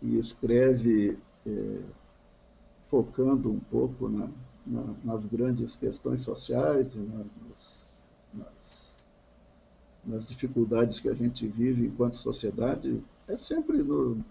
que 0.00 0.18
escreve 0.18 1.18
é, 1.46 1.80
focando 2.88 3.50
um 3.50 3.60
pouco 3.60 4.08
na, 4.08 4.30
na, 4.66 4.94
nas 5.04 5.26
grandes 5.26 5.76
questões 5.76 6.22
sociais, 6.22 6.94
nas, 6.94 7.78
nas, 8.32 8.96
nas 10.06 10.26
dificuldades 10.26 11.00
que 11.00 11.08
a 11.10 11.14
gente 11.14 11.46
vive 11.46 11.84
enquanto 11.84 12.16
sociedade, 12.16 13.04
é 13.28 13.36
sempre 13.36 13.82
no, 13.82 14.24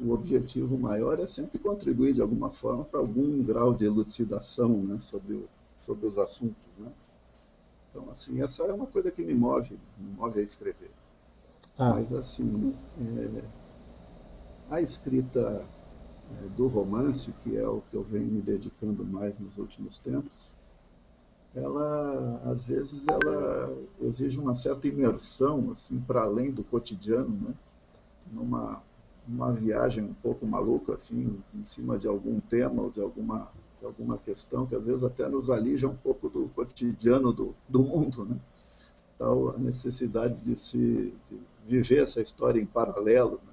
o 0.00 0.10
objetivo 0.10 0.76
maior 0.76 1.20
é 1.20 1.26
sempre 1.28 1.56
contribuir 1.56 2.14
de 2.14 2.20
alguma 2.20 2.50
forma 2.50 2.84
para 2.84 2.98
algum 2.98 3.44
grau 3.44 3.72
de 3.72 3.84
elucidação 3.84 4.76
né, 4.82 4.98
sobre, 4.98 5.34
o, 5.34 5.48
sobre 5.86 6.08
os 6.08 6.18
assuntos. 6.18 6.56
Né? 6.78 6.90
Então, 7.90 8.10
assim, 8.10 8.42
essa 8.42 8.64
é 8.64 8.72
uma 8.72 8.86
coisa 8.86 9.12
que 9.12 9.22
me 9.22 9.34
move, 9.34 9.78
me 9.96 10.12
move 10.16 10.40
a 10.40 10.42
escrever. 10.42 10.90
Ah. 11.78 11.94
Mas, 11.94 12.12
assim, 12.12 12.74
é, 12.98 13.44
a 14.70 14.80
escrita 14.80 15.62
é, 16.30 16.48
do 16.56 16.66
romance, 16.68 17.32
que 17.42 17.56
é 17.56 17.66
o 17.66 17.80
que 17.82 17.96
eu 17.96 18.02
venho 18.02 18.26
me 18.26 18.42
dedicando 18.42 19.04
mais 19.04 19.38
nos 19.38 19.58
últimos 19.58 19.98
tempos, 19.98 20.54
ela, 21.54 22.40
às 22.44 22.66
vezes, 22.66 23.06
ela 23.08 23.74
exige 24.02 24.38
uma 24.38 24.54
certa 24.54 24.86
imersão, 24.88 25.70
assim, 25.70 25.98
para 26.00 26.22
além 26.22 26.50
do 26.52 26.62
cotidiano, 26.64 27.28
né? 27.28 27.54
numa 28.32 28.82
uma 29.28 29.52
viagem 29.52 30.04
um 30.04 30.14
pouco 30.14 30.46
maluca, 30.46 30.94
assim, 30.94 31.42
em 31.52 31.64
cima 31.64 31.98
de 31.98 32.06
algum 32.06 32.38
tema 32.40 32.82
ou 32.82 32.90
de 32.92 33.00
alguma, 33.00 33.48
de 33.80 33.84
alguma 33.86 34.16
questão 34.18 34.66
que 34.66 34.76
às 34.76 34.84
vezes 34.84 35.02
até 35.02 35.28
nos 35.28 35.50
alija 35.50 35.88
um 35.88 35.96
pouco 35.96 36.28
do 36.28 36.48
cotidiano 36.54 37.32
do, 37.32 37.52
do 37.68 37.82
mundo, 37.82 38.24
né? 38.24 38.36
Tal 39.18 39.50
a 39.50 39.58
necessidade 39.58 40.34
de 40.36 40.56
se 40.56 41.12
de 41.28 41.40
viver 41.66 42.02
essa 42.02 42.20
história 42.20 42.60
em 42.60 42.66
paralelo, 42.66 43.40
né? 43.46 43.52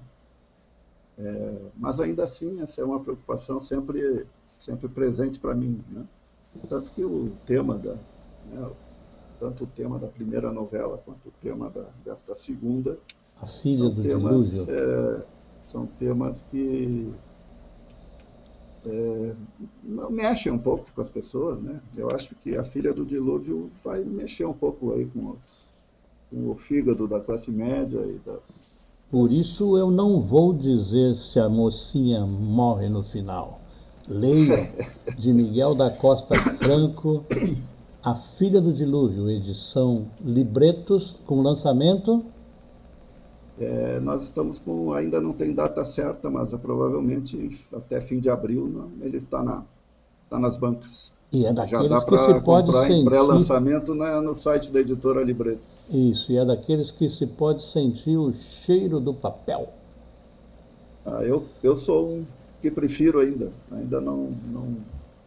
É, 1.16 1.58
mas 1.76 2.00
ainda 2.00 2.24
assim 2.24 2.60
essa 2.60 2.80
é 2.80 2.84
uma 2.84 3.00
preocupação 3.00 3.60
sempre 3.60 4.26
sempre 4.58 4.88
presente 4.88 5.38
para 5.38 5.54
mim, 5.54 5.82
né? 5.90 6.04
Tanto 6.68 6.90
que 6.92 7.04
o 7.04 7.32
tema 7.46 7.76
da 7.76 7.94
né, 7.94 8.70
tanto 9.40 9.64
o 9.64 9.66
tema 9.66 9.98
da 9.98 10.06
primeira 10.06 10.52
novela 10.52 10.98
quanto 11.04 11.28
o 11.28 11.32
tema 11.40 11.70
da, 11.70 11.86
desta 12.04 12.34
segunda 12.34 12.98
a 13.40 13.46
filha 13.46 13.88
do 13.88 14.02
temas, 14.02 14.50
dilúvio 14.50 14.74
é, 14.74 15.24
são 15.66 15.86
temas 15.86 16.42
que 16.50 17.12
é, 18.86 19.32
mexem 20.10 20.52
um 20.52 20.58
pouco 20.58 20.86
com 20.94 21.00
as 21.00 21.10
pessoas, 21.10 21.60
né? 21.60 21.80
Eu 21.96 22.10
acho 22.10 22.34
que 22.36 22.56
a 22.56 22.64
filha 22.64 22.92
do 22.92 23.04
dilúvio 23.04 23.70
vai 23.82 24.04
mexer 24.04 24.44
um 24.44 24.52
pouco 24.52 24.92
aí 24.92 25.06
com, 25.06 25.30
os, 25.30 25.68
com 26.30 26.50
o 26.50 26.54
fígado 26.56 27.08
da 27.08 27.20
classe 27.20 27.50
média 27.50 28.00
e 28.00 28.18
das... 28.24 28.74
Por 29.10 29.30
isso 29.30 29.78
eu 29.78 29.90
não 29.90 30.20
vou 30.20 30.52
dizer 30.52 31.14
se 31.16 31.38
a 31.38 31.48
mocinha 31.48 32.26
morre 32.26 32.88
no 32.88 33.04
final. 33.04 33.60
Leia 34.06 34.70
de 35.16 35.32
Miguel 35.32 35.74
da 35.74 35.90
Costa 35.90 36.34
Franco, 36.58 37.24
A 38.02 38.14
Filha 38.14 38.60
do 38.60 38.72
Dilúvio, 38.72 39.30
edição 39.30 40.06
Libretos, 40.22 41.14
com 41.26 41.40
lançamento 41.40 42.24
é, 43.58 44.00
nós 44.00 44.24
estamos 44.24 44.58
com, 44.58 44.92
ainda 44.92 45.20
não 45.20 45.32
tem 45.32 45.54
data 45.54 45.84
certa, 45.84 46.30
mas 46.30 46.52
é, 46.52 46.56
provavelmente 46.56 47.64
até 47.72 48.00
fim 48.00 48.18
de 48.18 48.28
abril 48.28 48.66
não, 48.66 48.90
ele 49.00 49.18
está 49.18 49.42
na, 49.42 49.64
tá 50.28 50.38
nas 50.38 50.56
bancas. 50.56 51.12
E 51.32 51.46
é 51.46 51.52
daqueles 51.52 51.90
Já 51.90 52.00
dá 52.00 52.04
que 52.04 52.16
se 52.16 52.40
pode 52.40 52.66
comprar 52.66 52.86
sentir... 52.86 53.00
em 53.00 53.04
pré-lançamento 53.04 53.94
né, 53.94 54.20
no 54.20 54.34
site 54.34 54.70
da 54.70 54.80
editora 54.80 55.22
Libretos. 55.22 55.80
Isso, 55.90 56.30
e 56.30 56.36
é 56.36 56.44
daqueles 56.44 56.90
que 56.92 57.08
se 57.10 57.26
pode 57.26 57.64
sentir 57.64 58.16
o 58.16 58.32
cheiro 58.32 59.00
do 59.00 59.12
papel. 59.12 59.68
Ah, 61.04 61.22
eu, 61.24 61.44
eu 61.62 61.76
sou 61.76 62.08
um 62.08 62.26
que 62.62 62.70
prefiro 62.70 63.18
ainda, 63.18 63.52
ainda 63.70 64.00
não, 64.00 64.32
não, 64.50 64.76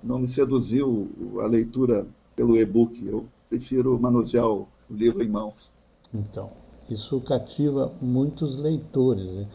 não 0.03 0.19
me 0.19 0.27
seduziu 0.27 1.09
a 1.41 1.45
leitura 1.45 2.05
pelo 2.35 2.57
e-book, 2.57 3.05
eu 3.05 3.25
prefiro 3.49 3.99
manusear 3.99 4.49
o 4.49 4.67
livro 4.89 5.21
em 5.21 5.27
mãos. 5.27 5.73
Então, 6.13 6.49
isso 6.93 7.19
cativa 7.21 7.91
muitos 8.01 8.57
leitores. 8.57 9.25
Né? 9.25 9.47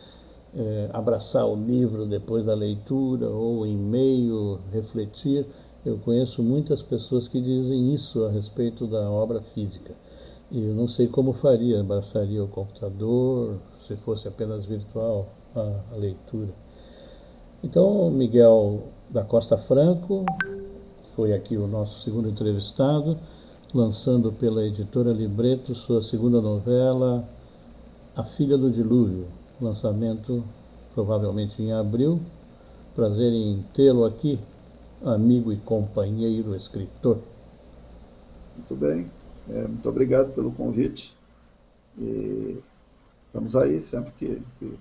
É, 0.55 0.91
abraçar 0.93 1.47
o 1.47 1.57
livro 1.57 2.05
depois 2.05 2.45
da 2.45 2.55
leitura 2.55 3.29
ou 3.29 3.67
em 3.67 3.77
meio, 3.77 4.61
refletir. 4.71 5.47
Eu 5.85 5.99
conheço 5.99 6.43
muitas 6.43 6.83
pessoas 6.83 7.27
que 7.27 7.41
dizem 7.41 7.95
isso 7.95 8.25
a 8.25 8.31
respeito 8.31 8.87
da 8.87 9.11
obra 9.11 9.41
física. 9.55 9.95
E 10.51 10.63
eu 10.63 10.75
não 10.75 10.87
sei 10.87 11.09
como 11.09 11.33
faria, 11.33 11.81
abraçaria 11.81 12.45
o 12.45 12.49
computador, 12.49 13.59
se 13.87 13.97
fosse 13.97 14.29
apenas 14.29 14.67
virtual 14.67 15.29
a, 15.57 15.95
a 15.95 15.97
leitura. 15.97 16.53
Então, 17.65 18.11
Miguel 18.11 18.89
da 19.09 19.25
Costa 19.25 19.57
Franco 19.57 20.25
foi 21.15 21.33
aqui 21.33 21.57
o 21.57 21.67
nosso 21.67 22.03
segundo 22.03 22.29
entrevistado 22.29 23.19
lançando 23.75 24.31
pela 24.33 24.65
editora 24.65 25.13
Libreto 25.13 25.75
sua 25.75 26.03
segunda 26.03 26.41
novela, 26.41 27.27
A 28.15 28.23
Filha 28.23 28.59
do 28.59 28.71
Dilúvio, 28.71 29.27
lançamento 29.61 30.45
provavelmente 30.95 31.63
em 31.63 31.73
abril. 31.73 32.21
Prazer 32.95 33.33
em 33.33 33.65
tê-lo 33.75 34.05
aqui, 34.05 34.39
amigo 35.03 35.51
e 35.51 35.57
companheiro 35.57 36.55
escritor. 36.55 37.19
Muito 38.55 38.77
bem, 38.77 39.11
é, 39.49 39.67
muito 39.67 39.89
obrigado 39.89 40.35
pelo 40.35 40.53
convite. 40.53 41.17
E 41.99 42.59
estamos 43.27 43.57
aí, 43.57 43.81
sempre 43.81 44.13
que, 44.13 44.43
que 44.59 44.79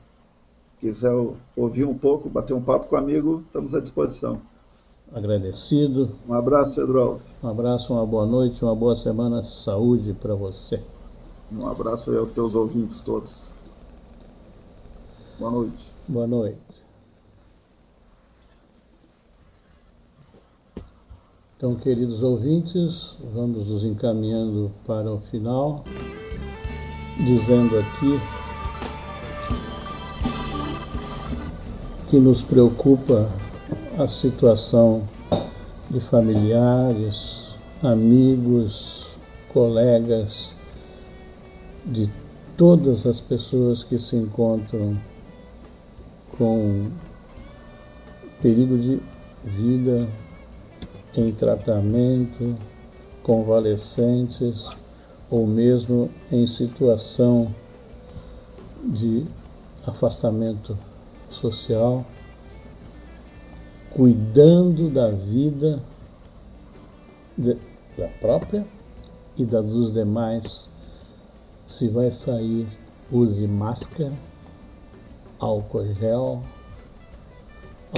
quiser 0.81 1.13
ouvir 1.55 1.85
um 1.85 1.97
pouco, 1.97 2.29
bater 2.29 2.53
um 2.53 2.61
papo 2.61 2.87
com 2.87 2.95
o 2.95 2.99
amigo, 2.99 3.41
estamos 3.47 3.73
à 3.73 3.79
disposição 3.79 4.41
agradecido. 5.13 6.11
Um 6.27 6.33
abraço, 6.33 6.75
Pedro 6.75 7.19
Um 7.43 7.47
abraço, 7.47 7.93
uma 7.93 8.05
boa 8.05 8.25
noite, 8.25 8.63
uma 8.63 8.75
boa 8.75 8.95
semana, 8.95 9.43
saúde 9.43 10.13
para 10.13 10.35
você. 10.35 10.81
Um 11.51 11.67
abraço 11.67 12.11
aí 12.11 12.17
aos 12.17 12.31
teus 12.31 12.55
ouvintes 12.55 13.01
todos. 13.01 13.51
Boa 15.37 15.51
noite. 15.51 15.93
Boa 16.07 16.27
noite. 16.27 16.71
Então, 21.57 21.75
queridos 21.75 22.23
ouvintes, 22.23 23.15
vamos 23.33 23.67
nos 23.67 23.83
encaminhando 23.83 24.71
para 24.87 25.11
o 25.11 25.19
final, 25.29 25.83
dizendo 27.17 27.77
aqui 27.77 28.19
que 32.09 32.17
nos 32.17 32.41
preocupa 32.41 33.29
a 33.97 34.07
situação 34.07 35.07
de 35.89 35.99
familiares, 35.99 37.15
amigos, 37.83 39.05
colegas 39.51 40.53
de 41.85 42.09
todas 42.55 43.05
as 43.05 43.19
pessoas 43.19 43.83
que 43.83 43.99
se 43.99 44.15
encontram 44.15 44.97
com 46.37 46.89
perigo 48.41 48.77
de 48.77 48.99
vida 49.43 50.07
em 51.15 51.31
tratamento, 51.33 52.55
convalescentes 53.23 54.65
ou 55.29 55.45
mesmo 55.45 56.09
em 56.31 56.47
situação 56.47 57.53
de 58.83 59.25
afastamento 59.85 60.77
social, 61.29 62.05
cuidando 63.95 64.89
da 64.89 65.09
vida 65.11 65.81
de, 67.37 67.57
da 67.97 68.07
própria 68.19 68.65
e 69.37 69.45
da 69.45 69.61
dos 69.61 69.93
demais. 69.93 70.69
Se 71.67 71.87
vai 71.87 72.11
sair, 72.11 72.67
use 73.11 73.47
máscara, 73.47 74.13
álcool 75.39 75.93
gel. 75.95 76.41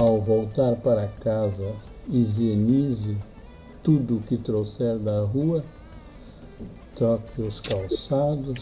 Ao 0.00 0.20
voltar 0.20 0.74
para 0.76 1.06
casa, 1.20 1.72
higienize 2.08 3.16
tudo 3.84 4.16
o 4.16 4.22
que 4.22 4.36
trouxer 4.36 4.98
da 4.98 5.20
rua, 5.20 5.64
troque 6.96 7.42
os 7.42 7.60
calçados, 7.60 8.58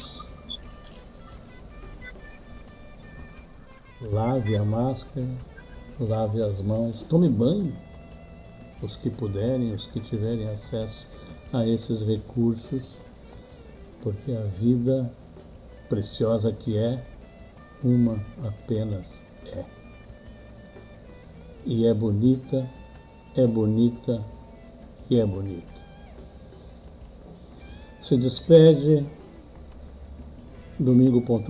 lave 4.03 4.57
a 4.57 4.65
máscara, 4.65 5.27
lave 6.07 6.43
as 6.43 6.61
mãos, 6.61 7.03
tome 7.09 7.29
banho, 7.29 7.75
os 8.83 8.97
que 8.97 9.11
puderem, 9.11 9.73
os 9.73 9.87
que 9.87 10.01
tiverem 10.01 10.49
acesso 10.49 11.07
a 11.53 11.67
esses 11.67 12.01
recursos, 12.01 12.83
porque 14.03 14.33
a 14.33 14.43
vida 14.59 15.11
preciosa 15.89 16.53
que 16.53 16.77
é, 16.77 17.05
uma 17.83 18.19
apenas 18.45 19.23
é. 19.47 19.65
E 21.65 21.87
é 21.87 21.95
bonita, 21.95 22.69
é 23.37 23.47
bonita 23.47 24.25
e 25.09 25.19
é 25.19 25.27
bonita. 25.27 25.73
Se 28.03 28.17
despede 28.17 29.07
domingo.com 30.83 31.47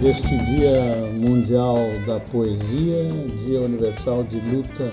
deste 0.00 0.28
Dia 0.28 1.12
Mundial 1.12 1.76
da 2.06 2.18
Poesia, 2.20 3.08
Dia 3.46 3.60
Universal 3.60 4.24
de 4.24 4.40
Luta 4.40 4.92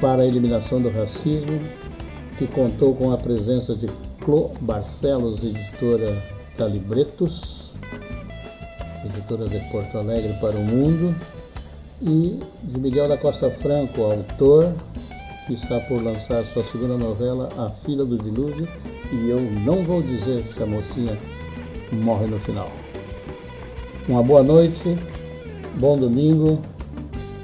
para 0.00 0.22
a 0.22 0.26
Eliminação 0.26 0.80
do 0.80 0.88
Racismo, 0.88 1.60
que 2.38 2.46
contou 2.46 2.94
com 2.94 3.12
a 3.12 3.18
presença 3.18 3.74
de 3.74 3.86
Clo 4.20 4.52
Barcelos, 4.60 5.42
editora 5.42 6.16
da 6.56 6.66
Libretos, 6.66 7.72
editora 9.04 9.46
de 9.46 9.58
Porto 9.70 9.98
Alegre 9.98 10.32
para 10.40 10.56
o 10.56 10.64
Mundo, 10.64 11.14
e 12.00 12.38
de 12.62 12.80
Miguel 12.80 13.08
da 13.08 13.18
Costa 13.18 13.50
Franco, 13.50 14.02
autor, 14.02 14.72
que 15.46 15.54
está 15.54 15.80
por 15.80 16.02
lançar 16.02 16.42
sua 16.44 16.64
segunda 16.64 16.96
novela, 16.96 17.48
A 17.58 17.68
Filha 17.84 18.04
do 18.04 18.16
Dilúvio, 18.16 18.66
e 19.12 19.28
eu 19.28 19.40
não 19.40 19.84
vou 19.84 20.00
dizer 20.00 20.44
se 20.54 20.62
a 20.62 20.66
mocinha 20.66 21.18
morre 21.92 22.26
no 22.26 22.38
final. 22.40 22.70
Uma 24.08 24.22
boa 24.22 24.42
noite, 24.42 24.96
bom 25.74 25.98
domingo, 25.98 26.60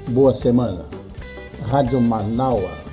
boa 0.07 0.33
semana. 0.35 0.85
Rádio 1.69 1.99
Manaus 1.99 2.86